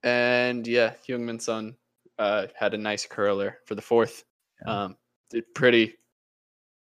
And 0.03 0.67
yeah, 0.67 0.95
Heung-min 1.07 1.41
Son 1.41 1.77
uh, 2.19 2.47
had 2.57 2.75
a 2.75 2.79
nice 2.79 3.07
curler 3.07 3.59
for 3.67 3.75
the 3.75 3.83
fourth. 3.83 4.25
Yeah. 4.67 4.85
Um, 4.85 4.97
pretty 5.55 5.95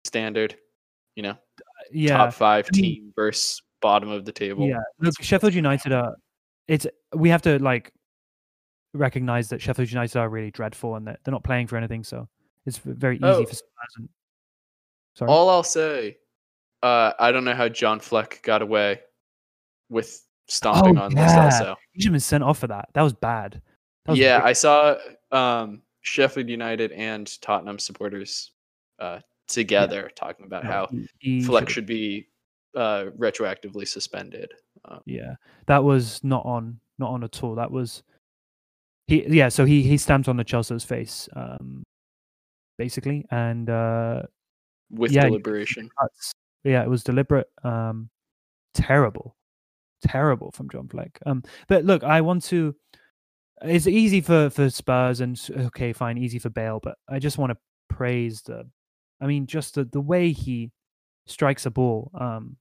standard, 0.05 0.55
you 1.15 1.23
know, 1.23 1.36
yeah, 1.91 2.17
top 2.17 2.34
five 2.34 2.67
I 2.73 2.75
mean- 2.77 2.84
team 2.84 3.13
versus 3.15 3.61
bottom 3.81 4.09
of 4.09 4.25
the 4.25 4.31
table. 4.31 4.67
Yeah, 4.67 4.79
look, 4.99 5.13
Sheffield 5.21 5.53
United 5.53 5.91
are. 5.91 6.15
It's 6.67 6.88
we 7.13 7.29
have 7.29 7.41
to 7.43 7.59
like 7.61 7.91
recognize 8.93 9.49
that 9.49 9.61
Sheffield 9.61 9.89
United 9.91 10.17
are 10.17 10.29
really 10.29 10.51
dreadful 10.51 10.95
and 10.95 11.07
that 11.07 11.19
they're 11.23 11.31
not 11.31 11.43
playing 11.43 11.67
for 11.67 11.77
anything. 11.77 12.03
So 12.03 12.27
it's 12.65 12.77
very 12.77 13.15
easy 13.17 13.25
Oh. 13.25 13.45
for. 13.45 13.55
Sorry. 15.15 15.29
All 15.29 15.49
I'll 15.49 15.63
say, 15.63 16.17
uh, 16.81 17.11
I 17.19 17.31
don't 17.31 17.43
know 17.43 17.53
how 17.53 17.69
John 17.69 17.99
Fleck 17.99 18.41
got 18.43 18.61
away 18.61 19.01
with 19.89 20.25
stomping 20.47 20.97
on 20.97 21.17
Oh, 21.17 21.21
yeah. 21.21 21.43
Lo 21.43 21.49
Celso. 21.49 21.75
he 21.91 22.01
should 22.01 22.07
have 22.09 22.13
been 22.13 22.19
sent 22.19 22.43
off 22.43 22.59
for 22.59 22.67
that. 22.67 22.89
That 22.93 23.01
was 23.03 23.13
bad. 23.13 23.61
That 24.05 24.11
was 24.13 24.19
Yeah, 24.19 24.41
I 24.43 24.53
saw 24.53 24.95
um, 25.34 25.81
Sheffield 26.01 26.49
United 26.49 26.91
and 26.93 27.41
Tottenham 27.41 27.79
supporters 27.79 28.51
uh, 28.99 29.19
together 29.47 30.09
talking 30.15 30.45
about 30.45 30.63
no, 30.63 30.69
how 30.71 30.88
he- 30.91 31.09
he 31.19 31.43
Fleck 31.43 31.69
should've- 31.69 31.88
be 31.88 32.27
uh, 32.75 33.05
retroactively 33.17 33.88
suspended. 33.88 34.51
Um, 34.86 35.01
Yeah, 35.05 35.36
that 35.67 35.84
was 35.84 36.23
not 36.23 36.45
on, 36.45 36.79
not 36.99 37.09
on 37.11 37.23
at 37.23 37.43
all. 37.43 37.55
That 37.55 37.71
was 37.71 38.03
he. 39.07 39.25
Yeah, 39.27 39.49
so 39.49 39.65
he 39.65 39.84
he 39.84 39.97
stamped 39.97 40.27
on 40.27 40.38
Lo 40.38 40.43
Celso's 40.43 40.84
face, 40.84 41.29
um, 41.36 41.84
basically, 42.77 43.25
and 43.31 43.69
uh, 43.69 44.23
with 44.89 45.11
Yeah, 45.11 45.25
you 45.25 45.31
could 45.34 45.38
see 45.38 45.43
deliberation. 45.43 45.89
Yeah, 46.63 46.84
it 46.84 46.89
was 46.89 47.03
deliberate. 47.03 47.49
Um, 47.63 48.09
terrible, 48.73 49.36
terrible 50.01 50.51
from 50.51 50.69
John 50.69 50.88
Fleck. 50.88 51.19
Um, 51.25 51.43
but 51.67 51.86
look, 51.86 52.03
I 52.03 52.21
want 52.21 52.43
to. 52.45 52.75
It's 53.61 53.87
easy 53.87 54.21
for 54.21 54.49
for 54.49 54.69
Spurs 54.69 55.21
and 55.21 55.39
okay, 55.67 55.93
fine, 55.93 56.17
easy 56.17 56.39
for 56.39 56.49
Bale, 56.49 56.79
but 56.81 56.97
I 57.09 57.19
just 57.19 57.37
want 57.37 57.51
to 57.51 57.57
praise 57.89 58.41
the. 58.41 58.67
I 59.21 59.27
mean, 59.27 59.47
just 59.47 59.75
the 59.75 59.85
the 59.85 60.01
way 60.01 60.31
he 60.31 60.71
strikes 61.27 61.65
a 61.65 61.71
ball 61.71 62.11
um, 62.19 62.57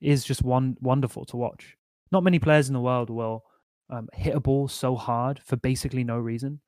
is 0.00 0.24
just 0.24 0.42
one 0.42 0.76
wonderful 0.80 1.24
to 1.26 1.36
watch. 1.36 1.76
Not 2.12 2.24
many 2.24 2.38
players 2.38 2.68
in 2.68 2.74
the 2.74 2.80
world 2.80 3.08
will 3.10 3.42
um, 3.90 4.08
hit 4.12 4.34
a 4.34 4.40
ball 4.40 4.68
so 4.68 4.96
hard 4.96 5.40
for 5.44 5.56
basically 5.56 6.04
no 6.04 6.18
reason. 6.18 6.60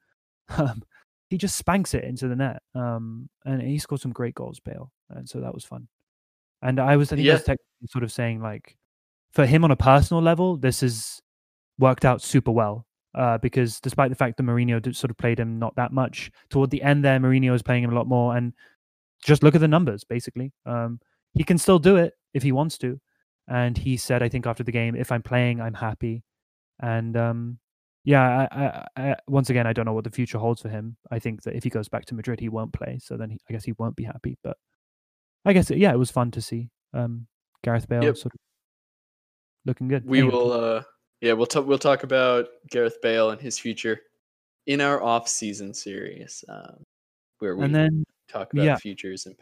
Um, 0.59 0.85
he 1.29 1.37
just 1.39 1.57
spanks 1.57 1.93
it 1.93 2.05
into 2.05 2.29
the 2.29 2.37
net, 2.37 2.63
um, 2.77 3.29
and 3.45 3.61
he 3.61 3.79
scored 3.81 4.01
some 4.01 4.13
great 4.13 4.37
goals, 4.37 4.61
Bale, 4.61 4.93
and 5.11 5.29
so 5.29 5.41
that 5.41 5.53
was 5.53 5.65
fun. 5.65 5.89
And 6.63 6.79
I 6.79 6.97
was, 6.97 7.11
I 7.13 7.17
think, 7.17 7.27
I 7.27 7.31
Yeah. 7.31 7.35
was 7.35 7.43
technically 7.43 7.89
sort 7.89 8.05
of 8.05 8.13
saying 8.13 8.41
like, 8.41 8.77
for 9.33 9.45
him 9.45 9.65
on 9.65 9.73
a 9.73 9.77
personal 9.77 10.23
level, 10.23 10.57
this 10.57 10.83
has 10.83 11.21
worked 11.81 12.05
out 12.05 12.23
super 12.23 12.53
well. 12.53 12.87
Uh, 13.17 13.39
because 13.39 13.81
despite 13.81 14.11
the 14.11 14.17
fact 14.17 14.37
that 14.37 14.43
Mourinho 14.43 14.81
did, 14.81 14.95
sort 14.95 15.11
of 15.11 15.17
played 15.17 15.41
him 15.41 15.59
not 15.59 15.75
that 15.77 15.91
much, 15.93 16.31
toward 16.51 16.71
the 16.71 16.83
end 16.83 17.03
there, 17.03 17.19
Mourinho 17.19 17.51
was 17.51 17.63
playing 17.63 17.83
him 17.83 17.91
a 17.91 17.95
lot 17.95 18.07
more. 18.07 18.37
And 18.37 18.53
just 19.25 19.43
look 19.43 19.55
at 19.55 19.61
the 19.63 19.69
numbers, 19.69 20.05
basically. 20.05 20.53
Um, 20.67 21.01
he 21.33 21.43
can 21.43 21.59
still 21.59 21.79
do 21.79 21.97
it 21.97 22.13
if 22.35 22.43
he 22.43 22.53
wants 22.53 22.77
to. 22.79 23.01
And 23.49 23.79
he 23.79 23.97
said, 23.97 24.23
I 24.23 24.29
think 24.29 24.47
after 24.47 24.63
the 24.63 24.73
game, 24.73 24.95
if 24.95 25.11
I'm 25.11 25.23
playing, 25.23 25.61
I'm 25.61 25.75
happy. 25.75 26.25
And 26.81 27.17
um, 27.17 27.59
yeah, 28.05 28.47
I, 28.51 28.63
I, 28.63 28.87
I, 29.11 29.17
once 29.29 29.51
again, 29.51 29.67
I 29.67 29.73
don't 29.73 29.87
know 29.87 29.93
what 29.93 30.05
the 30.05 30.11
future 30.11 30.39
holds 30.39 30.61
for 30.61 30.69
him. 30.69 30.97
I 31.11 31.19
think 31.19 31.43
that 31.45 31.55
if 31.55 31.65
he 31.65 31.71
goes 31.71 31.89
back 31.89 32.05
to 32.07 32.15
Madrid, 32.15 32.41
he 32.41 32.49
won't 32.49 32.73
play. 32.73 32.99
So 33.03 33.17
then 33.17 33.31
he, 33.31 33.39
I 33.49 33.53
guess 33.53 33.65
he 33.65 33.73
won't 33.79 33.97
be 33.97 34.05
happy. 34.05 34.37
But 34.45 34.59
I 35.45 35.53
guess, 35.53 35.71
yeah, 35.71 35.93
it 35.93 35.99
was 35.99 36.11
fun 36.11 36.31
to 36.33 36.43
see 36.43 36.71
um, 36.93 37.29
Gareth 37.63 37.89
Bale 37.89 38.05
Yep. 38.05 38.17
sort 38.17 38.35
of 38.35 38.41
looking 39.65 39.89
good. 39.89 40.05
We 40.05 40.19
Anyway, 40.19 40.35
will, 40.35 40.53
uh, 40.53 40.83
yeah, 41.21 41.33
we'll 41.33 41.47
talk. 41.47 41.67
We'll 41.67 41.79
talk 41.79 42.03
about 42.03 42.47
Gareth 42.71 42.99
Bale 43.03 43.31
and 43.31 43.41
his 43.41 43.59
future 43.59 44.01
in 44.67 44.81
our 44.81 45.03
off-season 45.03 45.73
series, 45.75 46.45
um, 46.49 46.83
where 47.39 47.57
we 47.57 47.65
And 47.65 47.75
then 47.75 48.05
talk 48.29 48.53
about 48.53 48.65
yeah. 48.65 48.77
futures 48.77 49.27
and 49.27 49.37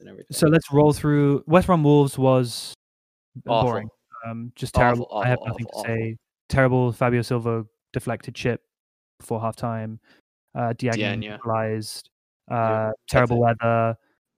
and 0.00 0.08
everything. 0.08 0.28
So 0.34 0.46
let's 0.48 0.70
roll 0.72 0.92
through. 0.92 1.42
West 1.46 1.66
Brom 1.66 1.82
Wolves 1.82 2.18
was 2.18 2.74
Awful. 3.46 3.70
boring. 3.70 3.88
Um, 4.26 4.52
just 4.54 4.76
Awful, 4.76 4.82
terrible. 5.06 5.08
I 5.18 5.28
have 5.28 5.38
nothing 5.46 5.66
awful, 5.72 5.82
to 5.84 5.88
awful. 5.90 6.04
say. 6.04 6.16
Terrible. 6.48 6.92
Fabio 6.92 7.22
Silva 7.22 7.64
deflected 7.92 8.34
chip 8.34 8.62
before 9.18 9.40
half 9.40 9.56
time. 9.56 9.98
Uh, 10.54 10.72
Diagne 10.76 11.34
equalized. 11.34 12.10
Uh, 12.50 12.90
terrible 13.08 13.40
weather. 13.40 13.96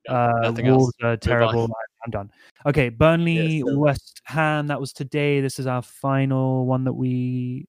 No, 0.09 0.15
Uh, 0.15 0.41
nothing 0.43 0.67
else. 0.69 0.79
Wolves 0.79 0.95
are 1.03 1.17
terrible. 1.17 1.69
I'm 2.05 2.11
done. 2.11 2.31
Okay, 2.67 2.89
Burnley, 2.89 3.63
West 3.65 4.21
Ham. 4.25 4.67
That 4.69 4.81
was 4.81 4.93
today. 4.93 5.41
This 5.41 5.59
is 5.59 5.67
our 5.67 5.83
final 5.83 6.67
one 6.67 6.85
that 6.85 6.93
we 6.93 7.67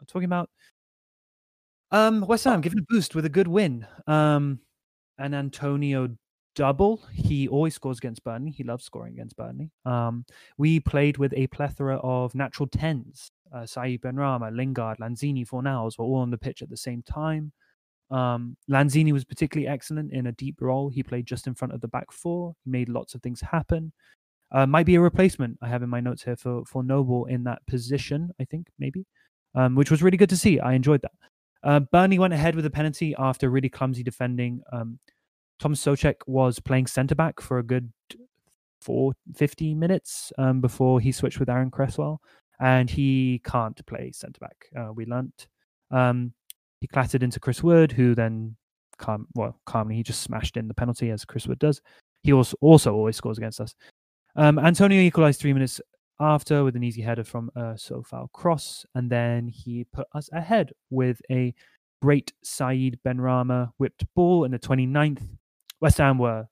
are 0.00 0.06
talking 0.06 0.26
about. 0.26 0.48
Um, 1.90 2.22
West 2.26 2.44
Ham 2.44 2.60
giving 2.60 2.78
a 2.78 2.86
boost 2.88 3.14
with 3.14 3.24
a 3.24 3.30
good 3.30 3.48
win. 3.48 3.86
Um, 4.06 4.60
and 5.18 5.34
Antonio 5.34 6.08
double. 6.54 7.02
He 7.12 7.48
always 7.48 7.74
scores 7.74 7.98
against 7.98 8.24
Burnley. 8.24 8.50
He 8.50 8.64
loves 8.64 8.84
scoring 8.84 9.14
against 9.14 9.36
Burnley. 9.36 9.70
Um, 9.84 10.24
we 10.56 10.80
played 10.80 11.18
with 11.18 11.32
a 11.34 11.46
plethora 11.48 11.96
of 11.98 12.34
natural 12.34 12.68
tens. 12.68 13.30
Uh, 13.52 13.66
Saeed 13.66 14.02
Benrahma, 14.02 14.54
Lingard, 14.54 14.98
Lanzini, 14.98 15.46
Fornals 15.46 15.98
were 15.98 16.04
all 16.04 16.16
on 16.16 16.30
the 16.30 16.38
pitch 16.38 16.62
at 16.62 16.70
the 16.70 16.76
same 16.76 17.02
time. 17.02 17.52
Um, 18.14 18.56
Lanzini 18.70 19.12
was 19.12 19.24
particularly 19.24 19.66
excellent 19.66 20.12
in 20.12 20.28
a 20.28 20.32
deep 20.32 20.60
role. 20.60 20.88
He 20.88 21.02
played 21.02 21.26
just 21.26 21.48
in 21.48 21.54
front 21.54 21.74
of 21.74 21.80
the 21.80 21.88
back 21.88 22.12
four. 22.12 22.54
He 22.64 22.70
made 22.70 22.88
lots 22.88 23.14
of 23.14 23.22
things 23.22 23.40
happen. 23.40 23.92
Uh, 24.52 24.66
might 24.66 24.86
be 24.86 24.94
a 24.94 25.00
replacement. 25.00 25.58
I 25.60 25.68
have 25.68 25.82
in 25.82 25.90
my 25.90 25.98
notes 26.00 26.22
here 26.22 26.36
for 26.36 26.64
for 26.64 26.84
Noble 26.84 27.24
in 27.26 27.42
that 27.44 27.66
position. 27.66 28.30
I 28.40 28.44
think 28.44 28.68
maybe, 28.78 29.04
um, 29.56 29.74
which 29.74 29.90
was 29.90 30.00
really 30.00 30.16
good 30.16 30.28
to 30.30 30.36
see. 30.36 30.60
I 30.60 30.74
enjoyed 30.74 31.02
that. 31.02 31.12
Uh, 31.64 31.80
Burnley 31.80 32.20
went 32.20 32.34
ahead 32.34 32.54
with 32.54 32.66
a 32.66 32.70
penalty 32.70 33.16
after 33.18 33.50
really 33.50 33.68
clumsy 33.68 34.04
defending. 34.04 34.62
Um, 34.72 35.00
Tom 35.58 35.74
Soucek 35.74 36.16
was 36.26 36.60
playing 36.60 36.86
centre 36.86 37.14
back 37.16 37.40
for 37.40 37.58
a 37.58 37.64
good 37.64 37.90
four, 38.80 39.14
50 39.34 39.74
minutes 39.74 40.32
um, 40.38 40.60
before 40.60 41.00
he 41.00 41.10
switched 41.10 41.40
with 41.40 41.48
Aaron 41.48 41.70
Cresswell, 41.70 42.20
and 42.60 42.90
he 42.90 43.40
can't 43.44 43.84
play 43.86 44.12
centre 44.12 44.38
back. 44.40 44.66
Uh, 44.78 44.92
we 44.92 45.06
learnt. 45.06 45.48
Um, 45.90 46.34
he 46.84 46.88
clattered 46.88 47.22
into 47.22 47.40
Chris 47.40 47.62
Wood, 47.62 47.92
who 47.92 48.14
then, 48.14 48.54
calm, 48.98 49.26
well, 49.34 49.58
calmly, 49.64 49.94
he 49.94 50.02
just 50.02 50.20
smashed 50.20 50.58
in 50.58 50.68
the 50.68 50.74
penalty 50.74 51.10
as 51.10 51.24
Chris 51.24 51.46
Wood 51.46 51.58
does. 51.58 51.80
He 52.24 52.30
also, 52.34 52.58
also 52.60 52.92
always 52.92 53.16
scores 53.16 53.38
against 53.38 53.58
us. 53.58 53.74
Um, 54.36 54.58
Antonio 54.58 55.00
equalised 55.00 55.40
three 55.40 55.54
minutes 55.54 55.80
after 56.20 56.62
with 56.62 56.76
an 56.76 56.84
easy 56.84 57.00
header 57.00 57.24
from 57.24 57.50
a 57.56 57.72
Coufal 57.72 58.30
cross, 58.32 58.84
and 58.94 59.08
then 59.08 59.48
he 59.48 59.84
put 59.94 60.06
us 60.14 60.28
ahead 60.34 60.72
with 60.90 61.22
a 61.30 61.54
great 62.02 62.34
Saeed 62.42 62.98
Benrahma 63.02 63.70
whipped 63.78 64.04
ball 64.14 64.44
in 64.44 64.50
the 64.50 64.58
29th. 64.58 65.26
West 65.80 65.96
Ham 65.96 66.18
were 66.18 66.46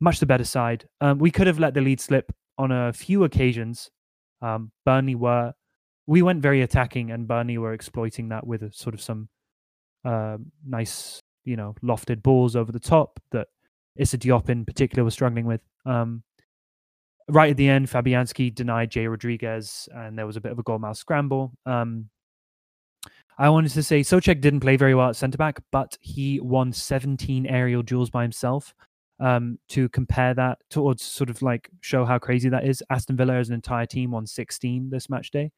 much 0.00 0.18
the 0.18 0.26
better 0.26 0.42
side. 0.42 0.88
Um, 1.00 1.18
we 1.18 1.30
could 1.30 1.46
have 1.46 1.60
let 1.60 1.74
the 1.74 1.80
lead 1.80 2.00
slip 2.00 2.32
on 2.58 2.72
a 2.72 2.92
few 2.92 3.22
occasions. 3.22 3.88
Um, 4.42 4.72
Burnley 4.84 5.14
were, 5.14 5.52
we 6.08 6.22
went 6.22 6.42
very 6.42 6.62
attacking, 6.62 7.12
and 7.12 7.28
Burnley 7.28 7.56
were 7.56 7.72
exploiting 7.72 8.30
that 8.30 8.44
with 8.44 8.64
a, 8.64 8.72
sort 8.72 8.96
of 8.96 9.00
some 9.00 9.28
uh, 10.04 10.38
nice, 10.66 11.20
you 11.44 11.56
know, 11.56 11.74
lofted 11.82 12.22
balls 12.22 12.56
over 12.56 12.72
the 12.72 12.80
top 12.80 13.20
that 13.32 13.48
Issa 13.96 14.18
Diop 14.18 14.48
in 14.48 14.64
particular 14.64 15.04
was 15.04 15.14
struggling 15.14 15.46
with. 15.46 15.60
Um, 15.86 16.22
right 17.28 17.50
at 17.50 17.56
the 17.56 17.68
end, 17.68 17.88
Fabianski 17.88 18.54
denied 18.54 18.90
Jay 18.90 19.06
Rodriguez, 19.06 19.88
and 19.94 20.18
there 20.18 20.26
was 20.26 20.36
a 20.36 20.40
bit 20.40 20.52
of 20.52 20.58
a 20.58 20.62
goalmouth 20.62 20.96
scramble. 20.96 21.52
Um, 21.66 22.08
I 23.36 23.48
wanted 23.48 23.72
to 23.72 23.82
say 23.82 24.00
Soucek 24.00 24.40
didn't 24.40 24.60
play 24.60 24.76
very 24.76 24.94
well 24.94 25.08
at 25.08 25.16
centre 25.16 25.38
back, 25.38 25.60
but 25.72 25.98
he 26.00 26.38
won 26.40 26.72
17 26.72 27.46
aerial 27.46 27.82
duels 27.82 28.10
by 28.10 28.22
himself. 28.22 28.74
Um, 29.20 29.60
to 29.68 29.88
compare 29.90 30.34
that 30.34 30.58
towards 30.70 31.00
sort 31.00 31.30
of 31.30 31.40
like 31.40 31.70
show 31.82 32.04
how 32.04 32.18
crazy 32.18 32.48
that 32.48 32.66
is, 32.66 32.82
Aston 32.90 33.16
Villa 33.16 33.34
as 33.34 33.48
an 33.48 33.54
entire 33.54 33.86
team 33.86 34.10
won 34.10 34.26
16 34.26 34.90
this 34.90 35.08
match 35.08 35.30
day. 35.30 35.52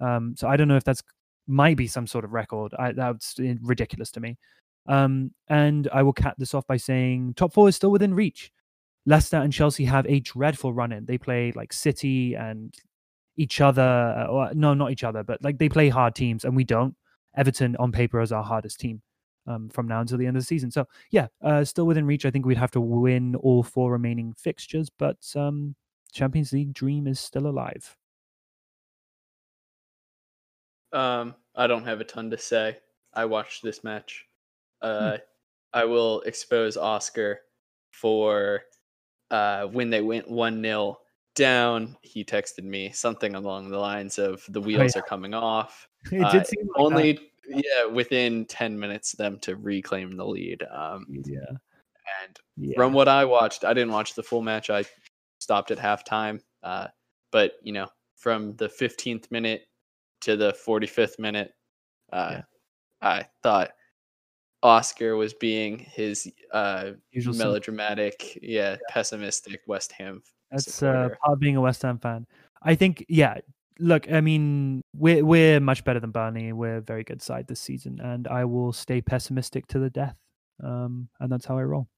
Um, 0.00 0.34
so 0.38 0.48
I 0.48 0.56
don't 0.56 0.68
know 0.68 0.76
if 0.76 0.84
that's 0.84 1.02
might 1.46 1.76
be 1.76 1.86
some 1.86 2.06
sort 2.06 2.24
of 2.24 2.32
record. 2.32 2.72
I, 2.78 2.92
that's 2.92 3.36
ridiculous 3.62 4.10
to 4.12 4.20
me. 4.20 4.38
Um, 4.86 5.32
and 5.48 5.88
I 5.92 6.02
will 6.02 6.12
cap 6.12 6.36
this 6.38 6.54
off 6.54 6.66
by 6.66 6.76
saying 6.76 7.34
top 7.34 7.52
four 7.52 7.68
is 7.68 7.76
still 7.76 7.90
within 7.90 8.14
reach. 8.14 8.52
Leicester 9.06 9.36
and 9.36 9.52
Chelsea 9.52 9.84
have 9.84 10.06
a 10.06 10.20
dreadful 10.20 10.72
run 10.72 10.92
in. 10.92 11.04
They 11.04 11.18
play 11.18 11.52
like 11.52 11.72
City 11.72 12.34
and 12.34 12.74
each 13.36 13.60
other, 13.60 13.82
uh, 13.82 14.26
or 14.26 14.50
no, 14.54 14.74
not 14.74 14.92
each 14.92 15.04
other, 15.04 15.22
but 15.22 15.42
like 15.42 15.58
they 15.58 15.68
play 15.68 15.88
hard 15.88 16.14
teams, 16.14 16.44
and 16.44 16.56
we 16.56 16.64
don't. 16.64 16.94
Everton 17.36 17.76
on 17.76 17.92
paper 17.92 18.20
is 18.20 18.32
our 18.32 18.44
hardest 18.44 18.80
team 18.80 19.02
um, 19.46 19.68
from 19.68 19.88
now 19.88 20.00
until 20.00 20.18
the 20.18 20.26
end 20.26 20.36
of 20.36 20.42
the 20.42 20.46
season. 20.46 20.70
So 20.70 20.86
yeah, 21.10 21.26
uh, 21.42 21.64
still 21.64 21.86
within 21.86 22.06
reach. 22.06 22.24
I 22.24 22.30
think 22.30 22.46
we'd 22.46 22.56
have 22.56 22.70
to 22.72 22.80
win 22.80 23.34
all 23.36 23.62
four 23.62 23.92
remaining 23.92 24.34
fixtures, 24.38 24.88
but 24.90 25.18
um, 25.36 25.74
Champions 26.12 26.52
League 26.52 26.72
dream 26.72 27.06
is 27.06 27.20
still 27.20 27.46
alive. 27.46 27.96
Um, 30.94 31.34
I 31.54 31.66
don't 31.66 31.84
have 31.84 32.00
a 32.00 32.04
ton 32.04 32.30
to 32.30 32.38
say. 32.38 32.78
I 33.12 33.24
watched 33.26 33.62
this 33.62 33.84
match. 33.84 34.26
Hmm. 34.82 34.88
Uh, 34.88 35.10
hmm. 35.12 35.16
I 35.72 35.84
will 35.84 36.20
expose 36.22 36.76
Oscar 36.76 37.40
for 37.90 38.62
uh, 39.30 39.66
when 39.66 39.90
they 39.90 40.00
went 40.00 40.30
one 40.30 40.62
0 40.62 40.98
down. 41.34 41.96
He 42.02 42.24
texted 42.24 42.62
me 42.64 42.90
something 42.92 43.34
along 43.34 43.70
the 43.70 43.78
lines 43.78 44.18
of 44.18 44.44
"the 44.48 44.60
wheels 44.60 44.92
Oh, 44.94 44.98
yeah. 44.98 45.02
are 45.02 45.08
coming 45.08 45.34
off." 45.34 45.88
It 46.12 46.22
Uh, 46.22 46.30
did 46.32 46.46
seem 46.46 46.66
like 46.68 46.76
only 46.84 47.18
yeah 47.48 47.84
within 47.86 48.44
10 48.46 48.78
minutes 48.78 49.12
them 49.12 49.38
to 49.40 49.56
reclaim 49.56 50.16
the 50.16 50.24
lead 50.24 50.62
um 50.70 51.04
yeah, 51.10 51.40
and 52.24 52.38
yeah. 52.56 52.74
from 52.74 52.94
what 52.94 53.06
i 53.06 53.22
watched 53.24 53.64
i 53.64 53.74
didn't 53.74 53.92
watch 53.92 54.14
the 54.14 54.22
full 54.22 54.40
match 54.40 54.70
i 54.70 54.82
stopped 55.40 55.70
at 55.70 55.76
halftime 55.78 56.40
uh 56.62 56.86
but 57.32 57.56
you 57.62 57.72
know 57.72 57.86
from 58.16 58.56
the 58.56 58.66
15th 58.68 59.30
minute 59.30 59.66
to 60.24 60.36
the 60.36 60.52
45th 60.52 61.18
minute 61.18 61.52
uh 62.12 62.28
Yeah. 62.32 62.42
i 63.02 63.26
thought 63.42 63.70
oscar 64.62 65.16
was 65.16 65.34
being 65.34 65.78
his 65.78 66.30
uh 66.52 66.92
Usual 67.12 67.34
melodramatic 67.34 68.38
yeah 68.42 68.76
pessimistic 68.88 69.60
west 69.66 69.92
ham 69.92 70.22
That's 70.50 70.66
uh, 70.68 70.70
supporter. 70.70 71.18
part 71.24 71.40
being 71.40 71.56
a 71.56 71.60
West 71.60 71.82
Ham 71.82 71.98
fan. 71.98 72.26
I 72.62 72.74
think, 72.76 73.04
yeah. 73.08 73.38
Look, 73.80 74.10
I 74.10 74.20
mean, 74.20 74.80
we're 74.94 75.24
we're 75.24 75.58
much 75.60 75.82
better 75.84 75.98
than 76.00 76.12
Burnley. 76.12 76.52
We're 76.52 76.76
a 76.76 76.80
very 76.80 77.02
good 77.02 77.20
side 77.20 77.48
this 77.48 77.58
season, 77.60 77.98
and 78.00 78.28
I 78.28 78.44
will 78.44 78.72
stay 78.72 79.00
pessimistic 79.02 79.66
to 79.68 79.78
the 79.80 79.90
death. 79.90 80.14
Um, 80.62 81.08
and 81.18 81.30
that's 81.32 81.44
how 81.44 81.58
I 81.58 81.64
roll. 81.64 81.88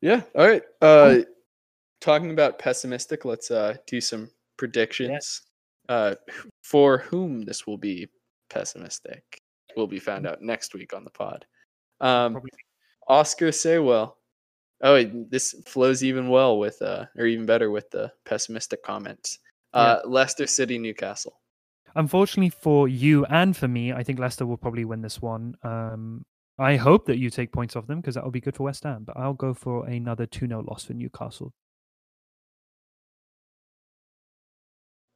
Yeah. 0.00 0.22
All 0.34 0.46
right. 0.48 0.62
Uh, 0.80 1.18
talking 2.00 2.32
about 2.32 2.58
pessimistic, 2.58 3.24
let's 3.24 3.50
uh 3.50 3.76
do 3.86 4.00
some 4.00 4.28
predictions. 4.58 5.42
Uh, 5.88 6.14
for 6.62 6.98
whom 6.98 7.42
this 7.42 7.66
will 7.66 7.78
be 7.78 8.08
pessimistic 8.50 9.40
will 9.76 9.86
be 9.86 9.98
found 9.98 10.26
out 10.26 10.42
next 10.42 10.74
week 10.74 10.94
on 10.94 11.04
the 11.04 11.10
pod. 11.10 11.44
Um, 12.00 12.38
Oscar 13.08 13.48
Saywell. 13.48 14.14
Oh, 14.82 15.04
this 15.30 15.54
flows 15.66 16.02
even 16.02 16.28
well 16.28 16.58
with 16.58 16.80
uh, 16.82 17.06
or 17.16 17.26
even 17.26 17.46
better 17.46 17.70
with 17.70 17.88
the 17.90 18.12
pessimistic 18.24 18.82
comments. 18.82 19.38
Uh, 19.72 20.00
Leicester 20.04 20.46
City, 20.46 20.78
Newcastle. 20.78 21.40
Unfortunately 21.94 22.50
for 22.50 22.88
you 22.88 23.24
and 23.26 23.56
for 23.56 23.68
me, 23.68 23.92
I 23.92 24.02
think 24.02 24.18
Leicester 24.18 24.44
will 24.44 24.56
probably 24.56 24.84
win 24.84 25.02
this 25.02 25.22
one. 25.22 25.54
Um, 25.62 26.24
I 26.58 26.76
hope 26.76 27.06
that 27.06 27.18
you 27.18 27.30
take 27.30 27.52
points 27.52 27.76
off 27.76 27.86
them 27.86 28.00
because 28.00 28.14
that 28.14 28.24
will 28.24 28.30
be 28.30 28.40
good 28.40 28.56
for 28.56 28.64
West 28.64 28.84
Ham. 28.84 29.04
But 29.04 29.16
I'll 29.16 29.34
go 29.34 29.54
for 29.54 29.86
another 29.86 30.26
2 30.26 30.48
0 30.48 30.64
loss 30.68 30.84
for 30.84 30.94
Newcastle. 30.94 31.52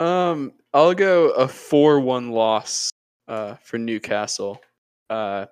Um, 0.00 0.52
I'll 0.74 0.94
go 0.94 1.30
a 1.30 1.48
four-one 1.48 2.30
loss 2.30 2.90
uh, 3.28 3.54
for 3.56 3.78
Newcastle. 3.78 4.60
Uh, 5.08 5.46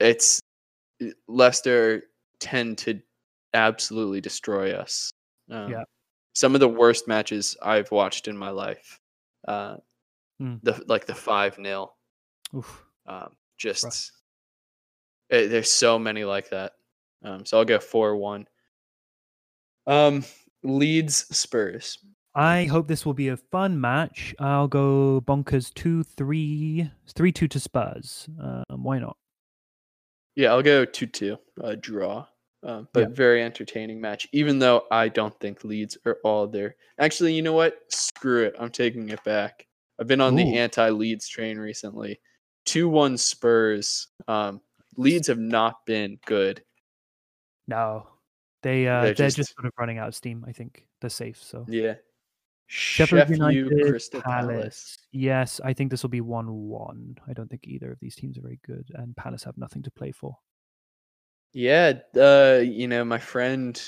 it's 0.00 0.40
Leicester 1.28 2.04
tend 2.38 2.78
to 2.78 3.00
absolutely 3.54 4.20
destroy 4.20 4.72
us. 4.72 5.10
Um, 5.50 5.70
Yeah. 5.72 5.84
Some 6.34 6.54
of 6.54 6.60
the 6.60 6.68
worst 6.68 7.08
matches 7.08 7.56
I've 7.62 7.90
watched 7.90 8.28
in 8.28 8.36
my 8.36 8.50
life. 8.50 8.98
Uh, 9.48 9.76
Hmm. 10.38 10.56
the 10.62 10.84
like 10.86 11.06
the 11.06 11.14
five 11.14 11.54
0 11.54 11.94
Oof. 12.54 12.84
um, 13.06 13.34
just 13.56 14.12
eh, 15.30 15.46
there's 15.46 15.72
so 15.72 15.98
many 15.98 16.24
like 16.24 16.50
that. 16.50 16.72
Um, 17.24 17.46
so 17.46 17.56
I'll 17.56 17.64
go 17.64 17.78
four 17.78 18.16
one. 18.16 18.46
Um, 19.86 20.24
Leeds 20.62 21.24
Spurs. 21.34 21.98
I 22.36 22.64
hope 22.66 22.86
this 22.86 23.06
will 23.06 23.14
be 23.14 23.28
a 23.28 23.36
fun 23.36 23.80
match. 23.80 24.34
I'll 24.38 24.68
go 24.68 25.22
bonkers 25.26 25.72
2 25.74 26.02
3, 26.02 26.90
3 27.08 27.32
2 27.32 27.48
to 27.48 27.58
Spurs. 27.60 28.28
Um, 28.38 28.82
why 28.84 28.98
not? 28.98 29.16
Yeah, 30.34 30.50
I'll 30.52 30.62
go 30.62 30.84
two 30.84 31.06
two, 31.06 31.38
uh, 31.64 31.76
draw. 31.80 32.26
Um, 32.62 32.88
but 32.92 33.00
Yeah. 33.00 33.06
very 33.14 33.42
entertaining 33.42 34.00
match. 34.02 34.26
Even 34.32 34.58
though 34.58 34.84
I 34.90 35.08
don't 35.08 35.38
think 35.40 35.64
Leeds 35.64 35.96
are 36.04 36.18
all 36.24 36.46
there. 36.46 36.76
Actually, 36.98 37.32
you 37.32 37.40
know 37.40 37.54
what? 37.54 37.80
Screw 37.88 38.44
it. 38.44 38.54
I'm 38.58 38.70
taking 38.70 39.08
it 39.08 39.22
back. 39.24 39.66
I've 39.98 40.06
been 40.08 40.20
on 40.20 40.34
Ooh. 40.34 40.36
the 40.36 40.58
anti-Leeds 40.58 41.26
train 41.28 41.58
recently. 41.58 42.20
Two 42.66 42.88
one 42.88 43.16
Spurs. 43.16 44.08
Um, 44.28 44.60
Leeds 44.98 45.28
have 45.28 45.38
not 45.38 45.86
been 45.86 46.18
good. 46.26 46.62
No. 47.66 48.06
They, 48.62 48.86
uh, 48.88 49.02
They're 49.02 49.14
they're, 49.14 49.26
just, 49.28 49.36
just- 49.36 49.54
sort 49.54 49.66
of 49.66 49.72
running 49.78 49.96
out 49.98 50.08
of 50.08 50.14
steam. 50.14 50.44
I 50.46 50.52
think 50.52 50.86
they're 51.00 51.08
safe. 51.08 51.42
So 51.42 51.64
Yeah. 51.68 51.94
Sheffield 52.66 53.30
United, 53.30 53.68
Crystal 53.88 54.20
Palace. 54.20 54.46
Palace. 54.46 54.98
Yes, 55.12 55.60
I 55.64 55.72
think 55.72 55.90
this 55.90 56.02
will 56.02 56.10
be 56.10 56.20
1 56.20 56.46
1. 56.50 57.18
I 57.28 57.32
don't 57.32 57.48
think 57.48 57.66
either 57.66 57.92
of 57.92 58.00
these 58.00 58.16
teams 58.16 58.36
are 58.38 58.42
very 58.42 58.58
good, 58.66 58.90
and 58.94 59.16
Palace 59.16 59.44
have 59.44 59.56
nothing 59.56 59.82
to 59.82 59.90
play 59.90 60.12
for. 60.12 60.36
Yeah, 61.52 61.94
uh, 62.16 62.60
you 62.62 62.88
know, 62.88 63.04
my 63.04 63.18
friend, 63.18 63.80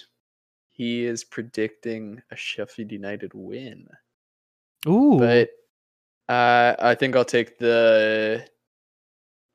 he 0.71 1.05
is 1.05 1.25
predicting 1.25 2.23
a 2.31 2.37
Sheffield 2.37 2.93
United 2.93 3.33
win. 3.35 3.87
Ooh. 4.87 5.19
but 5.19 5.51
uh, 6.33 6.77
I 6.79 6.95
think 6.95 7.17
I'll 7.17 7.25
take 7.25 7.59
the. 7.59 8.47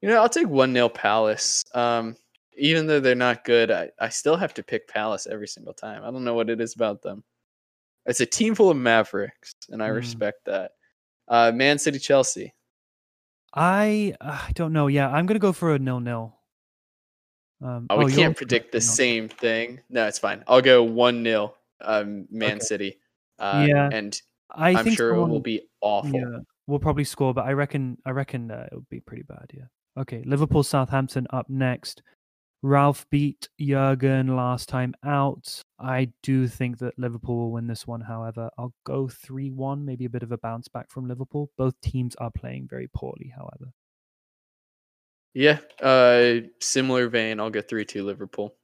You 0.02 0.10
know, 0.10 0.22
I'll 0.22 0.28
take 0.30 0.50
one 0.50 0.74
0 0.74 0.90
Palace. 0.90 1.64
Um, 1.74 2.18
even 2.58 2.88
though 2.88 3.00
they're 3.00 3.16
not 3.16 3.46
good, 3.46 3.72
I, 3.72 3.90
I 4.00 4.10
still 4.10 4.36
have 4.36 4.54
to 4.56 4.64
pick 4.64 4.88
Palace 4.90 5.28
every 5.28 5.48
single 5.48 5.74
time. 5.74 6.04
I 6.04 6.12
don't 6.12 6.26
know 6.26 6.34
what 6.34 6.50
it 6.50 6.60
is 6.60 6.76
about 6.76 7.02
them. 7.02 7.24
It's 8.06 8.20
a 8.20 8.26
team 8.26 8.56
full 8.56 8.70
of 8.70 8.78
Mavericks, 8.78 9.56
and 9.70 9.82
I 9.82 9.90
Mm. 9.90 9.96
respect 9.96 10.46
that. 10.46 10.72
Uh, 11.28 11.52
Man 11.54 11.78
City, 11.80 12.00
Chelsea. 12.00 12.54
I 13.54 14.16
uh, 14.20 14.46
I 14.48 14.52
don't 14.54 14.74
know. 14.74 14.88
Yeah, 14.88 15.10
I'm 15.10 15.26
gonna 15.26 15.40
go 15.40 15.54
for 15.54 15.74
a 15.76 15.80
no 15.80 16.00
nil. 16.00 16.36
Um, 17.62 17.88
Oh, 17.90 17.98
we 18.04 18.12
you're 18.12 18.22
can't 18.24 18.36
predict 18.36 18.72
the 18.72 18.82
same 18.82 19.30
thing. 19.30 19.80
No, 19.90 20.08
it's 20.08 20.20
fine. 20.20 20.44
I'll 20.48 20.62
go 20.62 20.84
one 20.84 21.24
0 21.24 21.56
um, 21.82 22.28
Man 22.30 22.58
Okay. 22.58 22.66
City. 22.66 23.00
Uh, 23.40 23.66
Yeah, 23.70 23.90
and 23.92 24.20
I 24.52 24.72
I'm 24.74 24.84
think 24.84 24.98
sure 24.98 25.12
it 25.16 25.28
will 25.28 25.40
be 25.40 25.62
awful. 25.82 26.20
Yeah, 26.20 26.40
we'll 26.68 26.80
probably 26.80 27.04
score, 27.06 27.34
but 27.34 27.46
I 27.46 27.54
reckon 27.54 27.98
I 28.06 28.12
reckon 28.12 28.52
uh, 28.52 28.68
it 28.72 28.76
would 28.76 28.90
be 28.90 29.00
pretty 29.00 29.24
bad. 29.24 29.46
Yeah. 29.54 29.66
Okay, 29.96 30.24
Liverpool 30.26 30.64
Southampton 30.64 31.28
up 31.30 31.50
next. 31.50 32.02
Ralph 32.66 33.06
beat 33.10 33.50
Jurgen 33.60 34.38
last 34.38 34.70
time 34.70 34.96
out. 35.04 35.62
I 35.80 36.14
do 36.24 36.48
think 36.48 36.78
that 36.80 36.98
Liverpool 36.98 37.36
will 37.36 37.52
win 37.52 37.68
this 37.68 37.86
one. 37.86 38.00
However, 38.00 38.50
I'll 38.58 38.74
go 38.86 39.10
three-one, 39.10 39.84
maybe 39.86 40.06
a 40.06 40.10
bit 40.10 40.24
of 40.24 40.32
a 40.32 40.38
bounce 40.38 40.70
back 40.70 40.90
from 40.90 41.06
Liverpool. 41.10 41.52
Both 41.58 41.80
teams 41.82 42.16
are 42.16 42.32
playing 42.32 42.70
very 42.70 42.88
poorly. 42.88 43.34
However, 43.36 43.74
Yeah, 45.34 45.60
uh, 45.82 46.48
similar 46.62 47.10
vein. 47.10 47.42
I'll 47.42 47.50
go 47.50 47.62
three 47.62 47.84
two 47.84 48.06
Liverpool. 48.06 48.56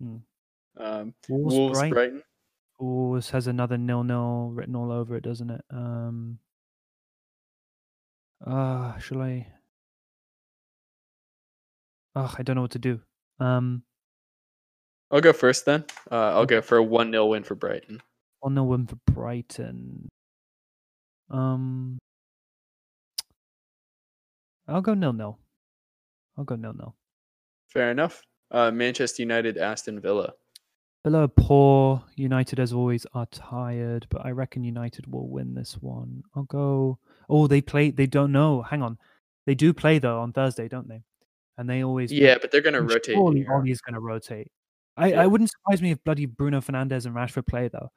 Hmm. 0.00 0.16
Um, 0.78 1.14
Wolves, 1.28 1.54
Wolves, 1.54 1.78
Brighton. 1.78 1.94
Brighton. 1.94 2.22
Wolves 2.78 3.30
has 3.30 3.48
another 3.48 3.76
nil-nil 3.76 4.50
written 4.54 4.74
all 4.74 4.90
over 4.90 5.16
it, 5.16 5.24
doesn't 5.24 5.50
it? 5.50 5.62
Um. 5.70 6.38
Uh, 8.44 8.98
shall 8.98 9.20
I? 9.20 9.46
Oh, 12.16 12.34
I 12.38 12.42
don't 12.42 12.56
know 12.56 12.62
what 12.62 12.70
to 12.72 12.78
do. 12.78 13.00
Um, 13.42 13.82
I'll 15.10 15.20
go 15.20 15.32
first 15.32 15.66
then. 15.66 15.84
Uh, 16.10 16.32
I'll 16.36 16.46
go 16.46 16.62
for 16.62 16.76
a 16.78 16.82
one 16.82 17.10
0 17.10 17.26
win 17.26 17.42
for 17.42 17.54
Brighton. 17.54 18.00
one 18.40 18.54
nil 18.54 18.66
win 18.66 18.86
for 18.86 18.96
Brighton. 19.06 20.08
Um, 21.30 21.98
I'll 24.68 24.80
go 24.80 24.94
nil 24.94 25.12
nil. 25.12 25.38
I'll 26.38 26.44
go 26.44 26.56
nil 26.56 26.72
nil. 26.74 26.94
Fair 27.68 27.90
enough. 27.90 28.22
Uh, 28.50 28.70
Manchester 28.70 29.22
United, 29.22 29.58
Aston 29.58 30.00
Villa. 30.00 30.32
Below 31.04 31.26
poor, 31.26 32.04
United 32.14 32.60
as 32.60 32.72
always 32.72 33.06
are 33.12 33.26
tired, 33.26 34.06
but 34.08 34.24
I 34.24 34.30
reckon 34.30 34.62
United 34.62 35.10
will 35.12 35.28
win 35.28 35.54
this 35.54 35.74
one. 35.80 36.22
I'll 36.36 36.44
go. 36.44 36.98
Oh, 37.28 37.46
they 37.48 37.60
play. 37.60 37.90
They 37.90 38.06
don't 38.06 38.30
know. 38.30 38.62
Hang 38.62 38.82
on, 38.82 38.98
they 39.46 39.54
do 39.54 39.72
play 39.72 39.98
though 39.98 40.20
on 40.20 40.32
Thursday, 40.32 40.68
don't 40.68 40.88
they? 40.88 41.02
And 41.58 41.68
they 41.68 41.84
always 41.84 42.12
Yeah, 42.12 42.38
but 42.40 42.50
they're 42.50 42.60
gonna 42.60 42.80
rotate. 42.80 43.14
Surely. 43.14 43.46
Ollie's 43.46 43.80
going 43.80 43.94
to 43.94 44.00
rotate. 44.00 44.48
I, 44.96 45.08
Yeah. 45.08 45.22
I 45.22 45.26
wouldn't 45.26 45.50
surprise 45.50 45.82
me 45.82 45.90
if 45.90 46.02
bloody 46.04 46.26
Bruno 46.26 46.60
Fernandes 46.60 47.06
and 47.06 47.14
Rashford 47.14 47.46
play 47.46 47.68
though. 47.68 47.90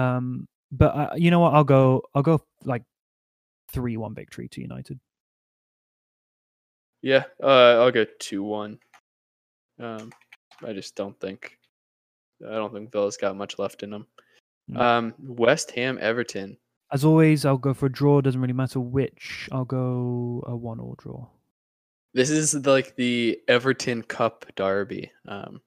Um, 0.00 0.46
but 0.70 0.94
uh, 0.94 1.10
you 1.16 1.30
know 1.30 1.40
what? 1.40 1.54
I'll 1.54 1.64
go. 1.64 2.02
I'll 2.14 2.22
go 2.22 2.40
like 2.64 2.82
three 3.72 3.96
one 3.96 4.14
victory 4.14 4.48
to 4.48 4.60
United. 4.60 4.98
Yeah, 7.02 7.24
uh, 7.42 7.80
I'll 7.80 7.92
go 7.92 8.04
two 8.18 8.42
one. 8.42 8.78
Um, 9.80 10.12
I 10.64 10.72
just 10.72 10.96
don't 10.96 11.18
think. 11.20 11.56
I 12.46 12.52
don't 12.52 12.72
think 12.72 12.92
Villa's 12.92 13.16
got 13.16 13.36
much 13.36 13.58
left 13.58 13.82
in 13.82 13.90
them. 13.90 14.06
No. 14.68 14.80
Um, 14.80 15.14
West 15.18 15.70
Ham 15.72 15.98
Everton. 16.00 16.56
As 16.92 17.04
always, 17.04 17.44
I'll 17.44 17.58
go 17.58 17.74
for 17.74 17.86
a 17.86 17.92
draw. 17.92 18.20
Doesn't 18.20 18.40
really 18.40 18.52
matter 18.52 18.80
which. 18.80 19.48
I'll 19.52 19.64
go 19.64 20.42
a 20.46 20.56
one 20.56 20.80
all 20.80 20.94
draw. 20.98 21.26
This 22.18 22.30
is 22.30 22.66
like 22.66 22.96
the 22.96 23.38
Everton 23.46 24.02
Cup 24.02 24.44
derby. 24.56 25.12
Um, 25.28 25.60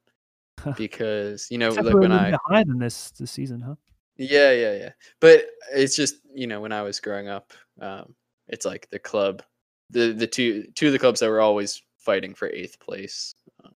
because 0.75 1.47
you 1.49 1.57
know, 1.57 1.69
like 1.69 1.95
when 1.95 2.11
I 2.11 2.37
higher 2.45 2.65
than 2.65 2.77
this 2.77 3.11
this 3.11 3.31
season, 3.31 3.61
huh? 3.61 3.75
Yeah, 4.17 4.51
yeah, 4.51 4.73
yeah. 4.73 4.89
But 5.21 5.45
it's 5.71 5.95
just 5.95 6.15
you 6.35 6.47
know 6.47 6.59
when 6.59 6.73
I 6.73 6.81
was 6.81 6.99
growing 6.99 7.29
up, 7.29 7.53
um, 7.79 8.13
it's 8.49 8.65
like 8.65 8.89
the 8.91 8.99
club, 8.99 9.43
the 9.91 10.11
the 10.11 10.27
two 10.27 10.65
two 10.75 10.87
of 10.87 10.91
the 10.91 10.99
clubs 10.99 11.21
that 11.21 11.29
were 11.29 11.39
always 11.39 11.81
fighting 11.99 12.33
for 12.33 12.49
eighth 12.49 12.81
place. 12.81 13.33
Uh, 13.63 13.69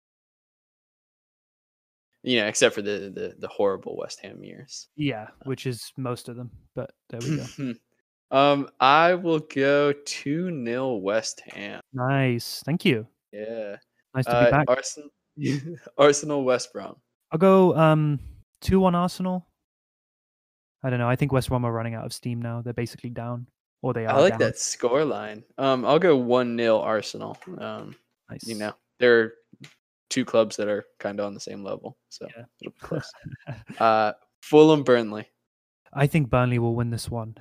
you 2.23 2.41
know, 2.41 2.47
except 2.47 2.75
for 2.75 2.81
the 2.81 3.13
the, 3.15 3.35
the 3.39 3.49
horrible 3.49 3.99
West 3.99 4.21
Ham 4.23 4.43
years. 4.43 4.89
Yeah, 4.97 5.27
which 5.45 5.67
is 5.67 5.93
most 5.99 6.31
of 6.31 6.37
them. 6.37 6.51
But 6.75 6.93
there 7.11 7.21
we 7.21 7.37
go. 7.37 7.75
um, 8.33 8.69
I 8.81 9.15
will 9.15 9.39
go 9.41 9.93
two 10.05 10.65
0 10.65 10.95
West 10.97 11.41
Ham. 11.53 11.81
nice. 11.93 12.63
Thank 12.67 12.85
you. 12.85 13.07
Yeah, 13.33 13.77
Nice 14.15 14.25
to 14.27 14.31
be 14.31 14.37
uh, 14.37 14.51
back. 14.51 14.65
Arsenal, 14.69 15.11
Arsenal 15.99 16.45
West 16.45 16.73
Brom. 16.73 16.97
I'll 17.31 17.39
go 17.39 17.75
um 17.77 18.19
two 18.61 18.81
one 18.81 18.95
Arsenal. 18.95 19.47
I 20.83 20.91
don't 20.91 20.99
know. 20.99 21.09
I 21.09 21.17
think 21.17 21.33
West 21.33 21.49
Brom 21.49 21.65
are 21.65 21.73
running 21.73 21.95
out 21.95 22.05
of 22.05 22.13
steam 22.13 22.43
now. 22.43 22.61
They're 22.61 22.73
basically 22.75 23.11
down, 23.11 23.47
or 23.83 23.95
they 23.95 24.05
are. 24.05 24.17
I 24.17 24.21
like 24.21 24.33
down. 24.33 24.41
that 24.41 24.59
score 24.59 25.05
line. 25.05 25.45
Um, 25.57 25.85
I'll 25.85 25.99
go 26.01 26.17
one 26.17 26.57
0 26.59 26.81
Arsenal. 26.81 27.39
Um, 27.59 27.95
Nice. 28.31 28.47
you 28.47 28.57
know, 28.57 28.73
they're 28.99 29.35
two 30.11 30.25
clubs 30.25 30.57
that 30.57 30.69
are 30.69 30.85
kind 30.99 31.21
of 31.21 31.27
on 31.27 31.35
the 31.35 31.41
same 31.41 31.63
level, 31.65 31.97
so 32.11 32.27
Yeah. 32.37 32.45
it'll 32.61 32.73
be 32.73 32.79
close. 32.81 33.11
uh, 33.79 34.13
Fulham 34.43 34.83
Burnley. 34.83 35.27
I 35.95 36.07
think 36.07 36.29
Burnley 36.29 36.59
will 36.59 36.75
win 36.75 36.91
this 36.91 37.09
one. 37.11 37.37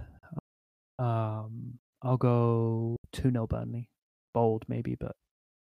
Um, 1.02 1.80
I'll 2.04 2.18
go 2.18 2.96
two 3.12 3.32
0 3.32 3.48
Burnley. 3.48 3.90
Bold 4.34 4.64
maybe, 4.68 4.96
but 4.96 5.16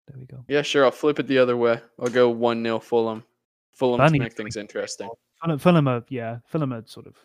there 0.09 0.19
we 0.19 0.27
go. 0.27 0.45
Yeah, 0.49 0.63
sure. 0.63 0.85
I'll 0.85 0.91
flip 0.91 1.19
it 1.19 1.27
the 1.27 1.39
other 1.39 1.57
way. 1.57 1.81
I'll 2.01 2.09
go 2.09 2.29
one 2.29 2.63
0 2.63 2.81
Fulham. 2.81 3.25
Fulham 3.73 3.99
Burnley 3.99 4.19
to 4.19 4.25
make 4.25 4.35
things 4.35 4.57
interesting. 4.57 5.09
Fulham, 5.43 5.59
Fulham 5.59 5.89
are 5.89 6.05
yeah, 6.09 6.39
Fulham 6.47 6.73
are 6.73 6.83
sort 6.87 7.07
of. 7.07 7.17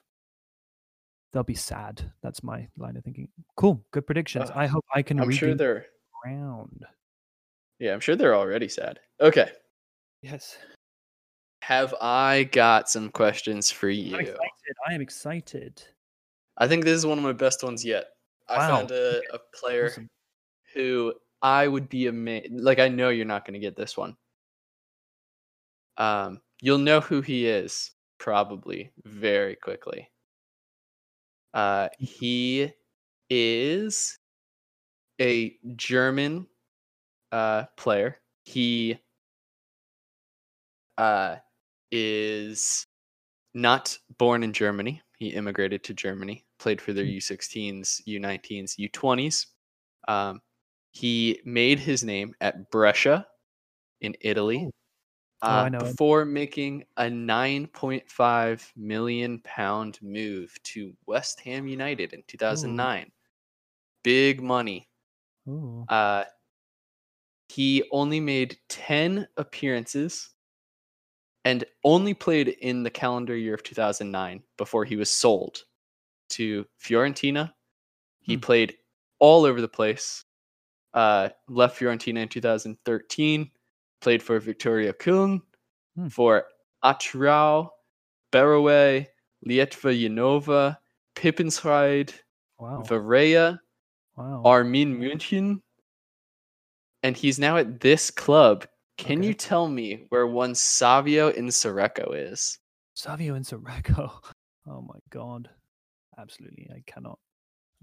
They'll 1.34 1.44
be 1.44 1.56
sad. 1.56 2.12
That's 2.24 2.42
my 2.44 2.68
line 2.78 2.96
of 2.96 3.04
thinking. 3.04 3.28
Cool, 3.58 3.84
good 3.92 4.06
predictions. 4.08 4.50
Uh, 4.50 4.54
I 4.56 4.66
hope 4.68 4.86
I 4.96 5.02
can 5.02 5.20
I'm 5.20 5.30
sure 5.32 5.54
they're. 5.56 5.88
ground. 6.24 6.86
Yeah, 7.80 7.94
I'm 7.94 8.00
sure 8.00 8.16
they're 8.16 8.36
already 8.36 8.70
sad. 8.70 9.00
Okay. 9.20 9.50
Yes, 10.22 10.58
Have 11.62 11.94
I 12.02 12.46
got 12.46 12.90
some 12.90 13.10
questions 13.12 13.70
for 13.70 13.88
I'm 13.90 13.96
you? 13.96 14.16
excited. 14.18 14.76
I 14.88 14.94
am 14.94 15.02
excited. 15.02 15.84
I 16.58 16.68
think 16.68 16.84
this 16.84 16.98
is 16.98 17.06
one 17.06 17.18
of 17.18 17.24
my 17.24 17.34
best 17.34 17.64
ones 17.64 17.86
yet. 17.86 18.06
I 18.50 18.58
found 18.68 18.92
a, 18.92 19.22
a 19.34 19.40
player 19.54 19.88
Awesome. 19.88 20.08
who 20.74 21.14
I 21.42 21.68
would 21.68 21.90
be 21.90 22.08
amazed. 22.08 22.54
Like 22.54 22.80
I 22.80 22.88
know 22.90 23.10
you're 23.10 23.26
not 23.26 23.46
going 23.46 23.54
to 23.54 23.60
get 23.60 23.76
this 23.76 23.98
one. 23.98 24.18
Um, 25.98 26.42
you'll 26.62 26.78
know 26.78 27.02
who 27.02 27.22
he 27.22 27.48
is 27.48 27.92
probably 28.20 28.92
very 29.06 29.56
quickly. 29.56 30.10
Uh, 31.54 31.90
he 32.00 32.72
is 33.30 34.20
a 35.22 35.58
German 35.76 36.48
uh 37.32 37.66
player. 37.78 38.18
He 38.46 39.00
uh 40.98 41.38
is 41.92 42.88
not 43.54 43.98
born 44.18 44.44
in 44.44 44.54
Germany. 44.54 45.02
He 45.18 45.30
immigrated 45.30 45.84
to 45.86 45.94
Germany, 45.94 46.46
played 46.58 46.82
for 46.82 46.94
their 46.94 47.06
U16s, 47.06 48.02
U19s, 48.08 48.78
U20s. 48.92 49.48
Um, 50.08 50.42
he 50.92 51.42
made 51.46 51.80
his 51.80 52.04
name 52.04 52.34
at 52.42 52.72
Brescia 52.72 53.28
in 54.02 54.16
Italy 54.22 54.70
Oh, 55.42 55.48
uh, 55.48 55.70
him. 55.70 55.78
before 55.80 56.26
making 56.26 56.86
a 56.98 57.04
9.5 57.04 58.72
million 58.76 59.40
pound 59.42 60.00
move 60.02 60.56
to 60.64 60.96
West 61.06 61.40
Ham 61.42 61.68
United 61.68 62.14
in 62.14 62.24
2009. 62.28 63.12
Big 64.04 64.42
money. 64.42 64.90
Ooh. 65.48 65.86
Uh, 65.90 66.26
he 67.50 67.84
only 67.92 68.20
made 68.20 68.58
10 68.70 69.28
appearances 69.38 70.32
and 71.46 71.64
only 71.84 72.14
played 72.14 72.50
in 72.50 72.84
the 72.84 72.90
calendar 72.90 73.36
year 73.36 73.54
of 73.54 73.64
2009 73.64 74.44
before 74.58 74.86
he 74.86 74.96
was 74.96 75.10
sold 75.10 75.64
to 76.30 76.66
Fiorentina. 76.82 77.54
He 78.22 78.36
Hmm. 78.36 78.42
played 78.42 78.78
all 79.20 79.46
over 79.46 79.62
the 79.62 79.68
place. 79.68 80.24
Uh, 80.94 81.30
left 81.48 81.80
Fiorentina 81.80 82.18
in 82.24 82.30
2013, 82.30 83.52
played 84.02 84.22
for 84.24 84.40
Viktoria 84.40 84.94
Köln, 84.94 85.42
Hmm. 85.96 86.08
for 86.08 86.46
Atyrau, 86.84 87.70
Beroe, 88.32 89.06
Lietava 89.46 89.94
Jonava, 90.00 90.78
Pipinsried, 91.16 92.14
Wow. 92.60 92.82
Varela, 92.84 93.60
Wow. 94.16 94.42
Armin 94.44 94.98
München, 95.00 95.62
and 97.04 97.16
he's 97.16 97.38
now 97.40 97.58
at 97.58 97.80
this 97.80 98.10
club. 98.12 98.68
Can 98.98 99.20
Okay. 99.20 99.28
you 99.28 99.34
tell 99.36 99.68
me 99.68 100.06
where 100.10 100.26
one 100.26 100.56
Savio 100.56 101.32
Nsereko 101.32 102.14
is? 102.16 102.60
Savio 102.96 103.36
and 103.36 103.46
Sirocco. 103.46 104.22
Oh 104.70 104.82
my 104.82 105.00
god. 105.12 105.50
Absolutely, 106.18 106.70
I 106.74 106.84
cannot. 106.86 107.20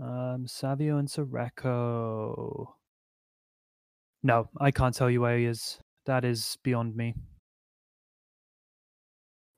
Um, 0.01 0.47
Savio 0.47 0.99
and 0.99 1.11
Sirocco. 1.11 2.77
No, 4.23 4.49
I 4.59 4.71
can't 4.71 4.95
tell 4.95 5.11
you 5.11 5.21
where 5.21 5.39
he 5.39 5.45
is. 5.45 5.81
That 6.07 6.25
is 6.25 6.57
beyond 6.63 6.97
me. 6.97 7.15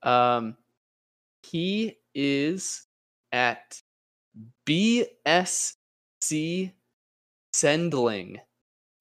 Um, 0.03 0.57
he 1.43 1.97
is 2.13 2.87
at 3.31 3.81
BSC 4.65 6.73
Sendling 7.53 8.39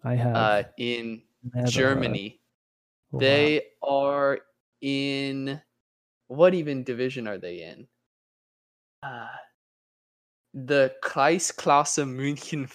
I 0.05 0.15
have 0.15 0.37
uh, 0.37 0.63
in 0.79 1.23
never 1.43 1.71
Germany. 1.71 2.41
Wow. 3.11 3.21
They 3.21 3.67
are 3.83 4.41
in 4.81 5.61
what 6.29 6.55
even 6.55 6.85
division 6.85 7.29
are 7.29 7.39
they 7.39 7.63
in? 7.63 7.89
Uh, 9.03 9.29
the 10.57 10.95
Kreisklasse 11.05 12.03
München 12.05 12.67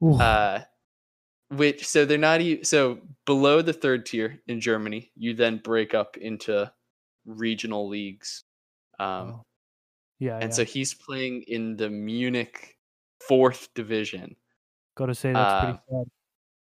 4. 0.00 0.20
Uh, 0.20 0.60
which 1.50 1.86
so 1.86 2.04
they're 2.04 2.18
not 2.18 2.40
even 2.40 2.64
so 2.64 2.98
below 3.26 3.62
the 3.62 3.72
third 3.72 4.06
tier 4.06 4.40
in 4.46 4.60
Germany. 4.60 5.10
You 5.16 5.34
then 5.34 5.58
break 5.58 5.92
up 5.94 6.16
into 6.16 6.70
regional 7.26 7.88
leagues. 7.88 8.44
Um, 8.98 9.28
wow. 9.28 9.42
yeah, 10.18 10.34
and 10.36 10.44
yeah. 10.50 10.50
so 10.50 10.64
he's 10.64 10.94
playing 10.94 11.42
in 11.42 11.76
the 11.76 11.90
Munich 11.90 12.76
fourth 13.26 13.68
division. 13.74 14.36
Gotta 14.96 15.14
say 15.14 15.32
that's 15.32 15.64
pretty 15.64 15.78
uh, 15.92 15.98
sad. 15.98 16.10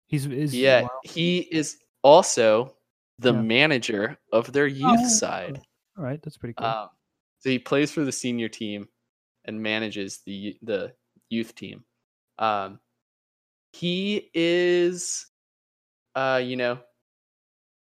He's 0.07 0.27
is 0.27 0.55
Yeah, 0.55 0.83
wow. 0.83 0.91
he 1.05 1.39
is 1.39 1.79
also 2.03 2.77
the 3.19 3.33
Yeah. 3.33 3.41
manager 3.43 4.19
of 4.33 4.53
their 4.53 4.67
youth 4.67 5.01
Oh, 5.03 5.09
side. 5.09 5.61
All 5.97 6.05
right, 6.05 6.21
that's 6.23 6.37
pretty 6.37 6.55
cool. 6.55 6.67
Um, 6.67 6.89
so 7.39 7.49
he 7.51 7.59
plays 7.59 7.91
for 7.91 8.05
the 8.05 8.13
senior 8.13 8.49
team 8.49 8.89
and 9.45 9.63
manages 9.63 10.21
the 10.27 10.59
the 10.63 10.95
youth 11.31 11.55
team. 11.55 11.85
Um, 12.39 12.81
he 13.73 14.31
is, 14.35 15.27
uh, 16.15 16.43
you 16.45 16.57
know, 16.57 16.81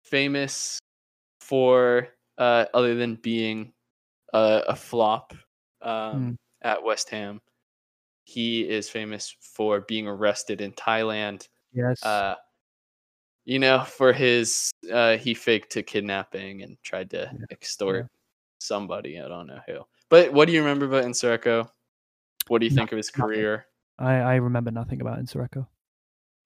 famous 0.04 0.80
for 1.40 2.10
uh, 2.38 2.66
other 2.74 2.96
than 2.96 3.16
being 3.18 3.74
a, 4.34 4.64
a 4.70 4.76
flop 4.76 5.34
um, 5.82 6.32
Mm. 6.32 6.38
at 6.64 6.84
West 6.84 7.10
Ham. 7.10 7.42
He 8.26 8.70
is 8.70 8.90
famous 8.90 9.36
for 9.42 9.82
being 9.82 10.08
arrested 10.08 10.62
in 10.62 10.74
Thailand 10.74 11.48
yes. 11.74 12.02
uh, 12.04 12.36
you 13.46 13.60
know, 13.60 13.84
for 13.84 14.14
his 14.14 14.72
uh 14.92 15.18
he 15.18 15.34
faked 15.34 15.72
to 15.72 15.84
kidnapping 15.84 16.62
and 16.64 16.78
tried 16.84 17.10
to 17.12 17.32
Yeah, 17.32 17.46
extort 17.52 18.08
somebody. 18.60 19.20
I 19.20 19.28
don't 19.28 19.48
know 19.48 19.62
who. 19.68 19.82
But 20.16 20.32
what 20.32 20.46
do 20.48 20.54
you 20.54 20.62
remember 20.62 20.86
about 20.86 21.04
Nsereko? 21.04 21.70
What 22.48 22.60
do 22.60 22.66
you 22.68 22.72
No- 22.72 22.78
think 22.78 22.94
of 22.94 22.98
his 22.98 23.12
nothing. 23.18 23.36
career? 23.36 23.66
I, 24.00 24.14
I 24.14 24.36
remember 24.36 24.72
nothing 24.72 25.02
about 25.02 25.20
Nsereko. 25.20 25.68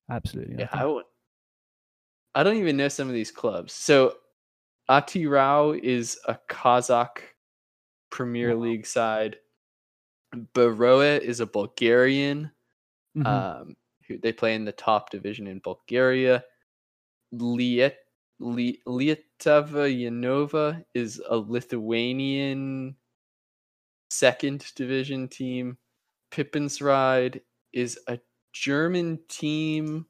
Absolutely 0.10 0.56
Yeah. 0.58 0.70
I 0.74 0.86
would. 0.88 1.06
I 2.34 2.42
don't 2.42 2.58
even 2.58 2.78
know 2.78 2.88
some 2.88 3.08
of 3.08 3.14
these 3.14 3.30
clubs. 3.30 3.72
So, 3.74 4.18
Atyrau 4.90 5.80
is 5.80 6.18
a 6.28 6.40
Kazakh 6.50 7.20
Premier 8.10 8.56
Wow. 8.58 8.64
League 8.64 8.88
side. 8.88 9.38
Baroa 10.56 11.20
is 11.20 11.40
a 11.40 11.46
Bulgarian. 11.46 12.50
Mhm. 13.16 13.26
Um, 13.28 13.76
who 14.08 14.18
they 14.18 14.34
play 14.34 14.56
in 14.56 14.66
the 14.66 14.72
top 14.72 15.12
division 15.12 15.46
in 15.46 15.60
Bulgaria. 15.60 16.44
Liet 17.36 17.98
Li- 18.40 18.82
Lietava 18.88 19.86
Jonava 19.94 20.84
is 20.96 21.22
a 21.30 21.38
Lithuanian 21.38 22.96
second 24.10 24.66
division 24.76 25.28
team. 25.28 25.78
Pipinsried 26.32 27.42
is 27.74 28.00
a 28.08 28.20
German 28.54 29.20
team 29.30 30.06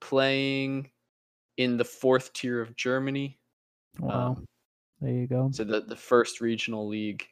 playing 0.00 0.90
in 1.56 1.76
the 1.76 1.84
fourth 1.84 2.32
tier 2.32 2.60
of 2.60 2.76
Germany. 2.76 3.38
wow. 3.98 4.36
Um, 4.36 4.44
there 5.00 5.12
you 5.12 5.26
go. 5.26 5.50
so 5.52 5.64
the, 5.64 5.80
the 5.80 5.96
first 5.96 6.40
regional 6.40 6.86
league. 6.88 7.26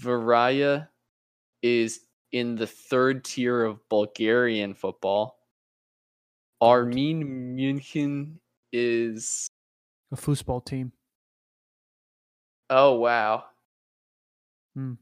Varaya 0.00 0.88
is 1.62 2.00
in 2.32 2.56
the 2.56 2.66
third 2.66 3.24
tier 3.24 3.64
of 3.64 3.88
Bulgarian 3.88 4.74
football. 4.74 5.38
Armin 6.60 7.56
München 7.56 8.34
is 8.72 9.46
A 10.12 10.16
football 10.16 10.60
team. 10.60 10.92
oh 12.70 12.94
wow. 12.98 13.44
Hmm. 14.74 14.94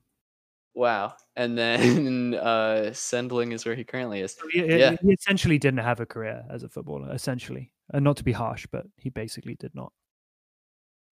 Wow. 0.74 1.14
And 1.36 1.56
then 1.56 2.34
uh 2.42 2.92
Sendling 2.92 3.52
is 3.52 3.64
where 3.64 3.74
he 3.74 3.84
currently 3.84 4.20
is. 4.20 4.36
He, 4.52 4.64
Yeah. 4.64 4.96
he 5.00 5.12
essentially 5.12 5.58
didn't 5.58 5.80
have 5.84 6.00
a 6.00 6.06
career 6.06 6.44
as 6.50 6.62
a 6.62 6.68
footballer, 6.68 7.12
essentially. 7.12 7.72
And 7.92 8.02
not 8.04 8.16
to 8.16 8.24
be 8.24 8.32
harsh, 8.32 8.66
but 8.70 8.86
he 8.96 9.10
basically 9.10 9.54
did 9.54 9.74
not. 9.74 9.92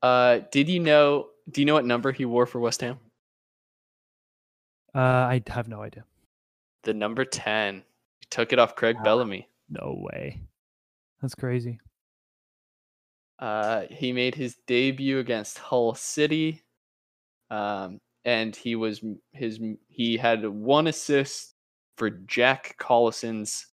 Uh 0.02 0.40
did 0.50 0.68
you 0.68 0.80
know 0.80 1.28
do 1.50 1.60
you 1.60 1.64
know 1.64 1.74
what 1.74 1.84
number 1.84 2.12
he 2.12 2.24
wore 2.24 2.46
for 2.46 2.60
West 2.60 2.80
Ham? 2.80 2.98
Uh, 4.94 4.98
I 4.98 5.42
have 5.46 5.68
no 5.68 5.80
idea. 5.82 6.04
The 6.84 6.92
number 6.92 7.24
10. 7.24 7.76
He 8.20 8.26
took 8.30 8.52
it 8.52 8.58
off 8.58 8.76
Craig 8.76 8.96
Wow. 8.96 9.04
Bellamy. 9.04 9.48
No 9.70 9.96
way. 10.12 10.42
That's 11.22 11.34
crazy. 11.34 11.80
Uh, 13.38 13.86
he 13.90 14.12
made 14.12 14.34
his 14.34 14.56
debut 14.66 15.18
against 15.18 15.58
Hull 15.58 15.94
City, 15.94 16.62
um, 17.50 18.00
and 18.24 18.54
he 18.54 18.76
was 18.76 19.02
his 19.32 19.60
he 19.88 20.16
had 20.16 20.46
one 20.46 20.86
assist 20.86 21.54
for 21.96 22.10
Jack 22.10 22.76
Collison's 22.78 23.66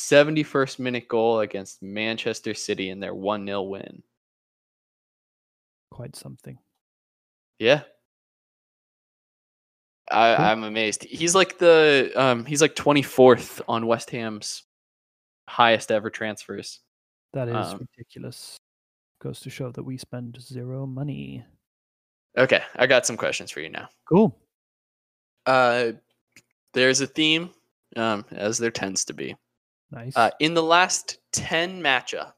71st 0.00 0.78
minute 0.78 1.08
goal 1.08 1.40
against 1.40 1.82
Manchester 1.82 2.54
City 2.54 2.90
in 2.90 3.00
their 3.00 3.14
1 3.14 3.46
0 3.46 3.62
win. 3.62 4.02
Quite 5.92 6.14
something. 6.16 6.58
Yeah. 7.58 7.82
I, 10.10 10.36
Cool. 10.36 10.44
I'm 10.46 10.64
amazed. 10.64 11.04
He's 11.04 11.34
like 11.34 11.58
the 11.58 12.12
um 12.16 12.44
he's 12.44 12.62
like 12.62 12.74
24th 12.74 13.60
on 13.68 13.86
West 13.86 14.10
Ham's 14.10 14.62
highest 15.48 15.90
ever 15.90 16.10
transfers. 16.10 16.80
That 17.32 17.48
is 17.48 17.54
Um, 17.72 17.86
ridiculous. 17.96 18.56
Goes 19.20 19.40
to 19.40 19.50
show 19.50 19.70
that 19.72 19.82
we 19.82 19.98
spend 19.98 20.40
zero 20.40 20.86
money. 20.86 21.44
Okay, 22.36 22.62
I 22.76 22.86
got 22.86 23.06
some 23.06 23.16
questions 23.16 23.50
for 23.50 23.60
you 23.60 23.68
now. 23.70 23.88
Cool. 24.08 24.36
Uh 25.46 25.92
there's 26.74 27.00
a 27.00 27.06
theme, 27.06 27.50
um, 27.96 28.24
as 28.30 28.58
there 28.58 28.70
tends 28.70 29.04
to 29.06 29.14
be. 29.14 29.34
Nice. 29.90 30.14
Uh, 30.14 30.30
in 30.38 30.52
the 30.52 30.62
last 30.62 31.18
10 31.32 31.80
matchup, 31.82 32.34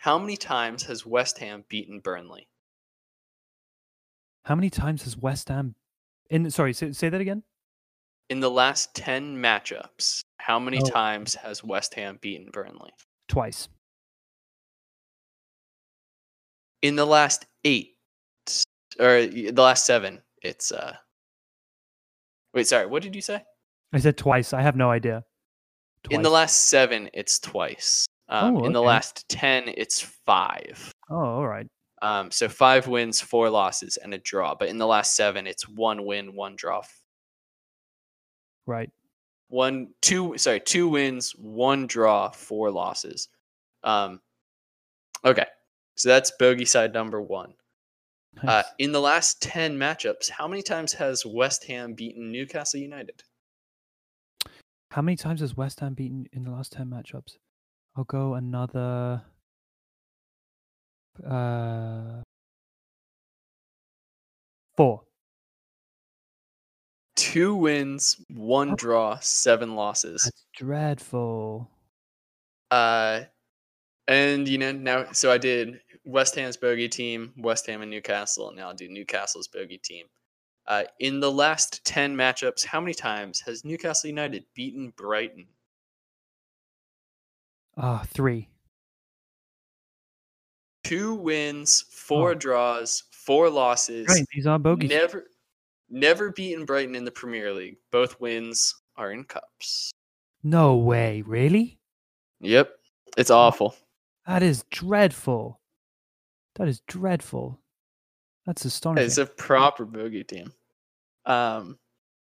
how 0.00 0.18
many 0.18 0.36
times 0.36 0.82
has 0.82 1.06
West 1.06 1.38
Ham 1.38 1.64
beaten 1.68 2.00
Burnley? 2.00 2.48
How 4.44 4.56
many 4.56 4.68
times 4.68 5.04
has 5.04 5.16
West 5.16 5.48
Ham 5.48 5.76
in 6.28 6.50
sorry, 6.50 6.72
say, 6.72 6.90
say 6.90 7.08
that 7.08 7.20
again? 7.20 7.44
In 8.30 8.40
the 8.40 8.50
last 8.50 8.94
10 8.96 9.36
matchups, 9.36 10.24
how 10.38 10.58
many 10.58 10.78
Oh. 10.82 10.86
times 10.90 11.36
has 11.36 11.62
West 11.62 11.94
Ham 11.94 12.18
beaten 12.20 12.50
Burnley? 12.50 12.90
Twice. 13.28 13.68
In 16.82 16.96
the 16.96 17.06
last 17.06 17.46
8 17.64 17.91
or 18.98 19.26
the 19.26 19.52
last 19.52 19.86
7, 19.86 20.20
it's 20.42 20.72
uh 20.72 20.94
Wait, 22.54 22.66
sorry, 22.66 22.86
what 22.86 23.02
did 23.02 23.14
you 23.14 23.22
say? 23.22 23.42
I 23.92 23.98
said 23.98 24.16
twice. 24.18 24.52
I 24.52 24.60
have 24.62 24.76
no 24.76 24.90
idea. 24.90 25.24
In 26.10 26.22
the 26.22 26.30
last 26.30 26.66
7, 26.68 27.08
it's 27.14 27.38
twice. 27.38 28.06
Um, 28.28 28.56
Oh, 28.56 28.64
in 28.66 28.72
the 28.72 28.82
last 28.82 29.28
10, 29.28 29.64
it's 29.76 30.00
5. 30.00 30.92
Oh, 31.10 31.14
all 31.16 31.46
right. 31.46 31.66
Um, 32.02 32.30
so 32.30 32.48
5 32.48 32.88
wins, 32.88 33.20
4 33.20 33.48
losses 33.50 33.96
and 33.96 34.12
a 34.12 34.18
draw, 34.18 34.54
but 34.54 34.68
in 34.68 34.76
the 34.78 34.86
last 34.86 35.14
7, 35.16 35.46
it's 35.46 35.68
1 35.68 36.04
win, 36.04 36.34
1 36.34 36.56
draw, 36.56 36.82
Right. 38.66 38.90
one 39.48 39.88
two 40.00 40.38
sorry 40.38 40.60
two 40.60 40.88
wins 40.88 41.32
one 41.36 41.86
draw 41.86 42.30
four 42.30 42.70
losses 42.70 43.28
um 43.84 44.20
okay 45.24 45.46
so 45.96 46.08
that's 46.08 46.32
bogey 46.38 46.64
side 46.64 46.94
number 46.94 47.20
one 47.20 47.52
uh, 48.38 48.62
in 48.78 48.92
the 48.92 49.00
last 49.00 49.40
10 49.42 49.76
matchups 49.78 50.28
how 50.30 50.46
many 50.48 50.62
times 50.62 50.92
has 50.94 51.24
west 51.26 51.64
ham 51.64 51.94
beaten 51.94 52.30
newcastle 52.32 52.80
united 52.80 53.22
How 54.92 55.02
many 55.02 55.16
times 55.16 55.40
has 55.40 55.56
West 55.56 55.80
Ham 55.80 55.94
beaten 55.94 56.28
in 56.32 56.44
the 56.44 56.52
last 56.52 56.70
10 56.72 56.88
matchups? 56.88 57.38
I'll 57.96 58.04
go 58.04 58.34
another 58.34 59.24
uh 61.24 62.22
4. 64.76 65.04
two 67.14 67.54
wins 67.54 68.20
one 68.28 68.74
draw 68.74 69.18
seven 69.18 69.74
losses 69.74 70.22
That's 70.24 70.46
dreadful. 70.54 71.70
uh 72.70 73.24
and 74.08 74.48
you 74.48 74.58
know 74.58 74.72
now 74.72 75.12
so 75.12 75.30
i 75.32 75.38
did 75.38 75.80
west 76.04 76.34
ham's 76.34 76.56
bogey 76.56 76.88
team 76.88 77.32
west 77.36 77.66
ham 77.66 77.80
and 77.82 77.90
newcastle 77.90 78.48
and 78.48 78.56
now 78.56 78.68
i'll 78.68 78.74
do 78.74 78.88
newcastle's 78.88 79.46
bogey 79.48 79.78
team 79.78 80.06
uh, 80.66 80.84
in 81.00 81.20
the 81.20 81.30
last 81.30 81.84
10 81.84 82.16
matchups 82.16 82.64
how 82.64 82.80
many 82.80 82.94
times 82.94 83.40
has 83.40 83.64
newcastle 83.64 84.08
united 84.08 84.44
beaten 84.54 84.92
brighton 84.96 85.46
Ah, 87.76 88.04
3. 88.12 88.46
two 90.84 91.14
wins, 91.14 91.86
four 91.90 92.32
Oh. 92.32 92.34
draws, 92.34 93.04
four 93.12 93.48
losses. 93.48 94.06
Right, 94.08 94.26
these 94.34 94.46
are 94.46 94.58
bogeys. 94.58 94.90
Never, 94.90 95.24
never 95.88 96.32
beaten 96.32 96.66
Brighton 96.66 96.94
in 96.94 97.06
the 97.06 97.10
Premier 97.10 97.50
League. 97.54 97.78
Both 97.90 98.20
wins 98.20 98.74
are 98.96 99.10
in 99.12 99.24
cups. 99.24 99.90
No 100.42 100.76
way, 100.76 101.22
really? 101.22 101.78
Yep, 102.40 102.78
it's 103.16 103.30
awful. 103.30 103.74
That 104.26 104.42
is 104.42 104.64
dreadful. 104.70 105.58
That 106.56 106.68
is 106.68 106.80
dreadful. 106.86 107.58
That's 108.46 108.64
astonishing. 108.64 109.06
It's 109.06 109.18
a 109.18 109.26
proper 109.26 109.84
bogey 109.84 110.24
team. 110.24 110.52
Um, 111.24 111.78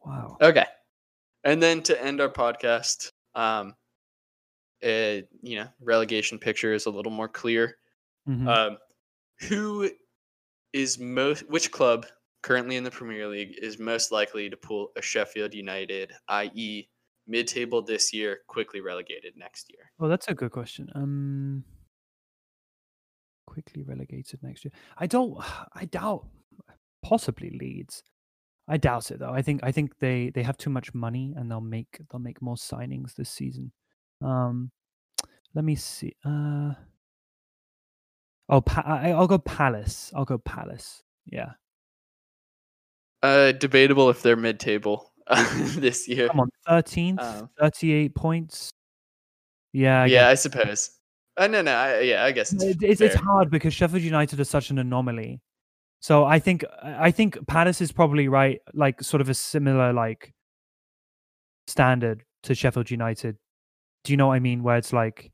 wow. 0.05 0.38
okay, 0.41 0.66
and 1.43 1.61
then 1.61 1.82
to 1.84 2.03
end 2.03 2.22
our 2.22 2.30
podcast, 2.30 3.11
um, 3.34 3.74
uh, 4.84 5.22
you 5.41 5.55
know, 5.57 5.68
relegation 5.82 6.38
picture 6.38 6.74
is 6.74 6.86
a 6.86 6.91
little 6.91 7.11
more 7.11 7.28
clear. 7.28 7.78
Mhm. 8.28 8.47
Um, 8.47 8.78
who 9.49 9.89
is 10.74 10.99
most? 10.99 11.49
Which 11.49 11.72
club 11.72 12.05
currently 12.43 12.76
in 12.76 12.84
the 12.84 12.91
Premier 12.91 13.28
League 13.28 13.55
is 13.59 13.80
most 13.80 14.11
likely 14.11 14.49
to 14.49 14.57
pull 14.57 14.91
a 14.95 15.01
Sheffield 15.01 15.53
United, 15.55 16.11
i.e., 16.28 16.88
mid-table 17.28 17.82
this 17.82 18.13
year, 18.13 18.41
quickly 18.47 18.82
relegated 18.82 19.34
next 19.36 19.72
year? 19.72 19.91
Oh, 19.99 20.07
that's 20.07 20.28
a 20.28 20.36
good 20.36 20.51
question. 20.51 20.89
Um, 20.93 21.63
quickly 23.56 23.84
relegated 23.84 24.43
next 24.43 24.66
year. 24.66 24.72
I 24.97 25.08
don't. 25.08 25.38
I 25.74 25.86
doubt. 25.86 26.28
Possibly 27.01 27.51
Leeds. 27.60 28.03
I 28.68 28.78
doubt 28.78 29.12
it 29.12 29.20
though. 29.20 29.32
I 29.34 29.41
think. 29.41 29.62
I 29.64 29.72
think 29.72 29.97
they 29.99 30.32
they 30.34 30.43
have 30.43 30.58
too 30.58 30.70
much 30.70 30.93
money 30.93 31.34
and 31.38 31.49
they'll 31.49 31.62
make 31.62 31.99
they'll 32.12 32.20
make 32.20 32.41
more 32.41 32.56
signings 32.56 33.16
this 33.16 33.30
season. 33.30 33.72
Um, 34.22 34.72
let 35.53 35.64
me 35.64 35.76
see. 35.76 36.16
Uh, 36.26 36.74
oh, 38.49 38.62
pa- 38.62 38.84
I, 38.86 39.12
I'll 39.12 39.28
go 39.28 39.38
Palace. 39.38 40.12
I'll 40.16 40.26
go 40.26 40.38
Palace. 40.39 41.03
Yeah. 41.26 41.51
Uh, 43.24 43.51
debatable 43.53 44.10
if 44.10 44.22
they're 44.22 44.36
mid-table 44.36 45.12
this 45.78 46.08
year. 46.08 46.28
Come 46.28 46.39
on, 46.41 46.49
thirteenth, 46.68 47.22
Um, 47.22 47.49
thirty-eight 47.60 48.16
points. 48.16 48.72
Yeah. 49.74 50.03
I 50.03 50.06
yeah, 50.08 50.30
guess 50.32 50.32
I 50.32 50.36
suppose. 50.49 50.91
Uh, 51.38 51.48
no, 51.48 51.62
no, 51.62 51.74
I, 51.76 52.00
yeah, 52.02 52.24
I 52.24 52.32
guess 52.32 52.54
it's, 52.54 52.64
It- 52.64 52.82
it's, 52.84 53.02
it's 53.02 53.16
hard 53.16 53.50
because 53.52 53.74
Sheffield 53.74 54.02
United 54.04 54.40
is 54.40 54.50
such 54.50 54.70
an 54.70 54.80
anomaly. 54.80 55.42
So 56.00 56.24
I 56.24 56.40
think 56.40 56.64
I 56.84 57.10
think 57.12 57.46
Palace 57.48 57.82
is 57.82 57.92
probably 57.92 58.28
right, 58.28 58.62
like 58.74 59.02
sort 59.02 59.22
of 59.22 59.30
a 59.30 59.34
similar 59.34 59.92
like 59.92 60.34
standard 61.68 62.24
to 62.44 62.54
Sheffield 62.56 62.92
United. 62.92 63.38
Do 64.04 64.14
you 64.14 64.18
know 64.18 64.28
what 64.28 64.36
I 64.36 64.40
mean? 64.40 64.62
Where 64.64 64.78
it's 64.78 64.94
like 64.94 65.32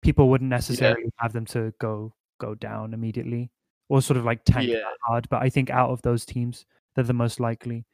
people 0.00 0.28
wouldn't 0.30 0.50
necessarily 0.50 1.04
have 1.18 1.32
them 1.32 1.44
to 1.46 1.72
go 1.78 2.14
go 2.40 2.54
down 2.54 2.94
immediately 2.94 3.50
or 3.88 4.00
sort 4.00 4.16
of 4.16 4.24
like 4.24 4.44
tank 4.44 4.68
Yeah. 4.70 4.80
hard. 5.06 5.28
But 5.28 5.42
I 5.42 5.50
think 5.50 5.68
out 5.70 5.90
of 5.90 6.00
those 6.02 6.24
teams, 6.24 6.64
they're 6.94 7.04
the 7.04 7.12
most 7.12 7.38
likely. 7.38 7.84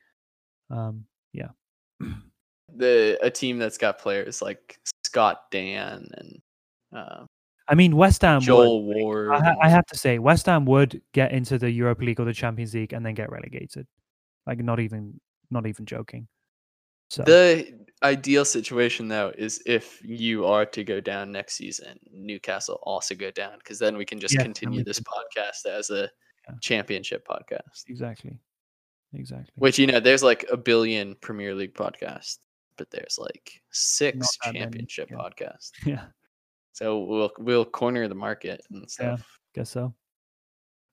Um, 0.71 1.05
yeah. 1.33 1.49
the 2.75 3.19
a 3.23 3.31
team 3.31 3.59
that's 3.59 3.79
got 3.79 3.99
players 3.99 4.41
like 4.41 4.79
Scott 5.05 5.51
Dann 5.51 6.09
and 6.17 6.41
uh, 6.95 7.25
I 7.69 7.75
mean, 7.75 7.97
West 7.97 8.23
Ham. 8.23 8.41
would. 8.47 8.49
Ward. 8.49 9.31
I, 9.33 9.55
I 9.63 9.69
have 9.69 9.85
to 9.87 9.99
say, 9.99 10.19
West 10.19 10.47
Ham 10.47 10.65
would 10.67 11.03
get 11.13 11.33
into 11.33 11.59
the 11.59 11.71
Europa 11.71 12.03
League 12.05 12.19
or 12.21 12.25
the 12.25 12.33
Champions 12.33 12.73
League 12.75 12.93
and 12.95 13.05
then 13.05 13.15
get 13.15 13.31
relegated. 13.31 13.87
Like, 14.47 14.59
not 14.61 14.81
even, 14.81 15.21
not 15.51 15.67
even 15.67 15.85
joking. 15.85 16.29
So 17.11 17.23
The 17.25 17.75
ideal 18.03 18.45
situation 18.45 19.09
though 19.09 19.33
is 19.37 19.63
if 19.67 20.03
you 20.05 20.45
are 20.47 20.65
to 20.67 20.85
go 20.85 21.01
down 21.01 21.33
next 21.33 21.55
season, 21.55 21.99
Newcastle 22.13 22.79
also 22.83 23.15
go 23.15 23.31
down 23.31 23.59
because 23.59 23.79
then 23.79 23.97
we 23.97 24.05
can 24.05 24.21
just 24.21 24.35
Yes, 24.35 24.43
continue 24.43 24.85
this 24.85 25.01
can- 25.01 25.07
podcast 25.07 25.67
as 25.71 25.91
a 25.91 26.03
Yeah. 26.49 26.55
championship 26.63 27.27
podcast. 27.27 27.85
exactly, 27.89 28.39
exactly. 29.15 29.53
Which 29.57 29.79
you 29.79 29.87
know, 29.87 30.01
there's 30.01 30.23
like 30.23 30.45
a 30.53 30.57
billion 30.57 31.15
Premier 31.17 31.55
League 31.55 31.75
podcasts, 31.75 32.39
but 32.77 32.91
there's 32.91 33.19
like 33.19 33.53
six 33.73 34.37
many, 34.47 34.59
championship 34.61 35.11
yeah. 35.11 35.17
podcasts. 35.17 35.71
yeah, 35.87 36.05
So 36.79 37.01
we'll 37.01 37.33
we'll 37.41 37.65
corner 37.65 38.07
the 38.07 38.15
market 38.15 38.61
and 38.71 38.89
stuff. 38.89 39.41
guess 39.53 39.71
so. 39.71 39.93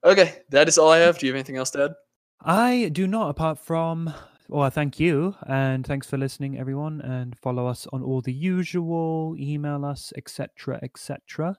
Okay, 0.03 0.41
that 0.49 0.67
is 0.67 0.79
all 0.79 0.89
I 0.89 0.97
have. 0.97 1.19
Do 1.19 1.27
you 1.27 1.31
have 1.31 1.35
anything 1.35 1.57
else 1.57 1.69
to 1.71 1.83
add? 1.83 1.93
I 2.41 2.89
do 2.91 3.05
not, 3.05 3.29
apart 3.29 3.59
from, 3.59 4.11
well, 4.47 4.67
thank 4.71 4.99
you 4.99 5.35
and 5.45 5.85
thanks 5.85 6.07
for 6.07 6.17
listening, 6.17 6.57
everyone, 6.57 7.01
and 7.01 7.37
follow 7.37 7.67
us 7.67 7.85
on 7.93 8.01
all 8.01 8.21
the 8.21 8.33
usual, 8.33 9.35
email 9.37 9.85
us, 9.85 10.11
etc., 10.17 10.79
etc. 10.81 11.55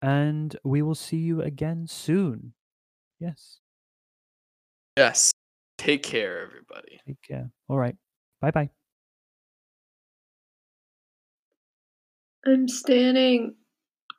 And 0.00 0.56
we 0.64 0.80
will 0.80 0.94
see 0.94 1.18
you 1.18 1.42
again 1.42 1.86
soon. 1.86 2.54
Yes. 3.20 3.60
Yes. 4.96 5.30
Take 5.76 6.02
care, 6.02 6.40
everybody. 6.40 7.00
Take 7.06 7.20
care. 7.20 7.50
All 7.68 7.76
right. 7.76 7.96
Bye 8.40 8.50
bye. 8.50 8.70
I'm 12.46 12.68
standing. 12.68 13.56